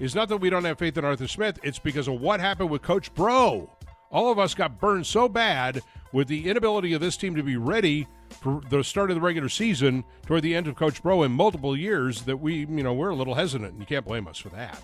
is 0.00 0.14
not 0.14 0.28
that 0.28 0.38
we 0.38 0.50
don't 0.50 0.64
have 0.64 0.78
faith 0.78 0.96
in 0.98 1.04
Arthur 1.04 1.28
Smith, 1.28 1.58
it's 1.62 1.78
because 1.78 2.08
of 2.08 2.20
what 2.20 2.40
happened 2.40 2.70
with 2.70 2.82
Coach 2.82 3.14
Bro. 3.14 3.70
All 4.10 4.32
of 4.32 4.38
us 4.38 4.54
got 4.54 4.80
burned 4.80 5.06
so 5.06 5.28
bad 5.28 5.82
with 6.12 6.26
the 6.26 6.48
inability 6.48 6.94
of 6.94 7.00
this 7.00 7.16
team 7.16 7.36
to 7.36 7.42
be 7.42 7.56
ready 7.56 8.08
for 8.30 8.60
the 8.70 8.82
start 8.82 9.10
of 9.10 9.14
the 9.14 9.20
regular 9.20 9.48
season 9.48 10.02
toward 10.26 10.42
the 10.42 10.54
end 10.54 10.66
of 10.66 10.74
Coach 10.74 11.02
Bro 11.02 11.22
in 11.22 11.32
multiple 11.32 11.76
years 11.76 12.22
that 12.22 12.36
we, 12.36 12.66
you 12.66 12.82
know, 12.82 12.92
we're 12.92 13.10
a 13.10 13.14
little 13.14 13.34
hesitant, 13.34 13.72
and 13.72 13.80
you 13.80 13.86
can't 13.86 14.04
blame 14.04 14.26
us 14.26 14.38
for 14.38 14.48
that. 14.48 14.82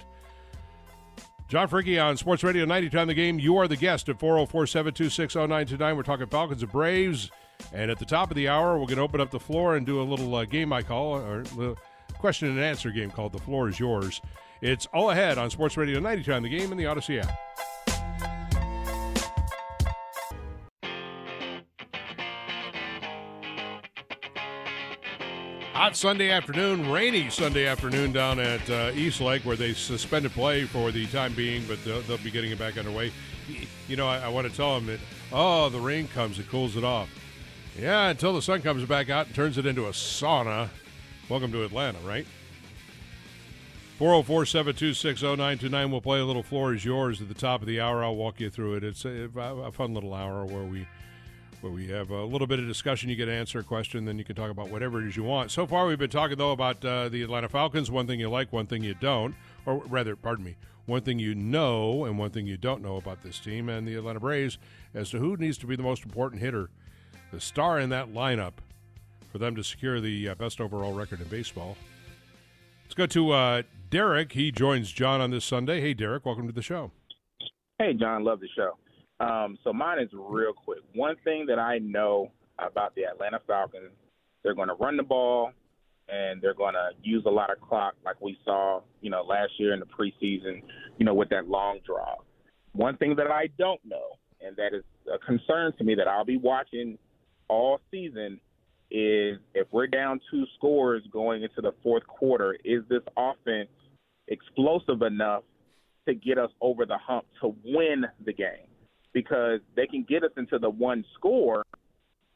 John 1.48 1.68
Fricke 1.68 2.02
on 2.02 2.16
Sports 2.16 2.42
Radio 2.42 2.64
90 2.64 2.90
time 2.90 3.06
the 3.06 3.14
game. 3.14 3.38
You 3.38 3.56
are 3.56 3.68
the 3.68 3.76
guest 3.76 4.08
at 4.08 4.18
404 4.18 4.66
726 4.66 5.34
0929. 5.34 5.96
We're 5.96 6.02
talking 6.02 6.26
Falcons 6.26 6.62
and 6.62 6.72
Braves. 6.72 7.30
And 7.72 7.90
at 7.90 7.98
the 7.98 8.04
top 8.04 8.30
of 8.30 8.36
the 8.36 8.48
hour, 8.48 8.72
we're 8.72 8.86
going 8.86 8.96
to 8.96 9.02
open 9.02 9.20
up 9.20 9.30
the 9.30 9.40
floor 9.40 9.76
and 9.76 9.86
do 9.86 10.00
a 10.00 10.02
little 10.02 10.34
uh, 10.34 10.44
game 10.44 10.72
I 10.72 10.82
call, 10.82 11.14
or 11.14 11.44
a 11.58 11.76
question 12.18 12.48
and 12.48 12.58
answer 12.58 12.90
game 12.90 13.10
called 13.10 13.32
The 13.32 13.38
Floor 13.38 13.68
is 13.68 13.78
Yours. 13.78 14.20
It's 14.62 14.86
all 14.86 15.10
ahead 15.10 15.36
on 15.36 15.50
Sports 15.50 15.76
Radio 15.76 16.00
90 16.00 16.22
time 16.24 16.42
the 16.42 16.48
game 16.48 16.72
in 16.72 16.78
the 16.78 16.84
Audacy 16.84 17.22
app. 17.22 17.38
Hot 25.74 25.94
Sunday 25.94 26.30
afternoon, 26.30 26.90
rainy 26.90 27.28
Sunday 27.28 27.66
afternoon 27.66 28.10
down 28.10 28.40
at 28.40 28.70
uh, 28.70 28.92
East 28.94 29.20
Lake, 29.20 29.44
where 29.44 29.56
they 29.56 29.74
suspended 29.74 30.32
play 30.32 30.64
for 30.64 30.90
the 30.90 31.06
time 31.08 31.34
being, 31.34 31.62
but 31.68 31.84
they'll, 31.84 32.00
they'll 32.02 32.16
be 32.18 32.30
getting 32.30 32.50
it 32.50 32.58
back 32.58 32.78
underway. 32.78 33.12
You 33.86 33.96
know, 33.96 34.08
I, 34.08 34.20
I, 34.20 34.28
want 34.28 34.50
to 34.50 34.56
tell 34.56 34.74
them 34.74 34.86
that, 34.86 34.98
oh, 35.32 35.68
the 35.68 35.78
rain 35.78 36.08
comes, 36.08 36.38
it 36.38 36.48
cools 36.48 36.76
it 36.76 36.82
off. 36.82 37.10
Yeah, 37.78 38.08
until 38.08 38.32
the 38.32 38.40
sun 38.40 38.62
comes 38.62 38.84
back 38.86 39.10
out 39.10 39.26
and 39.26 39.34
turns 39.34 39.58
it 39.58 39.66
into 39.66 39.86
a 39.86 39.90
sauna. 39.90 40.70
Welcome 41.28 41.52
to 41.52 41.62
Atlanta, 41.62 41.98
right? 42.06 42.26
404 43.98 44.44
726 44.44 45.22
0929. 45.22 45.90
We'll 45.90 46.02
play 46.02 46.20
a 46.20 46.24
little 46.26 46.42
Floor 46.42 46.74
is 46.74 46.84
Yours 46.84 47.22
at 47.22 47.28
the 47.28 47.34
top 47.34 47.62
of 47.62 47.66
the 47.66 47.80
hour. 47.80 48.04
I'll 48.04 48.14
walk 48.14 48.40
you 48.40 48.50
through 48.50 48.74
it. 48.74 48.84
It's 48.84 49.06
a, 49.06 49.30
a 49.34 49.72
fun 49.72 49.94
little 49.94 50.12
hour 50.12 50.44
where 50.44 50.64
we 50.64 50.86
where 51.62 51.72
we 51.72 51.88
have 51.88 52.10
a 52.10 52.22
little 52.22 52.46
bit 52.46 52.58
of 52.58 52.66
discussion. 52.66 53.08
You 53.08 53.16
get 53.16 53.24
to 53.24 53.32
answer 53.32 53.58
a 53.58 53.62
question, 53.62 54.04
then 54.04 54.18
you 54.18 54.24
can 54.24 54.36
talk 54.36 54.50
about 54.50 54.68
whatever 54.68 55.00
it 55.00 55.08
is 55.08 55.16
you 55.16 55.22
want. 55.22 55.50
So 55.50 55.66
far, 55.66 55.86
we've 55.86 55.98
been 55.98 56.10
talking, 56.10 56.36
though, 56.36 56.50
about 56.50 56.84
uh, 56.84 57.08
the 57.08 57.22
Atlanta 57.22 57.48
Falcons 57.48 57.90
one 57.90 58.06
thing 58.06 58.20
you 58.20 58.28
like, 58.28 58.52
one 58.52 58.66
thing 58.66 58.84
you 58.84 58.92
don't, 58.92 59.34
or 59.64 59.82
rather, 59.86 60.14
pardon 60.14 60.44
me, 60.44 60.56
one 60.84 61.00
thing 61.00 61.18
you 61.18 61.34
know 61.34 62.04
and 62.04 62.18
one 62.18 62.28
thing 62.28 62.46
you 62.46 62.58
don't 62.58 62.82
know 62.82 62.96
about 62.96 63.22
this 63.22 63.38
team, 63.38 63.70
and 63.70 63.88
the 63.88 63.94
Atlanta 63.94 64.20
Braves 64.20 64.58
as 64.94 65.08
to 65.08 65.18
who 65.18 65.38
needs 65.38 65.56
to 65.56 65.66
be 65.66 65.74
the 65.74 65.82
most 65.82 66.04
important 66.04 66.42
hitter, 66.42 66.68
the 67.32 67.40
star 67.40 67.80
in 67.80 67.88
that 67.88 68.12
lineup 68.12 68.52
for 69.32 69.38
them 69.38 69.56
to 69.56 69.64
secure 69.64 70.02
the 70.02 70.28
uh, 70.28 70.34
best 70.34 70.60
overall 70.60 70.92
record 70.92 71.22
in 71.22 71.28
baseball. 71.28 71.78
Let's 72.84 72.94
go 72.94 73.06
to 73.06 73.30
uh, 73.32 73.62
Derek. 73.88 74.32
He 74.32 74.50
joins 74.50 74.92
John 74.92 75.20
on 75.20 75.30
this 75.30 75.44
Sunday. 75.44 75.80
Hey, 75.80 75.94
Derek, 75.94 76.24
welcome 76.26 76.46
to 76.46 76.52
the 76.52 76.62
show. 76.62 76.90
Hey, 77.78 77.92
John, 77.94 78.24
love 78.24 78.40
the 78.40 78.48
show. 78.56 78.76
Um, 79.24 79.58
so 79.64 79.72
mine 79.72 79.98
is 79.98 80.10
real 80.12 80.52
quick. 80.52 80.80
One 80.94 81.16
thing 81.24 81.46
that 81.46 81.58
I 81.58 81.78
know 81.78 82.30
about 82.58 82.94
the 82.94 83.04
Atlanta 83.04 83.40
Falcons, 83.46 83.92
they're 84.42 84.54
going 84.54 84.68
to 84.68 84.74
run 84.74 84.96
the 84.96 85.02
ball 85.02 85.52
and 86.08 86.40
they're 86.40 86.54
going 86.54 86.74
to 86.74 86.90
use 87.02 87.24
a 87.26 87.30
lot 87.30 87.50
of 87.50 87.60
clock, 87.60 87.94
like 88.04 88.20
we 88.20 88.38
saw, 88.44 88.80
you 89.00 89.10
know, 89.10 89.22
last 89.22 89.52
year 89.58 89.72
in 89.74 89.80
the 89.80 89.86
preseason, 89.86 90.62
you 90.98 91.04
know, 91.04 91.14
with 91.14 91.28
that 91.30 91.48
long 91.48 91.80
draw. 91.84 92.14
One 92.72 92.96
thing 92.96 93.16
that 93.16 93.30
I 93.30 93.48
don't 93.58 93.80
know, 93.84 94.16
and 94.40 94.54
that 94.56 94.74
is 94.74 94.84
a 95.12 95.18
concern 95.18 95.72
to 95.78 95.84
me 95.84 95.94
that 95.96 96.06
I'll 96.06 96.24
be 96.24 96.36
watching 96.36 96.98
all 97.48 97.80
season, 97.90 98.40
is 98.90 99.38
if 99.54 99.66
we're 99.72 99.86
down 99.86 100.20
two 100.30 100.44
scores 100.56 101.02
going 101.12 101.42
into 101.42 101.60
the 101.60 101.72
fourth 101.82 102.06
quarter, 102.06 102.56
is 102.64 102.82
this 102.88 103.02
offense 103.16 103.68
explosive 104.28 105.02
enough 105.02 105.42
to 106.06 106.14
get 106.14 106.38
us 106.38 106.50
over 106.60 106.86
the 106.86 106.98
hump 106.98 107.24
to 107.40 107.54
win 107.64 108.04
the 108.24 108.32
game? 108.32 108.68
because 109.16 109.60
they 109.74 109.86
can 109.86 110.04
get 110.06 110.22
us 110.22 110.30
into 110.36 110.58
the 110.58 110.68
one 110.68 111.02
score 111.14 111.64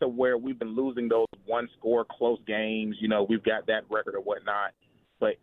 to 0.00 0.08
where 0.08 0.38
we've 0.38 0.58
been 0.58 0.74
losing 0.74 1.10
those 1.10 1.26
one 1.44 1.68
score 1.78 2.06
close 2.10 2.38
games. 2.46 2.96
You 3.00 3.08
know, 3.08 3.26
we've 3.28 3.44
got 3.44 3.66
that 3.66 3.82
record 3.90 4.14
or 4.14 4.22
whatnot. 4.22 4.70
But 5.20 5.34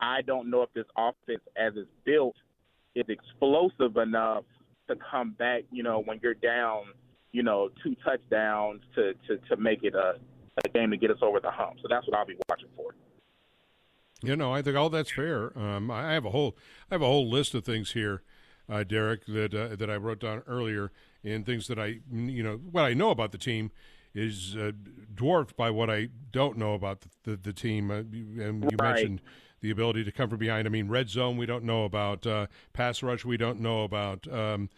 I 0.00 0.22
don't 0.22 0.48
know 0.48 0.62
if 0.62 0.72
this 0.72 0.84
offense, 0.96 1.42
as 1.56 1.72
it's 1.74 1.90
built, 2.04 2.36
is 2.94 3.06
explosive 3.08 3.96
enough 3.96 4.44
to 4.86 4.94
come 5.10 5.32
back, 5.32 5.62
you 5.72 5.82
know, 5.82 6.00
when 6.04 6.20
you're 6.22 6.32
down, 6.32 6.84
you 7.32 7.42
know, 7.42 7.70
two 7.82 7.96
touchdowns 8.04 8.80
to, 8.94 9.14
to, 9.26 9.38
to 9.48 9.56
make 9.56 9.82
it 9.82 9.96
a, 9.96 10.20
a 10.64 10.68
game 10.68 10.90
to 10.90 10.96
get 10.96 11.10
us 11.10 11.18
over 11.22 11.40
the 11.40 11.50
hump. 11.50 11.76
So 11.82 11.88
that's 11.88 12.06
what 12.06 12.16
I'll 12.16 12.26
be 12.26 12.36
watching 12.48 12.68
for. 12.76 12.94
You 14.22 14.36
know, 14.36 14.52
I 14.54 14.62
think 14.62 14.76
all 14.76 14.90
that's 14.90 15.10
fair. 15.10 15.56
Um, 15.58 15.90
I 15.90 16.12
have 16.12 16.24
a 16.24 16.30
whole 16.30 16.56
I 16.90 16.94
have 16.94 17.02
a 17.02 17.06
whole 17.06 17.28
list 17.28 17.54
of 17.54 17.64
things 17.64 17.92
here 17.92 18.22
uh, 18.68 18.84
Derek, 18.84 19.26
that 19.26 19.54
uh, 19.54 19.76
that 19.76 19.90
I 19.90 19.96
wrote 19.96 20.20
down 20.20 20.42
earlier, 20.46 20.92
and 21.22 21.44
things 21.44 21.66
that 21.68 21.78
I, 21.78 22.00
you 22.10 22.42
know, 22.42 22.56
what 22.56 22.82
I 22.82 22.94
know 22.94 23.10
about 23.10 23.32
the 23.32 23.38
team 23.38 23.70
is 24.14 24.56
uh, 24.56 24.72
dwarfed 25.14 25.56
by 25.56 25.70
what 25.70 25.90
I 25.90 26.08
don't 26.30 26.56
know 26.56 26.74
about 26.74 27.00
the, 27.00 27.08
the, 27.24 27.36
the 27.36 27.52
team. 27.52 27.90
Uh, 27.90 27.96
and 27.96 28.64
you 28.64 28.76
right. 28.80 28.94
mentioned 28.94 29.20
the 29.60 29.70
ability 29.70 30.04
to 30.04 30.12
come 30.12 30.30
from 30.30 30.38
behind. 30.38 30.66
I 30.66 30.70
mean, 30.70 30.88
red 30.88 31.08
zone 31.08 31.36
we 31.36 31.46
don't 31.46 31.64
know 31.64 31.84
about, 31.84 32.26
uh, 32.26 32.46
pass 32.72 33.02
rush 33.02 33.24
we 33.24 33.36
don't 33.36 33.60
know 33.60 33.82
about. 33.82 34.32
Um, 34.32 34.70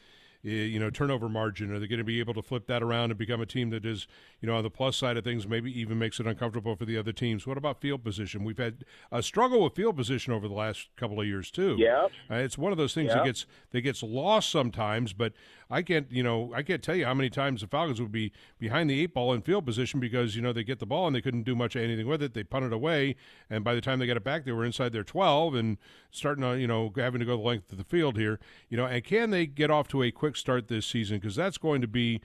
you 0.51 0.79
know, 0.79 0.91
turnover 0.91 1.29
margin? 1.29 1.73
Are 1.73 1.79
they 1.79 1.87
going 1.87 1.99
to 1.99 2.05
be 2.05 2.21
able 2.21 2.35
to 2.35 2.43
flip 2.43 2.67
that 2.67 2.83
around 2.83 3.11
and 3.11 3.19
become 3.19 3.41
a 3.41 3.47
team 3.47 3.71
that 3.71 3.85
is, 3.85 4.07
you 4.41 4.47
know, 4.47 4.57
on 4.57 4.63
the 4.63 4.71
plus 4.71 4.97
side 4.97 5.17
of 5.17 5.25
things, 5.25 5.47
maybe 5.47 5.79
even 5.79 5.99
makes 5.99 6.21
it 6.21 6.27
uncomfortable 6.27 6.77
for 6.77 6.85
the 6.85 6.97
other 6.97 7.13
teams? 7.13 7.47
What 7.47 7.59
about 7.59 7.81
field 7.81 8.05
position? 8.05 8.45
We've 8.45 8.59
had 8.59 8.85
a 9.11 9.23
struggle 9.23 9.63
with 9.63 9.75
field 9.75 9.97
position 9.97 10.33
over 10.33 10.47
the 10.47 10.55
last 10.55 10.89
couple 10.97 11.21
of 11.21 11.27
years 11.27 11.51
too. 11.51 11.77
Yeah, 11.79 12.09
uh, 12.31 12.37
it's 12.37 12.57
one 12.57 12.73
of 12.73 12.79
those 12.79 12.95
things 12.95 13.13
that 13.13 13.25
gets 13.25 13.47
that 13.73 13.81
gets 13.81 14.03
lost 14.03 14.51
sometimes. 14.51 15.13
But 15.13 15.33
I 15.69 15.83
can't, 15.83 16.07
you 16.11 16.23
know, 16.23 16.53
I 16.55 16.63
can't 16.63 16.83
tell 16.83 16.95
you 16.95 17.05
how 17.05 17.15
many 17.15 17.29
times 17.29 17.61
the 17.61 17.67
Falcons 17.67 18.01
would 18.01 18.13
be 18.13 18.33
behind 18.59 18.89
the 18.89 19.01
eight 19.01 19.15
ball 19.15 19.33
in 19.33 19.43
field 19.43 19.67
position 19.67 19.99
because 19.99 20.37
you 20.37 20.43
know 20.43 20.53
they 20.53 20.63
get 20.63 20.79
the 20.79 20.87
ball 20.87 21.07
and 21.07 21.17
they 21.17 21.21
couldn't 21.21 21.43
do 21.43 21.57
much 21.57 21.75
of 21.75 21.83
anything 21.83 22.07
with 22.07 22.23
it. 22.23 22.35
They 22.35 22.45
punt 22.45 22.67
it 22.67 22.73
away, 22.73 23.17
and 23.51 23.65
by 23.65 23.75
the 23.75 23.81
time 23.81 23.99
they 23.99 24.07
got 24.07 24.17
it 24.17 24.25
back, 24.25 24.45
they 24.45 24.53
were 24.53 24.65
inside 24.65 24.93
their 24.93 25.03
twelve 25.03 25.55
and 25.55 25.79
starting 26.11 26.43
to, 26.43 26.59
you 26.59 26.69
know, 26.69 26.93
having 26.97 27.19
to 27.19 27.25
go 27.27 27.37
the 27.37 27.43
length 27.43 27.73
of 27.73 27.79
the 27.79 27.85
field 27.85 28.17
here. 28.17 28.39
You 28.69 28.77
know, 28.77 28.87
and 28.87 29.03
can 29.03 29.31
they 29.31 29.47
get 29.47 29.71
off 29.71 29.89
to 29.89 30.03
a 30.03 30.13
quick 30.13 30.37
start 30.37 30.69
this 30.69 30.87
season? 30.87 31.19
Because 31.19 31.35
that's 31.35 31.59
going 31.59 31.81
to 31.81 31.89
be, 31.89 32.21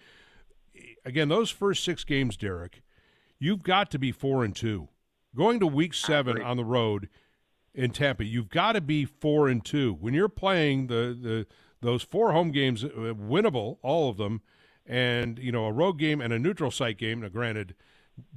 again, 1.04 1.30
those 1.30 1.50
first 1.50 1.84
six 1.84 2.04
games, 2.04 2.38
Derek. 2.38 2.82
You've 3.40 3.64
got 3.64 3.90
to 3.92 3.98
be 3.98 4.12
four 4.12 4.46
and 4.46 4.56
two. 4.56 4.90
Going 5.36 5.60
to 5.62 5.68
week 5.68 5.96
seven 5.96 6.40
on 6.42 6.58
the 6.58 6.66
road 6.66 7.10
in 7.74 7.92
Tampa, 7.92 8.26
you've 8.26 8.50
got 8.50 8.74
to 8.74 8.82
be 8.82 9.06
four 9.06 9.48
and 9.48 9.64
two. 9.64 9.98
When 10.00 10.14
you're 10.14 10.30
playing 10.30 10.88
the 10.88 11.18
the 11.20 11.48
those 11.82 12.04
four 12.04 12.32
home 12.32 12.52
games 12.52 12.84
uh, 12.84 12.88
winnable, 12.88 13.78
all 13.82 14.10
of 14.10 14.18
them, 14.18 14.42
and 14.86 15.40
you 15.40 15.52
know 15.52 15.66
a 15.66 15.72
road 15.72 15.94
game 15.94 16.22
and 16.22 16.32
a 16.32 16.40
neutral 16.40 16.72
site 16.72 16.98
game. 16.98 17.22
Now, 17.22 17.30
granted, 17.30 17.76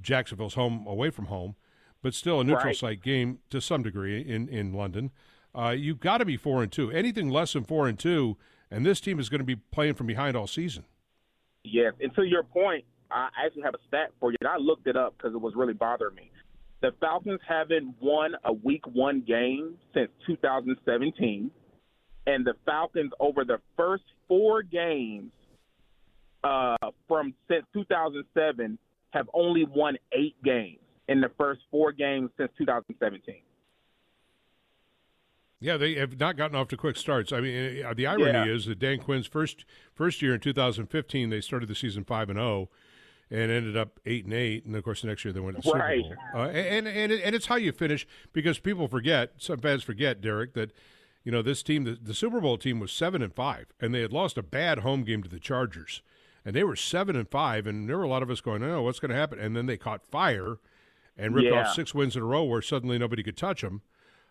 Jacksonville's 0.00 0.54
home 0.54 0.87
away 0.87 1.11
from 1.11 1.26
home, 1.26 1.57
but 2.02 2.14
still 2.14 2.40
a 2.40 2.44
neutral 2.44 2.66
right. 2.66 2.76
site 2.76 3.02
game 3.02 3.38
to 3.50 3.61
some 3.61 3.83
degree 3.83 4.20
in 4.20 4.48
in 4.48 4.72
London. 4.72 5.11
Uh, 5.54 5.70
you've 5.70 6.00
got 6.00 6.18
to 6.18 6.24
be 6.24 6.37
four 6.37 6.62
and 6.62 6.72
two. 6.72 6.90
Anything 6.90 7.28
less 7.28 7.52
than 7.52 7.64
four 7.64 7.87
and 7.87 7.98
two, 7.98 8.37
and 8.70 8.85
this 8.85 9.00
team 9.00 9.20
is 9.20 9.28
going 9.28 9.40
to 9.40 9.44
be 9.44 9.57
playing 9.57 9.94
from 9.94 10.07
behind 10.07 10.37
all 10.37 10.46
season. 10.46 10.85
Yes, 11.62 11.94
and 12.00 12.14
to 12.16 12.24
your 12.24 12.42
point, 12.42 12.85
I 13.11 13.28
actually 13.44 13.62
have 13.62 13.74
a 13.74 13.78
stat 13.88 14.11
for 14.20 14.33
you. 14.33 14.37
And 14.40 14.48
I 14.48 14.57
looked 14.57 14.87
it 14.87 14.96
up 14.96 15.14
because 15.16 15.35
it 15.35 15.40
was 15.40 15.54
really 15.54 15.72
bothering 15.72 16.14
me. 16.14 16.30
The 16.83 16.92
Falcons 17.00 17.40
haven't 17.48 17.94
won 18.00 18.35
a 18.44 18.52
Week 18.52 18.87
One 18.87 19.22
game 19.26 19.76
since 19.94 20.11
2017 20.26 21.50
and 22.26 22.44
the 22.44 22.54
Falcons 22.64 23.12
over 23.20 23.44
the 23.44 23.58
first 23.76 24.04
four 24.28 24.62
games 24.62 25.30
uh, 26.42 26.76
from 27.08 27.34
since 27.48 27.64
2007 27.72 28.78
have 29.10 29.28
only 29.32 29.64
won 29.64 29.96
eight 30.12 30.37
games 30.42 30.78
in 31.08 31.20
the 31.20 31.31
first 31.38 31.60
four 31.70 31.92
games 31.92 32.31
since 32.37 32.50
2017. 32.58 33.37
Yeah, 35.60 35.77
they 35.77 35.94
have 35.94 36.18
not 36.18 36.37
gotten 36.37 36.56
off 36.56 36.68
to 36.68 36.77
quick 36.77 36.96
starts. 36.96 37.33
I 37.33 37.40
mean, 37.40 37.85
uh, 37.85 37.94
the 37.94 38.06
irony 38.06 38.33
yeah. 38.33 38.44
is 38.44 38.66
that 38.66 38.79
Dan 38.79 38.98
Quinn's 38.98 39.27
first 39.27 39.64
first 39.94 40.20
year 40.20 40.35
in 40.35 40.40
2015, 40.40 41.31
they 41.31 41.40
started 41.40 41.68
the 41.68 41.75
season 41.75 42.04
five 42.04 42.29
and 42.29 42.37
zero, 42.37 42.46
oh 42.46 42.68
and 43.31 43.50
ended 43.50 43.77
up 43.77 44.00
eight 44.06 44.25
and 44.25 44.35
eight. 44.35 44.64
And 44.64 44.77
of 44.77 44.85
course, 44.85 45.00
the 45.02 45.08
next 45.08 45.25
year 45.25 45.33
they 45.33 45.40
went 45.40 45.56
to 45.56 45.62
the 45.62 45.79
right. 45.79 46.02
Super 46.02 46.16
Bowl. 46.33 46.42
Uh, 46.42 46.48
and 46.48 46.87
and 46.87 47.12
and 47.12 47.35
it's 47.35 47.46
how 47.46 47.56
you 47.56 47.72
finish 47.72 48.06
because 48.33 48.58
people 48.58 48.88
forget. 48.88 49.33
Some 49.38 49.58
fans 49.58 49.83
forget, 49.83 50.20
Derek, 50.20 50.54
that 50.54 50.72
you 51.25 51.33
know, 51.33 51.42
this 51.42 51.62
team, 51.62 51.85
the, 51.85 51.98
the 52.00 52.14
Super 52.14 52.40
Bowl 52.40 52.58
team 52.58 52.79
was 52.79 52.92
seven 52.92 53.22
and 53.22 53.35
five, 53.35 53.66
and 53.81 53.94
they 53.94 54.02
had 54.02 54.12
lost 54.12 54.37
a 54.38 54.42
bad 54.42 54.81
home 54.81 55.02
game 55.04 55.22
to 55.22 55.29
the 55.29 55.40
Chargers, 55.40 56.02
and 56.44 56.54
they 56.54 56.62
were 56.64 56.77
seven 56.77 57.16
and 57.16 57.29
five, 57.31 57.66
and 57.66 57.88
there 57.88 57.96
were 57.96 58.04
a 58.04 58.08
lot 58.08 58.22
of 58.22 58.31
us 58.31 58.40
going, 58.42 58.62
"Oh, 58.62 58.83
what's 58.83 59.00
going 59.00 59.10
to 59.10 59.16
happen?" 59.16 59.38
And 59.38 59.56
then 59.56 59.66
they 59.66 59.79
caught 59.79 60.06
fire 60.06 60.58
and 61.16 61.35
ripped 61.35 61.48
yeah. 61.48 61.66
off 61.66 61.75
six 61.75 61.94
wins 61.94 62.14
in 62.14 62.22
a 62.22 62.27
row, 62.27 62.44
where 62.44 62.60
suddenly 62.62 62.98
nobody 62.98 63.22
could 63.22 63.37
touch 63.37 63.62
them. 63.62 63.83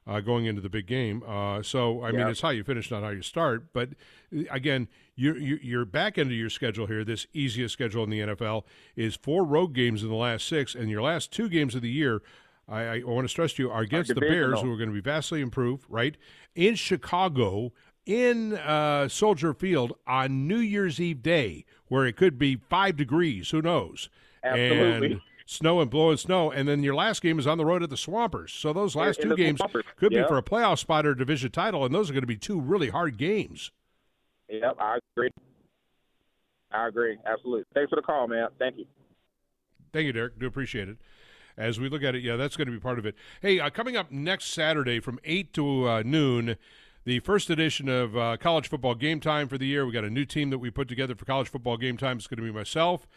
uh, 0.05 0.19
going 0.19 0.45
into 0.45 0.61
the 0.61 0.69
big 0.69 0.85
game. 0.85 1.23
Uh, 1.25 1.61
so 1.63 2.03
I 2.03 2.11
mean, 2.11 2.27
it's 2.27 2.41
how 2.41 2.49
you 2.49 2.63
finish, 2.63 2.91
not 2.91 3.03
how 3.03 3.09
you 3.09 3.21
start. 3.21 3.71
But 3.73 3.89
uh, 4.35 4.43
again, 4.51 4.87
you're 5.15 5.37
you're 5.37 5.59
you're 5.61 5.85
back 5.85 6.17
into 6.17 6.33
your 6.33 6.49
schedule 6.49 6.87
here. 6.87 7.03
This 7.03 7.27
easiest 7.33 7.73
schedule 7.73 8.03
in 8.03 8.09
the 8.09 8.19
NFL 8.19 8.63
is 8.95 9.15
four 9.15 9.45
road 9.45 9.73
games 9.73 10.03
in 10.03 10.09
the 10.09 10.15
last 10.15 10.47
six, 10.47 10.75
and 10.75 10.89
your 10.89 11.01
last 11.01 11.31
two 11.31 11.49
games 11.49 11.75
of 11.75 11.81
the 11.81 11.89
year. 11.89 12.21
I, 12.67 12.81
I 12.81 13.03
want 13.03 13.25
to 13.25 13.29
stress 13.29 13.53
to 13.53 13.63
you 13.63 13.71
are 13.71 13.81
against 13.81 14.13
the 14.13 14.21
Bears, 14.21 14.61
who 14.61 14.71
are 14.71 14.77
going 14.77 14.89
to 14.89 14.93
be 14.93 15.01
vastly 15.01 15.41
improved, 15.41 15.85
right? 15.89 16.15
In 16.55 16.75
Chicago, 16.75 17.73
in 18.05 18.53
uh, 18.53 19.07
Soldier 19.07 19.53
Field 19.53 19.93
on 20.07 20.47
New 20.47 20.57
Year's 20.57 20.99
Eve 20.99 21.21
day, 21.21 21.65
where 21.87 22.05
it 22.05 22.15
could 22.15 22.37
be 22.37 22.55
five 22.69 22.95
degrees. 22.95 23.49
Who 23.51 23.61
knows? 23.61 24.09
Absolutely. 24.43 25.11
And 25.13 25.21
snow 25.45 25.81
and 25.81 25.89
blowing 25.89 26.17
snow, 26.17 26.51
and 26.51 26.67
then 26.67 26.83
your 26.83 26.95
last 26.95 27.21
game 27.21 27.37
is 27.37 27.47
on 27.47 27.57
the 27.57 27.65
road 27.65 27.83
at 27.83 27.89
the 27.89 27.97
Swampers. 27.97 28.51
So 28.53 28.73
those 28.73 28.95
last 28.95 29.19
In 29.19 29.29
two 29.29 29.35
games 29.35 29.59
Swampers, 29.59 29.85
could 29.97 30.11
be 30.11 30.23
for 30.27 30.37
a 30.37 30.43
playoff 30.43 30.79
spot 30.79 31.05
or 31.05 31.11
a 31.11 31.17
division 31.17 31.51
title, 31.51 31.85
and 31.85 31.93
those 31.93 32.09
are 32.09 32.13
going 32.13 32.23
to 32.23 32.27
be 32.27 32.37
two 32.37 32.59
really 32.59 32.89
hard 32.89 33.17
games. 33.17 33.71
Yep, 34.49 34.77
I 34.79 34.99
agree. 35.15 35.29
I 36.71 36.87
agree. 36.87 37.17
Absolutely. 37.25 37.65
Thanks 37.73 37.89
for 37.89 37.97
the 37.97 38.01
call, 38.01 38.27
man. 38.27 38.47
Thank 38.57 38.77
you. 38.77 38.85
Thank 39.91 40.07
you, 40.07 40.13
Derek. 40.13 40.39
Do 40.39 40.47
appreciate 40.47 40.89
it. 40.89 40.97
As 41.57 41.79
we 41.79 41.87
look 41.87 42.03
at 42.03 42.15
it, 42.15 42.23
yeah, 42.23 42.35
that's 42.35 42.57
going 42.57 42.67
to 42.67 42.71
be 42.71 42.79
part 42.79 42.97
of 42.97 43.05
it. 43.05 43.15
Hey, 43.41 43.59
uh, 43.59 43.69
coming 43.69 43.95
up 43.95 44.11
next 44.11 44.45
Saturday 44.45 44.99
from 44.99 45.19
8 45.23 45.53
to 45.53 45.87
uh, 45.87 46.03
noon, 46.03 46.55
the 47.05 47.19
first 47.19 47.49
edition 47.49 47.87
of 47.89 48.17
uh, 48.17 48.37
College 48.37 48.67
Football 48.67 48.95
Game 48.95 49.19
Time 49.19 49.47
for 49.47 49.57
the 49.57 49.67
year. 49.67 49.85
We 49.85 49.91
got 49.91 50.03
a 50.03 50.09
new 50.09 50.25
team 50.25 50.49
that 50.49 50.57
we 50.57 50.71
put 50.71 50.87
together 50.87 51.15
for 51.15 51.25
College 51.25 51.49
Football 51.49 51.77
Game 51.77 51.97
Time. 51.97 52.17
It's 52.17 52.27
going 52.27 52.37
to 52.37 52.43
be 52.43 52.51
myself, 52.51 53.07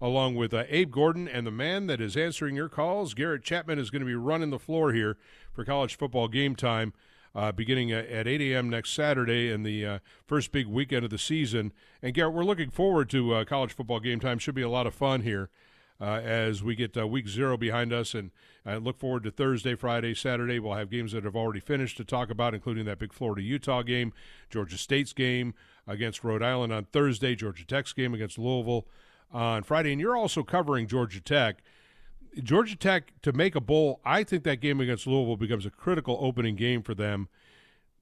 along 0.00 0.36
with 0.36 0.54
uh, 0.54 0.64
Abe 0.68 0.90
Gordon, 0.90 1.28
and 1.28 1.46
the 1.46 1.50
man 1.50 1.86
that 1.88 2.00
is 2.00 2.16
answering 2.16 2.56
your 2.56 2.70
calls, 2.70 3.12
Garrett 3.12 3.42
Chapman, 3.42 3.78
is 3.78 3.90
going 3.90 4.00
to 4.00 4.06
be 4.06 4.14
running 4.14 4.50
the 4.50 4.58
floor 4.58 4.92
here 4.92 5.18
for 5.52 5.64
College 5.64 5.96
Football 5.96 6.28
Game 6.28 6.56
Time. 6.56 6.94
Uh, 7.34 7.50
beginning 7.50 7.90
at, 7.90 8.06
at 8.08 8.28
8 8.28 8.42
a.m. 8.42 8.68
next 8.68 8.90
Saturday 8.90 9.50
and 9.50 9.64
the 9.64 9.86
uh, 9.86 9.98
first 10.26 10.52
big 10.52 10.66
weekend 10.66 11.02
of 11.02 11.10
the 11.10 11.16
season. 11.16 11.72
And 12.02 12.12
Garrett, 12.12 12.34
we're 12.34 12.44
looking 12.44 12.68
forward 12.68 13.08
to 13.08 13.32
uh, 13.32 13.44
college 13.46 13.72
football 13.72 14.00
game 14.00 14.20
time. 14.20 14.38
Should 14.38 14.54
be 14.54 14.60
a 14.60 14.68
lot 14.68 14.86
of 14.86 14.94
fun 14.94 15.22
here 15.22 15.48
uh, 16.02 16.20
as 16.20 16.64
we 16.64 16.74
get 16.74 16.96
uh, 16.96 17.06
week 17.06 17.28
zero 17.28 17.56
behind 17.56 17.92
us. 17.92 18.12
And 18.12 18.32
I 18.66 18.76
look 18.76 18.98
forward 18.98 19.22
to 19.22 19.30
Thursday, 19.30 19.76
Friday, 19.76 20.14
Saturday. 20.14 20.58
We'll 20.58 20.74
have 20.74 20.90
games 20.90 21.12
that 21.12 21.22
have 21.22 21.36
already 21.36 21.60
finished 21.60 21.96
to 21.98 22.04
talk 22.04 22.28
about, 22.28 22.54
including 22.54 22.86
that 22.86 22.98
big 22.98 23.12
Florida 23.12 23.42
Utah 23.42 23.82
game, 23.82 24.12
Georgia 24.50 24.76
State's 24.76 25.12
game 25.12 25.54
against 25.86 26.24
Rhode 26.24 26.42
Island 26.42 26.72
on 26.72 26.86
Thursday, 26.86 27.36
Georgia 27.36 27.64
Tech's 27.64 27.92
game 27.92 28.14
against 28.14 28.36
Louisville 28.36 28.88
on 29.32 29.62
Friday. 29.62 29.92
And 29.92 30.00
you're 30.00 30.16
also 30.16 30.42
covering 30.42 30.88
Georgia 30.88 31.20
Tech. 31.20 31.62
Georgia 32.42 32.76
Tech 32.76 33.12
to 33.22 33.32
make 33.32 33.54
a 33.54 33.60
bowl, 33.60 34.00
I 34.04 34.24
think 34.24 34.42
that 34.42 34.60
game 34.60 34.80
against 34.80 35.06
Louisville 35.06 35.36
becomes 35.36 35.66
a 35.66 35.70
critical 35.70 36.18
opening 36.20 36.56
game 36.56 36.82
for 36.82 36.94
them. 36.94 37.28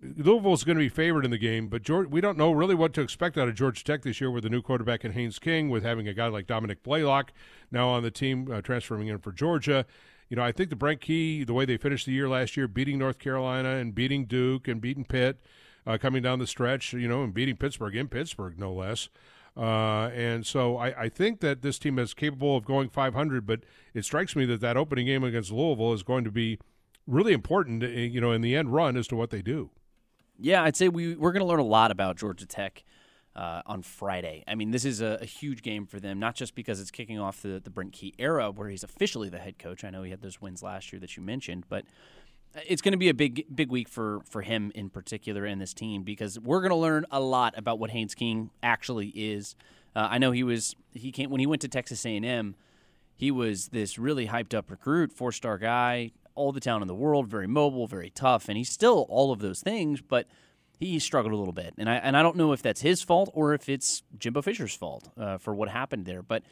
Louisville 0.02 0.54
is 0.54 0.64
going 0.64 0.78
to 0.78 0.84
be 0.84 0.88
favored 0.88 1.26
in 1.26 1.30
the 1.30 1.38
game, 1.38 1.68
but 1.68 1.82
George, 1.82 2.08
we 2.08 2.22
don't 2.22 2.38
know 2.38 2.52
really 2.52 2.74
what 2.74 2.94
to 2.94 3.02
expect 3.02 3.36
out 3.36 3.48
of 3.48 3.54
Georgia 3.54 3.84
Tech 3.84 4.02
this 4.02 4.18
year 4.18 4.30
with 4.30 4.44
the 4.44 4.48
new 4.48 4.62
quarterback 4.62 5.04
in 5.04 5.12
Haynes 5.12 5.38
King, 5.38 5.68
with 5.68 5.82
having 5.82 6.08
a 6.08 6.14
guy 6.14 6.28
like 6.28 6.46
Dominick 6.46 6.82
Blaylock 6.82 7.32
now 7.70 7.88
on 7.88 8.02
the 8.02 8.10
team 8.10 8.50
uh, 8.50 8.62
transferring 8.62 9.08
in 9.08 9.18
for 9.18 9.30
Georgia. 9.30 9.84
You 10.30 10.36
know, 10.36 10.42
I 10.42 10.52
think 10.52 10.70
the 10.70 10.76
Brent 10.76 11.02
Key, 11.02 11.44
the 11.44 11.52
way 11.52 11.66
they 11.66 11.76
finished 11.76 12.06
the 12.06 12.12
year 12.12 12.30
last 12.30 12.56
year, 12.56 12.66
beating 12.66 12.98
North 12.98 13.18
Carolina 13.18 13.76
and 13.76 13.94
beating 13.94 14.24
Duke 14.24 14.68
and 14.68 14.80
beating 14.80 15.04
Pitt, 15.04 15.38
uh, 15.86 15.98
coming 15.98 16.22
down 16.22 16.38
the 16.38 16.46
stretch, 16.46 16.94
you 16.94 17.08
know, 17.08 17.22
and 17.22 17.34
beating 17.34 17.56
Pittsburgh 17.56 17.94
in 17.94 18.08
Pittsburgh, 18.08 18.58
no 18.58 18.72
less. 18.72 19.10
Uh, 19.54 20.08
and 20.14 20.46
so 20.46 20.78
I, 20.78 21.02
I 21.02 21.08
think 21.10 21.40
that 21.40 21.60
this 21.60 21.78
team 21.78 21.98
is 21.98 22.14
capable 22.14 22.56
of 22.56 22.64
going 22.64 22.88
500, 22.88 23.44
but 23.44 23.60
it 23.92 24.06
strikes 24.06 24.34
me 24.34 24.46
that 24.46 24.62
that 24.62 24.78
opening 24.78 25.06
game 25.06 25.24
against 25.24 25.52
Louisville 25.52 25.92
is 25.92 26.02
going 26.02 26.24
to 26.24 26.30
be 26.30 26.58
really 27.06 27.34
important, 27.34 27.82
uh, 27.82 27.88
you 27.88 28.20
know, 28.20 28.32
in 28.32 28.40
the 28.40 28.56
end 28.56 28.72
run 28.72 28.96
as 28.96 29.06
to 29.08 29.16
what 29.16 29.28
they 29.28 29.42
do. 29.42 29.70
Yeah, 30.40 30.62
I'd 30.62 30.76
say 30.76 30.88
we 30.88 31.14
we're 31.14 31.32
going 31.32 31.42
to 31.42 31.46
learn 31.46 31.60
a 31.60 31.64
lot 31.64 31.90
about 31.90 32.16
Georgia 32.16 32.46
Tech 32.46 32.82
uh, 33.36 33.62
on 33.66 33.82
Friday. 33.82 34.42
I 34.48 34.54
mean, 34.54 34.70
this 34.70 34.84
is 34.84 35.00
a, 35.00 35.18
a 35.20 35.24
huge 35.24 35.62
game 35.62 35.86
for 35.86 36.00
them, 36.00 36.18
not 36.18 36.34
just 36.34 36.54
because 36.54 36.80
it's 36.80 36.90
kicking 36.90 37.18
off 37.18 37.42
the 37.42 37.60
the 37.62 37.70
Brent 37.70 37.92
Key 37.92 38.14
era, 38.18 38.50
where 38.50 38.68
he's 38.68 38.82
officially 38.82 39.28
the 39.28 39.38
head 39.38 39.58
coach. 39.58 39.84
I 39.84 39.90
know 39.90 40.02
he 40.02 40.10
had 40.10 40.22
those 40.22 40.40
wins 40.40 40.62
last 40.62 40.92
year 40.92 41.00
that 41.00 41.16
you 41.16 41.22
mentioned, 41.22 41.64
but 41.68 41.84
it's 42.66 42.82
going 42.82 42.92
to 42.92 42.98
be 42.98 43.08
a 43.08 43.14
big 43.14 43.44
big 43.54 43.70
week 43.70 43.88
for 43.88 44.20
for 44.24 44.42
him 44.42 44.72
in 44.74 44.90
particular 44.90 45.44
and 45.44 45.60
this 45.60 45.74
team 45.74 46.02
because 46.02 46.38
we're 46.40 46.60
going 46.60 46.70
to 46.70 46.76
learn 46.76 47.04
a 47.10 47.20
lot 47.20 47.56
about 47.56 47.78
what 47.78 47.90
Haynes 47.90 48.14
King 48.14 48.50
actually 48.62 49.08
is. 49.08 49.54
Uh, 49.94 50.08
I 50.10 50.18
know 50.18 50.30
he 50.32 50.42
was 50.42 50.74
he 50.94 51.12
came 51.12 51.30
when 51.30 51.40
he 51.40 51.46
went 51.46 51.62
to 51.62 51.68
Texas 51.68 52.04
A 52.06 52.16
and 52.16 52.24
M. 52.24 52.56
He 53.14 53.30
was 53.30 53.68
this 53.68 53.98
really 53.98 54.28
hyped 54.28 54.54
up 54.54 54.70
recruit, 54.70 55.12
four 55.12 55.30
star 55.32 55.58
guy, 55.58 56.12
all 56.40 56.52
the 56.52 56.60
talent 56.60 56.82
in 56.82 56.88
the 56.88 56.94
world, 56.94 57.28
very 57.28 57.46
mobile, 57.46 57.86
very 57.86 58.10
tough, 58.10 58.48
and 58.48 58.56
he's 58.56 58.70
still 58.70 59.06
all 59.10 59.30
of 59.30 59.40
those 59.40 59.60
things, 59.60 60.00
but 60.00 60.26
he 60.80 60.98
struggled 60.98 61.34
a 61.34 61.36
little 61.36 61.52
bit. 61.52 61.74
And 61.76 61.88
I 61.88 61.96
and 61.96 62.16
I 62.16 62.22
don't 62.22 62.36
know 62.36 62.52
if 62.52 62.62
that's 62.62 62.80
his 62.80 63.02
fault 63.02 63.30
or 63.34 63.52
if 63.52 63.68
it's 63.68 64.02
Jimbo 64.18 64.40
Fisher's 64.40 64.74
fault 64.74 65.10
uh, 65.18 65.36
for 65.36 65.54
what 65.54 65.68
happened 65.68 66.06
there. 66.06 66.22
But 66.22 66.42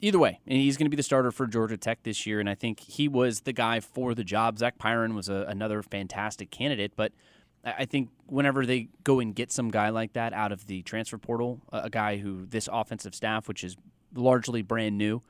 either 0.00 0.20
way, 0.20 0.40
and 0.46 0.56
he's 0.56 0.76
going 0.76 0.86
to 0.86 0.90
be 0.90 0.96
the 0.96 1.02
starter 1.02 1.32
for 1.32 1.48
Georgia 1.48 1.76
Tech 1.76 2.04
this 2.04 2.24
year, 2.26 2.38
and 2.38 2.48
I 2.48 2.54
think 2.54 2.78
he 2.78 3.08
was 3.08 3.40
the 3.40 3.52
guy 3.52 3.80
for 3.80 4.14
the 4.14 4.22
job. 4.22 4.58
Zach 4.58 4.78
Pyron 4.78 5.14
was 5.14 5.28
a, 5.28 5.44
another 5.48 5.82
fantastic 5.82 6.52
candidate, 6.52 6.92
but 6.94 7.12
I 7.64 7.74
I 7.78 7.84
think 7.86 8.10
whenever 8.26 8.64
they 8.64 8.88
go 9.02 9.18
and 9.18 9.34
get 9.34 9.50
some 9.50 9.70
guy 9.70 9.88
like 9.88 10.12
that 10.12 10.32
out 10.32 10.52
of 10.52 10.66
the 10.66 10.82
transfer 10.82 11.18
portal, 11.18 11.60
a 11.72 11.78
a 11.84 11.90
guy 11.90 12.18
who 12.18 12.46
this 12.46 12.68
offensive 12.72 13.14
staff, 13.16 13.48
which 13.48 13.64
is 13.64 13.76
largely 14.14 14.62
brand 14.62 14.96
new, 14.96 15.22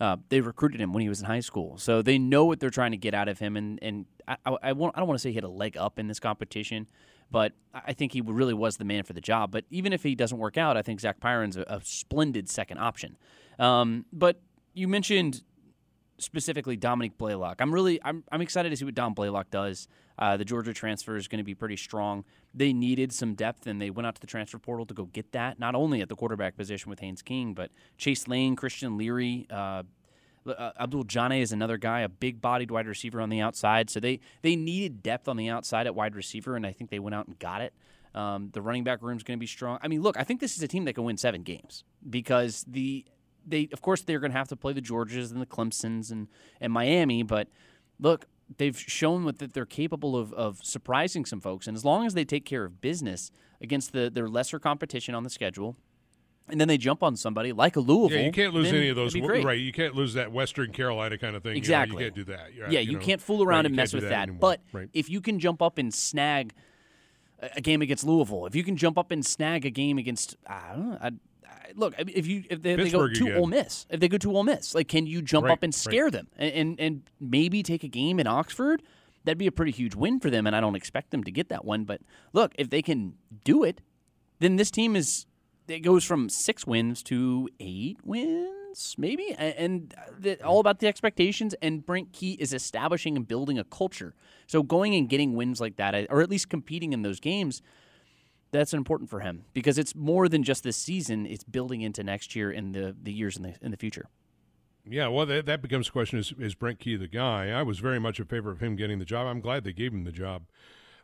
uh, 0.00 0.16
they 0.30 0.40
recruited 0.40 0.80
him 0.80 0.92
when 0.92 1.02
he 1.02 1.08
was 1.08 1.20
in 1.20 1.26
high 1.26 1.40
school, 1.40 1.76
so 1.76 2.00
they 2.02 2.18
know 2.18 2.44
what 2.46 2.58
they're 2.58 2.70
trying 2.70 2.92
to 2.92 2.96
get 2.96 3.14
out 3.14 3.28
of 3.28 3.38
him. 3.38 3.56
And 3.56 3.78
and 3.82 4.06
I, 4.26 4.36
I, 4.46 4.56
I, 4.62 4.72
won't, 4.72 4.96
I 4.96 5.00
don't 5.00 5.08
want 5.08 5.18
to 5.18 5.22
say 5.22 5.30
he 5.30 5.34
had 5.34 5.44
a 5.44 5.48
leg 5.48 5.76
up 5.76 5.98
in 5.98 6.08
this 6.08 6.18
competition, 6.18 6.88
but 7.30 7.52
I 7.74 7.92
think 7.92 8.12
he 8.12 8.20
really 8.20 8.54
was 8.54 8.78
the 8.78 8.84
man 8.84 9.04
for 9.04 9.12
the 9.12 9.20
job. 9.20 9.50
But 9.50 9.64
even 9.70 9.92
if 9.92 10.02
he 10.02 10.14
doesn't 10.14 10.38
work 10.38 10.56
out, 10.56 10.76
I 10.76 10.82
think 10.82 11.00
Zach 11.00 11.20
Pyron's 11.20 11.56
a, 11.56 11.62
a 11.68 11.80
splendid 11.84 12.48
second 12.48 12.78
option. 12.78 13.16
Um, 13.58 14.06
but 14.12 14.40
you 14.72 14.88
mentioned 14.88 15.42
specifically 16.18 16.76
Dominick 16.76 17.18
Blaylock. 17.18 17.60
I'm 17.60 17.72
really 17.72 18.00
I'm, 18.02 18.24
I'm 18.32 18.40
excited 18.40 18.70
to 18.70 18.76
see 18.76 18.84
what 18.84 18.94
Dom 18.94 19.14
Blaylock 19.14 19.50
does. 19.50 19.88
Uh, 20.20 20.36
the 20.36 20.44
Georgia 20.44 20.74
transfer 20.74 21.16
is 21.16 21.28
going 21.28 21.38
to 21.38 21.44
be 21.44 21.54
pretty 21.54 21.76
strong. 21.76 22.24
They 22.54 22.72
needed 22.74 23.12
some 23.12 23.34
depth, 23.34 23.66
and 23.66 23.80
they 23.80 23.88
went 23.88 24.06
out 24.06 24.16
to 24.16 24.20
the 24.20 24.26
transfer 24.26 24.58
portal 24.58 24.84
to 24.86 24.94
go 24.94 25.06
get 25.06 25.32
that. 25.32 25.58
Not 25.58 25.74
only 25.74 26.02
at 26.02 26.10
the 26.10 26.16
quarterback 26.16 26.56
position 26.56 26.90
with 26.90 27.00
Haynes 27.00 27.22
King, 27.22 27.54
but 27.54 27.70
Chase 27.96 28.28
Lane, 28.28 28.54
Christian 28.54 28.98
Leary. 28.98 29.46
Uh, 29.50 29.84
uh, 30.46 30.72
Abdul 30.78 31.04
Janneh 31.04 31.40
is 31.40 31.52
another 31.52 31.78
guy, 31.78 32.00
a 32.00 32.08
big-bodied 32.08 32.70
wide 32.70 32.86
receiver 32.86 33.20
on 33.20 33.30
the 33.30 33.40
outside. 33.40 33.90
So 33.90 34.00
they 34.00 34.20
they 34.42 34.56
needed 34.56 35.02
depth 35.02 35.28
on 35.28 35.36
the 35.36 35.48
outside 35.48 35.86
at 35.86 35.94
wide 35.94 36.14
receiver, 36.14 36.56
and 36.56 36.66
I 36.66 36.72
think 36.72 36.90
they 36.90 36.98
went 36.98 37.14
out 37.14 37.26
and 37.26 37.38
got 37.38 37.62
it. 37.62 37.72
Um, 38.14 38.50
the 38.52 38.60
running 38.60 38.84
back 38.84 39.02
room 39.02 39.16
is 39.16 39.22
going 39.22 39.38
to 39.38 39.40
be 39.40 39.46
strong. 39.46 39.78
I 39.82 39.88
mean, 39.88 40.02
look, 40.02 40.18
I 40.18 40.24
think 40.24 40.40
this 40.40 40.56
is 40.56 40.62
a 40.62 40.68
team 40.68 40.84
that 40.86 40.94
can 40.94 41.04
win 41.04 41.16
seven 41.16 41.42
games 41.42 41.84
because 42.08 42.64
the 42.66 43.04
they 43.46 43.68
of 43.72 43.80
course 43.80 44.02
they're 44.02 44.20
going 44.20 44.32
to 44.32 44.38
have 44.38 44.48
to 44.48 44.56
play 44.56 44.72
the 44.72 44.82
Georgias 44.82 45.30
and 45.30 45.40
the 45.40 45.46
Clemsons 45.46 46.10
and 46.10 46.28
and 46.60 46.72
Miami, 46.72 47.22
but 47.22 47.48
look, 47.98 48.26
they've 48.58 48.78
shown 48.78 49.24
that 49.26 49.52
they're 49.54 49.66
capable 49.66 50.16
of 50.16 50.32
of 50.32 50.58
surprising 50.64 51.24
some 51.24 51.40
folks, 51.40 51.66
and 51.66 51.76
as 51.76 51.84
long 51.84 52.06
as 52.06 52.14
they 52.14 52.24
take 52.24 52.44
care 52.44 52.64
of 52.64 52.80
business 52.80 53.30
against 53.60 53.92
the 53.92 54.10
their 54.10 54.28
lesser 54.28 54.58
competition 54.58 55.14
on 55.14 55.22
the 55.22 55.30
schedule. 55.30 55.76
And 56.48 56.60
then 56.60 56.66
they 56.66 56.78
jump 56.78 57.04
on 57.04 57.14
somebody 57.14 57.52
like 57.52 57.76
a 57.76 57.80
Louisville. 57.80 58.18
Yeah, 58.18 58.24
you 58.26 58.32
can't 58.32 58.52
lose 58.52 58.72
any 58.72 58.88
of 58.88 58.96
those. 58.96 59.14
it'd 59.14 59.22
be 59.22 59.28
great. 59.28 59.44
Right, 59.44 59.60
you 59.60 59.70
can't 59.70 59.94
lose 59.94 60.14
that 60.14 60.32
Western 60.32 60.72
Carolina 60.72 61.16
kind 61.16 61.36
of 61.36 61.44
thing. 61.44 61.50
you 61.50 61.54
know, 61.54 61.58
Exactly. 61.58 61.96
you, 61.96 62.02
can't 62.02 62.14
do 62.16 62.24
that. 62.24 62.52
You're- 62.52 62.74
yeah, 62.74 62.80
you, 62.80 62.94
know, 62.94 62.98
can't 62.98 63.20
fool 63.20 63.44
around 63.44 63.58
right, 63.58 63.66
and 63.66 63.76
mess 63.76 63.92
with 63.92 64.02
that. 64.08 64.22
anymore. 64.22 64.38
But 64.40 64.60
right. 64.72 64.88
if 64.92 65.08
you 65.08 65.20
can 65.20 65.38
jump 65.38 65.62
up 65.62 65.78
and 65.78 65.94
snag 65.94 66.52
a 67.40 67.60
game 67.60 67.82
against 67.82 68.04
Louisville, 68.04 68.46
if 68.46 68.56
you 68.56 68.64
can 68.64 68.76
jump 68.76 68.98
up 68.98 69.12
and 69.12 69.24
snag 69.24 69.64
a 69.64 69.70
game 69.70 69.96
against, 69.96 70.36
I 70.44 70.72
don't 70.72 70.90
know, 70.90 71.10
look, 71.76 71.94
if 71.98 72.26
you 72.26 72.44
if 72.50 72.62
they, 72.62 72.76
they 72.76 72.90
go 72.90 73.08
to 73.08 73.24
again. 73.26 73.38
Ole 73.38 73.46
Miss, 73.46 73.86
if 73.90 74.00
they 74.00 74.08
go 74.08 74.18
to 74.18 74.36
Ole 74.36 74.44
Miss, 74.44 74.74
like 74.74 74.88
can 74.88 75.06
you 75.06 75.22
jump 75.22 75.46
Right, 75.46 75.52
up 75.52 75.62
and 75.62 75.70
right. 75.70 75.74
scare 75.74 76.10
them 76.10 76.28
and, 76.36 76.52
and 76.52 76.80
and 76.80 77.02
maybe 77.20 77.62
take 77.62 77.84
a 77.84 77.88
game 77.88 78.20
in 78.20 78.26
Oxford? 78.26 78.82
That'd 79.24 79.38
be 79.38 79.46
a 79.46 79.52
pretty 79.52 79.72
huge 79.72 79.94
win 79.94 80.18
for 80.18 80.30
them, 80.30 80.46
and 80.46 80.56
I 80.56 80.60
don't 80.60 80.74
expect 80.76 81.10
them 81.10 81.24
to 81.24 81.30
get 81.30 81.48
that 81.50 81.64
one. 81.64 81.84
But 81.84 82.00
look, 82.32 82.52
if 82.56 82.70
they 82.70 82.80
can 82.82 83.14
do 83.44 83.62
it, 83.64 83.82
then 84.38 84.56
this 84.56 84.70
team 84.70 84.96
is 84.96 85.26
it 85.68 85.80
goes 85.80 86.04
from 86.04 86.28
six 86.28 86.66
wins 86.66 87.02
to 87.04 87.48
eight 87.60 87.98
wins, 88.02 88.94
maybe, 88.98 89.32
and 89.38 89.94
the, 90.18 90.42
all 90.42 90.58
about 90.58 90.80
the 90.80 90.86
expectations. 90.88 91.54
And 91.62 91.84
Brent 91.84 92.12
Key 92.12 92.32
is 92.40 92.52
establishing 92.52 93.16
and 93.16 93.28
building 93.28 93.58
a 93.58 93.64
culture. 93.64 94.14
So 94.46 94.62
going 94.62 94.94
and 94.94 95.08
getting 95.08 95.34
wins 95.34 95.60
like 95.60 95.76
that, 95.76 96.06
or 96.10 96.22
at 96.22 96.30
least 96.30 96.48
competing 96.48 96.92
in 96.92 97.02
those 97.02 97.20
games, 97.20 97.62
that's 98.50 98.74
important 98.74 99.10
for 99.10 99.20
him 99.20 99.44
because 99.52 99.78
it's 99.78 99.94
more 99.94 100.28
than 100.28 100.42
just 100.42 100.64
this 100.64 100.76
season. 100.76 101.26
It's 101.26 101.44
building 101.44 101.80
into 101.80 102.02
next 102.02 102.34
year 102.34 102.50
and 102.50 102.74
the 102.74 102.96
the 103.00 103.12
years 103.12 103.36
in 103.36 103.42
the 103.42 103.54
in 103.62 103.70
the 103.70 103.76
future. 103.76 104.08
Yeah, 104.88 105.08
well, 105.08 105.26
that, 105.26 105.46
that 105.46 105.62
becomes 105.62 105.86
the 105.86 105.92
question: 105.92 106.18
is, 106.18 106.32
is 106.38 106.54
Brent 106.54 106.78
Key 106.78 106.96
the 106.96 107.06
guy? 107.08 107.50
I 107.50 107.62
was 107.62 107.78
very 107.78 107.98
much 107.98 108.18
in 108.18 108.26
favor 108.26 108.50
of 108.50 108.60
him 108.60 108.76
getting 108.76 108.98
the 108.98 109.04
job. 109.04 109.26
I'm 109.26 109.40
glad 109.40 109.64
they 109.64 109.72
gave 109.72 109.92
him 109.92 110.04
the 110.04 110.12
job 110.12 110.44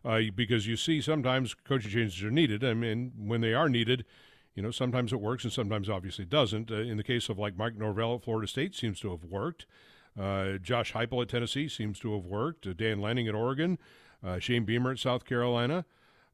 uh, 0.05 0.21
because 0.35 0.67
you 0.67 0.77
see 0.77 1.01
sometimes 1.01 1.55
coaching 1.55 1.91
changes 1.91 2.23
are 2.23 2.31
needed. 2.31 2.65
I 2.65 2.75
mean, 2.75 3.13
when 3.19 3.41
they 3.41 3.55
are 3.55 3.69
needed, 3.69 4.05
you 4.55 4.63
know, 4.63 4.71
sometimes 4.71 5.13
it 5.13 5.21
works 5.21 5.45
and 5.45 5.53
sometimes 5.53 5.91
obviously 5.91 6.25
doesn't. 6.25 6.71
Uh, 6.71 6.77
in 6.77 6.97
the 6.97 7.03
case 7.03 7.29
of 7.29 7.39
like 7.39 7.57
Mike 7.57 7.77
Norvell 7.77 8.15
at 8.15 8.25
Florida 8.25 8.49
State, 8.49 8.75
seems 8.75 9.01
to 9.01 9.11
have 9.11 9.25
worked. 9.25 9.67
Uh, 10.19 10.53
Josh 10.59 10.93
Heupel 10.95 11.23
at 11.23 11.29
Tennessee 11.29 11.69
seems 11.69 11.99
to 12.01 12.15
have 12.15 12.25
worked. 12.25 12.67
Uh, 12.67 12.73
Dan 12.73 13.01
Lanning 13.01 13.29
at 13.29 13.35
Oregon. 13.35 13.79
Uh, 14.25 14.39
Shane 14.39 14.65
Beamer 14.65 14.93
at 14.93 14.99
South 14.99 15.25
Carolina. 15.25 15.85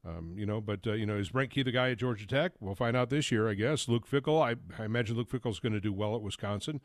Um, 0.05 0.33
you 0.37 0.45
know, 0.45 0.59
but 0.59 0.85
uh, 0.85 0.93
you 0.93 1.05
know, 1.05 1.15
is 1.15 1.29
Brent 1.29 1.51
Key 1.51 1.63
the 1.63 1.71
guy 1.71 1.91
at 1.91 1.97
Georgia 1.97 2.27
Tech? 2.27 2.51
We'll 2.59 2.75
find 2.75 2.97
out 2.97 3.09
this 3.09 3.31
year, 3.31 3.49
I 3.49 3.53
guess. 3.53 3.87
Luke 3.87 4.09
Fickell, 4.09 4.41
I, 4.41 4.55
I 4.81 4.85
imagine 4.85 5.15
Luke 5.15 5.29
Fickell's 5.29 5.59
going 5.59 5.73
to 5.73 5.79
do 5.79 5.93
well 5.93 6.15
at 6.15 6.21
Wisconsin. 6.21 6.81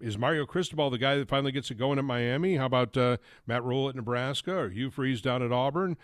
Is 0.00 0.16
Mario 0.16 0.46
Cristobal 0.46 0.90
the 0.90 0.98
guy 0.98 1.16
that 1.16 1.28
finally 1.28 1.52
gets 1.52 1.70
it 1.70 1.74
going 1.74 1.98
at 1.98 2.04
Miami? 2.04 2.56
How 2.56 2.66
about 2.66 2.96
uh, 2.96 3.18
Matt 3.46 3.62
Rhule 3.62 3.88
at 3.88 3.94
Nebraska 3.94 4.56
or 4.56 4.70
Hugh 4.70 4.90
Freeze 4.90 5.20
down 5.20 5.42
at 5.42 5.52
Auburn? 5.52 5.96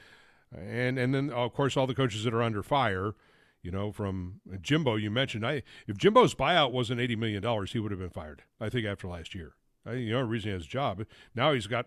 And 0.57 0.99
and 0.99 1.15
then 1.15 1.31
of 1.31 1.53
course 1.55 1.77
all 1.77 1.87
the 1.87 1.95
coaches 1.95 2.25
that 2.25 2.35
are 2.35 2.43
under 2.43 2.63
fire. 2.63 3.15
You 3.63 3.71
know, 3.71 3.93
from 3.93 4.41
Jimbo, 4.61 4.97
you 4.97 5.11
mentioned. 5.11 5.47
I 5.47 5.63
if 5.87 5.97
Jimbo's 5.97 6.35
buyout 6.35 6.73
wasn't 6.73 7.01
eighty 7.01 7.17
million 7.17 7.43
dollars, 7.43 7.73
he 7.73 7.79
would 7.79 7.91
have 7.91 8.01
been 8.01 8.11
fired. 8.11 8.43
I 8.61 8.69
think 8.69 8.87
after 8.87 9.09
last 9.09 9.35
year. 9.35 9.55
I, 9.87 9.95
you 9.95 10.13
know, 10.13 10.21
reason 10.21 10.51
he 10.51 10.55
has 10.55 10.65
a 10.65 10.69
job. 10.69 11.05
Now 11.35 11.53
he's 11.53 11.67
got, 11.67 11.87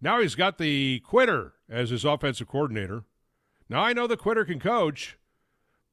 now 0.00 0.20
he's 0.20 0.34
got 0.34 0.58
the 0.58 1.00
quitter 1.00 1.54
as 1.68 1.90
his 1.90 2.04
offensive 2.04 2.48
coordinator. 2.48 3.04
Now 3.68 3.82
I 3.82 3.92
know 3.92 4.06
the 4.06 4.16
quitter 4.16 4.44
can 4.44 4.60
coach, 4.60 5.18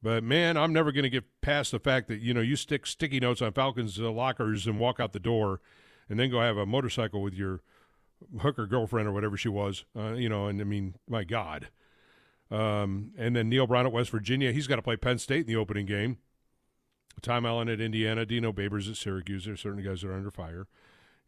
but 0.02 0.24
man, 0.24 0.56
I'm 0.56 0.72
never 0.72 0.92
going 0.92 1.04
to 1.04 1.10
get 1.10 1.24
past 1.40 1.72
the 1.72 1.78
fact 1.78 2.08
that 2.08 2.20
you 2.20 2.32
know 2.32 2.40
you 2.40 2.56
stick 2.56 2.86
sticky 2.86 3.20
notes 3.20 3.42
on 3.42 3.52
Falcons 3.52 3.98
uh, 4.00 4.10
lockers 4.10 4.66
and 4.66 4.78
walk 4.78 5.00
out 5.00 5.12
the 5.12 5.20
door, 5.20 5.60
and 6.08 6.18
then 6.18 6.30
go 6.30 6.40
have 6.40 6.56
a 6.56 6.66
motorcycle 6.66 7.22
with 7.22 7.34
your 7.34 7.60
hooker 8.40 8.66
girlfriend 8.66 9.08
or 9.08 9.12
whatever 9.12 9.36
she 9.36 9.48
was. 9.48 9.84
Uh, 9.96 10.12
you 10.12 10.28
know, 10.28 10.46
and 10.46 10.60
I 10.60 10.64
mean, 10.64 10.94
my 11.08 11.24
God. 11.24 11.68
Um, 12.50 13.12
and 13.18 13.34
then 13.34 13.48
Neal 13.48 13.66
Brown 13.66 13.86
at 13.86 13.92
West 13.92 14.10
Virginia. 14.10 14.52
He's 14.52 14.66
got 14.66 14.76
to 14.76 14.82
play 14.82 14.96
Penn 14.96 15.18
State 15.18 15.40
in 15.40 15.46
the 15.46 15.56
opening 15.56 15.86
game. 15.86 16.18
Tom 17.22 17.44
Allen 17.46 17.68
at 17.68 17.80
Indiana. 17.80 18.24
Dino 18.24 18.52
Babers 18.52 18.88
at 18.88 18.96
Syracuse. 18.96 19.44
There's 19.46 19.60
certain 19.60 19.82
guys 19.82 20.02
that 20.02 20.08
are 20.08 20.14
under 20.14 20.30
fire. 20.30 20.66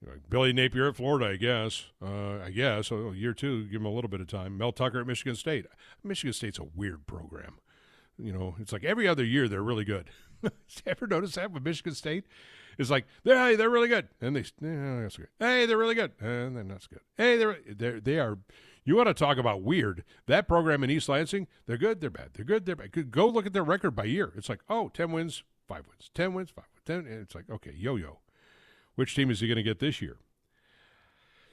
Know, 0.01 0.13
Billy 0.29 0.53
Napier 0.53 0.89
at 0.89 0.97
Florida, 0.97 1.27
I 1.27 1.37
guess. 1.37 1.87
Uh, 2.03 2.39
I 2.45 2.51
guess. 2.51 2.93
Oh, 2.93 3.13
year 3.13 3.33
two, 3.33 3.65
give 3.65 3.81
him 3.81 3.87
a 3.87 3.93
little 3.93 4.11
bit 4.11 4.21
of 4.21 4.29
time. 4.29 4.57
Mel 4.57 4.73
Tucker 4.73 5.01
at 5.01 5.07
Michigan 5.07 5.35
State. 5.35 5.67
Michigan 6.05 6.33
State's 6.33 6.59
a 6.59 6.65
weird 6.65 7.07
program. 7.07 7.59
You 8.17 8.33
know, 8.33 8.57
it's 8.59 8.73
like 8.73 8.85
every 8.85 9.07
other 9.07 9.25
year 9.25 9.49
they're 9.49 9.63
really 9.63 9.85
good. 9.85 10.11
ever 10.87 11.07
notice 11.07 11.35
that 11.35 11.53
with 11.53 11.65
Michigan 11.65 11.95
State? 11.95 12.25
It's 12.79 12.91
like, 12.91 13.07
hey, 13.25 13.57
they're 13.57 13.71
really 13.71 13.89
good. 13.89 14.09
And 14.21 14.37
they, 14.37 14.45
yeah, 14.61 15.03
that's 15.03 15.17
good. 15.17 15.29
Hey, 15.41 15.67
they're 15.67 15.79
really 15.79 15.97
good. 15.97 16.13
And 16.21 16.57
then 16.57 16.69
that's 16.69 16.87
good. 16.87 17.01
Hey, 17.17 17.37
they're, 17.37 17.59
they're, 17.67 18.01
they 18.01 18.21
are 18.21 18.39
you 18.89 18.97
want 18.97 19.09
to 19.09 19.15
talk 19.15 19.37
about 19.37 19.61
weird? 19.61 20.03
That 20.27 20.49
program 20.49 20.83
in 20.83 20.91
East 20.91 21.11
Lansing, 21.11 21.47
they're 21.67 21.77
good, 21.77 22.01
they're 22.01 22.09
bad, 22.09 22.31
they're 22.33 22.45
good, 22.45 22.65
they're 22.65 22.75
bad. 22.75 23.11
Go 23.11 23.29
look 23.29 23.45
at 23.45 23.53
their 23.53 23.63
record 23.63 23.91
by 23.91 24.05
year. 24.05 24.33
It's 24.35 24.49
like, 24.49 24.61
oh, 24.71 24.89
10 24.89 25.13
wins, 25.13 25.43
5 25.69 25.87
wins, 25.87 26.11
10 26.15 26.33
wins, 26.33 26.49
5 26.49 26.65
wins, 26.73 27.05
10. 27.05 27.13
And 27.13 27.23
it's 27.23 27.35
like, 27.35 27.51
okay, 27.51 27.75
yo 27.77 27.97
yo. 27.97 28.21
Which 28.99 29.15
team 29.15 29.31
is 29.31 29.39
he 29.39 29.47
going 29.47 29.59
to 29.59 29.63
get 29.63 29.79
this 29.79 30.03
year? 30.03 30.17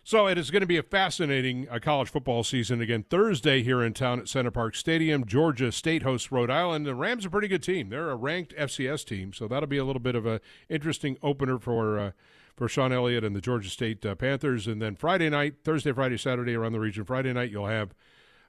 So 0.04 0.26
it 0.26 0.36
is 0.36 0.50
going 0.50 0.62
to 0.62 0.68
be 0.68 0.80
a 0.80 0.84
fascinating 0.84 1.68
uh, 1.70 1.78
college 1.78 2.10
football 2.10 2.44
season 2.44 2.82
again 2.82 3.06
Thursday 3.08 3.62
here 3.62 3.84
in 3.84 3.94
town 3.94 4.20
at 4.20 4.28
Center 4.28 4.50
Parc 4.50 4.76
Stadium. 4.76 5.28
Georgia 5.28 5.72
State 5.72 6.02
hosts 6.02 6.32
Rhode 6.32 6.50
Island. 6.50 6.88
The 6.88 6.96
Rams 6.96 7.24
are 7.24 7.28
a 7.28 7.32
pretty 7.32 7.48
good 7.48 7.62
team. 7.62 7.90
They're 7.90 8.10
a 8.10 8.16
ranked 8.16 8.56
FCS 8.56 9.06
team, 9.06 9.32
so 9.32 9.48
that'll 9.48 9.68
be 9.68 9.78
a 9.78 9.86
little 9.86 10.00
bit 10.00 10.16
of 10.16 10.26
an 10.26 10.40
interesting 10.70 11.18
opener 11.22 11.60
for 11.60 12.00
uh, 12.00 12.12
for 12.56 12.68
Shawn 12.68 12.92
Elliott 12.92 13.24
and 13.24 13.36
the 13.36 13.42
Georgia 13.42 13.70
State 13.70 14.04
uh, 14.04 14.16
Panthers. 14.16 14.66
And 14.66 14.82
then 14.82 14.96
Friday 14.96 15.30
night, 15.30 15.58
Thursday, 15.64 15.92
Friday, 15.92 16.18
Saturday 16.18 16.56
around 16.56 16.72
the 16.72 16.80
region. 16.80 17.06
Friday 17.06 17.32
night, 17.32 17.52
you'll 17.52 17.68
have 17.68 17.94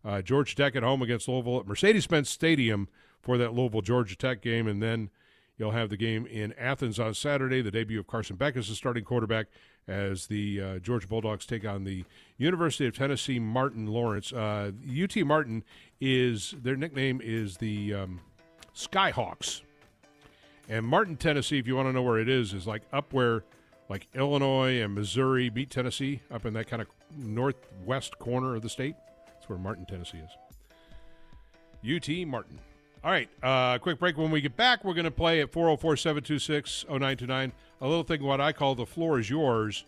uh, 0.06 0.22
Georgia 0.22 0.56
Tech 0.56 0.74
at 0.74 0.82
home 0.82 1.02
against 1.02 1.28
Louisville 1.28 1.60
at 1.60 1.66
Mercedes 1.66 2.06
Benz 2.06 2.30
Stadium 2.30 2.88
for 3.20 3.36
that 3.36 3.52
Louisville 3.52 3.82
Georgia 3.82 4.16
Tech 4.16 4.40
game. 4.40 4.66
And 4.66 4.82
then 4.82 5.10
you'll 5.58 5.72
have 5.72 5.90
the 5.90 5.96
game 5.96 6.26
in 6.26 6.52
Athens 6.54 6.98
on 6.98 7.14
Saturday, 7.14 7.62
the 7.62 7.70
debut 7.70 7.98
of 7.98 8.06
Carson 8.06 8.36
Beck 8.36 8.56
as 8.56 8.68
the 8.68 8.74
starting 8.74 9.04
quarterback 9.04 9.46
as 9.88 10.26
the 10.26 10.60
uh, 10.60 10.78
Georgia 10.78 11.06
Bulldogs 11.06 11.46
take 11.46 11.64
on 11.64 11.84
the 11.84 12.04
University 12.38 12.86
of 12.86 12.96
Tennessee 12.96 13.38
Martin 13.38 13.86
Lawrence. 13.86 14.32
UT 14.32 15.16
uh, 15.16 15.24
Martin 15.24 15.64
is, 16.00 16.54
their 16.62 16.76
nickname 16.76 17.20
is 17.22 17.56
the 17.58 17.94
um, 17.94 18.20
Skyhawks. 18.74 19.62
And 20.68 20.84
Martin, 20.84 21.16
Tennessee, 21.16 21.58
if 21.58 21.66
you 21.66 21.76
want 21.76 21.88
to 21.88 21.92
know 21.92 22.02
where 22.02 22.18
it 22.18 22.28
is, 22.28 22.52
is 22.52 22.66
like 22.66 22.82
up 22.92 23.12
where 23.12 23.44
like 23.88 24.08
Illinois 24.14 24.80
and 24.80 24.94
Missouri 24.94 25.48
beat 25.48 25.70
Tennessee 25.70 26.20
up 26.30 26.44
in 26.44 26.54
that 26.54 26.66
kind 26.66 26.82
of 26.82 26.88
northwest 27.16 28.18
corner 28.18 28.56
of 28.56 28.62
the 28.62 28.68
state. 28.68 28.96
That's 29.28 29.48
where 29.48 29.58
Martin, 29.58 29.86
Tennessee 29.86 30.18
is. 30.18 30.30
UT 31.84 32.26
Martin. 32.26 32.58
All 33.06 33.12
right, 33.12 33.28
uh, 33.40 33.78
quick 33.78 34.00
break. 34.00 34.18
When 34.18 34.32
we 34.32 34.40
get 34.40 34.56
back, 34.56 34.84
we're 34.84 34.92
going 34.92 35.04
to 35.04 35.12
play 35.12 35.40
at 35.40 35.52
404 35.52 35.96
726 35.96 36.86
0929. 36.88 37.52
A 37.80 37.86
little 37.86 38.02
thing, 38.02 38.20
what 38.20 38.40
I 38.40 38.50
call 38.50 38.74
the 38.74 38.84
floor 38.84 39.20
is 39.20 39.30
yours. 39.30 39.84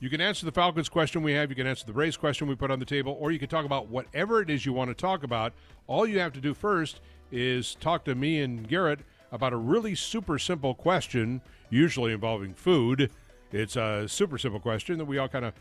You 0.00 0.08
can 0.08 0.22
answer 0.22 0.46
the 0.46 0.52
Falcons 0.52 0.88
question 0.88 1.22
we 1.22 1.34
have, 1.34 1.50
you 1.50 1.56
can 1.56 1.66
answer 1.66 1.84
the 1.84 1.92
Braves 1.92 2.16
question 2.16 2.46
we 2.46 2.54
put 2.54 2.70
on 2.70 2.78
the 2.78 2.86
table, 2.86 3.18
or 3.20 3.32
you 3.32 3.38
can 3.38 3.50
talk 3.50 3.66
about 3.66 3.88
whatever 3.88 4.40
it 4.40 4.48
is 4.48 4.64
you 4.64 4.72
want 4.72 4.88
to 4.88 4.94
talk 4.94 5.24
about. 5.24 5.52
All 5.88 6.06
you 6.06 6.18
have 6.20 6.32
to 6.32 6.40
do 6.40 6.54
first 6.54 7.02
is 7.30 7.74
talk 7.74 8.02
to 8.06 8.14
me 8.14 8.40
and 8.40 8.66
Garrett 8.66 9.00
about 9.30 9.52
a 9.52 9.58
really 9.58 9.94
super 9.94 10.38
simple 10.38 10.72
question, 10.72 11.42
usually 11.68 12.14
involving 12.14 12.54
food 12.54 13.10
it's 13.54 13.76
a 13.76 14.08
super 14.08 14.36
simple 14.36 14.58
question 14.58 14.98
that 14.98 15.04
we 15.04 15.18
all 15.18 15.28
kind 15.28 15.44
of 15.44 15.54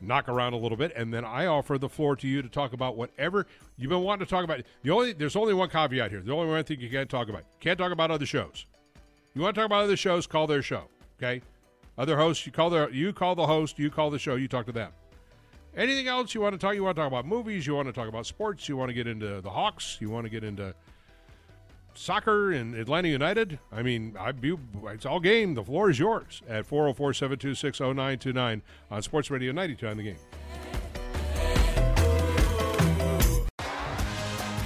knock 0.00 0.28
around 0.28 0.52
a 0.52 0.56
little 0.56 0.76
bit, 0.76 0.92
and 0.96 1.12
then 1.12 1.24
I 1.24 1.46
offer 1.46 1.78
the 1.78 1.88
floor 1.88 2.16
to 2.16 2.28
you 2.28 2.42
to 2.42 2.48
talk 2.48 2.72
about 2.72 2.96
whatever 2.96 3.46
you've 3.76 3.90
been 3.90 4.02
wanting 4.02 4.26
to 4.26 4.30
talk 4.30 4.44
about. 4.44 4.62
The 4.82 4.90
only 4.90 5.12
there's 5.12 5.36
only 5.36 5.54
one 5.54 5.70
caveat 5.70 6.10
here. 6.10 6.20
The 6.20 6.32
only 6.32 6.48
one 6.48 6.64
thing 6.64 6.80
you 6.80 6.90
can't 6.90 7.08
talk 7.08 7.28
about. 7.28 7.44
Can't 7.60 7.78
talk 7.78 7.92
about 7.92 8.10
other 8.10 8.26
shows. 8.26 8.66
You 9.34 9.42
want 9.42 9.54
to 9.54 9.60
talk 9.60 9.66
about 9.66 9.84
other 9.84 9.96
shows? 9.96 10.26
Call 10.26 10.46
their 10.46 10.62
show. 10.62 10.84
Okay. 11.18 11.42
Other 11.96 12.16
hosts, 12.16 12.46
you 12.46 12.52
call 12.52 12.70
their 12.70 12.90
you 12.90 13.12
call 13.12 13.34
the 13.34 13.46
host, 13.46 13.78
you 13.78 13.90
call 13.90 14.10
the 14.10 14.18
show, 14.18 14.36
you 14.36 14.48
talk 14.48 14.66
to 14.66 14.72
them. 14.72 14.92
Anything 15.76 16.08
else 16.08 16.34
you 16.34 16.40
want 16.40 16.54
to 16.54 16.58
talk? 16.58 16.74
You 16.74 16.84
want 16.84 16.96
to 16.96 17.02
talk 17.02 17.08
about 17.08 17.26
movies? 17.26 17.66
You 17.66 17.74
want 17.74 17.86
to 17.88 17.92
talk 17.92 18.08
about 18.08 18.26
sports? 18.26 18.68
You 18.68 18.76
want 18.76 18.88
to 18.88 18.94
get 18.94 19.06
into 19.06 19.40
the 19.40 19.50
Hawks? 19.50 19.98
You 20.00 20.10
want 20.10 20.24
to 20.24 20.30
get 20.30 20.42
into 20.42 20.74
soccer 21.98 22.52
in 22.52 22.74
Atlanta 22.74 23.08
United. 23.08 23.58
I 23.72 23.82
mean, 23.82 24.16
I, 24.18 24.32
it's 24.92 25.04
all 25.04 25.20
game. 25.20 25.54
The 25.54 25.64
floor 25.64 25.90
is 25.90 25.98
yours 25.98 26.42
at 26.48 26.64
404 26.66 27.12
726 27.14 27.80
0929 27.80 28.62
on 28.90 29.02
Sports 29.02 29.30
Radio 29.30 29.52
92 29.52 29.86
on 29.86 29.96
the 29.96 30.02
game. 30.04 30.47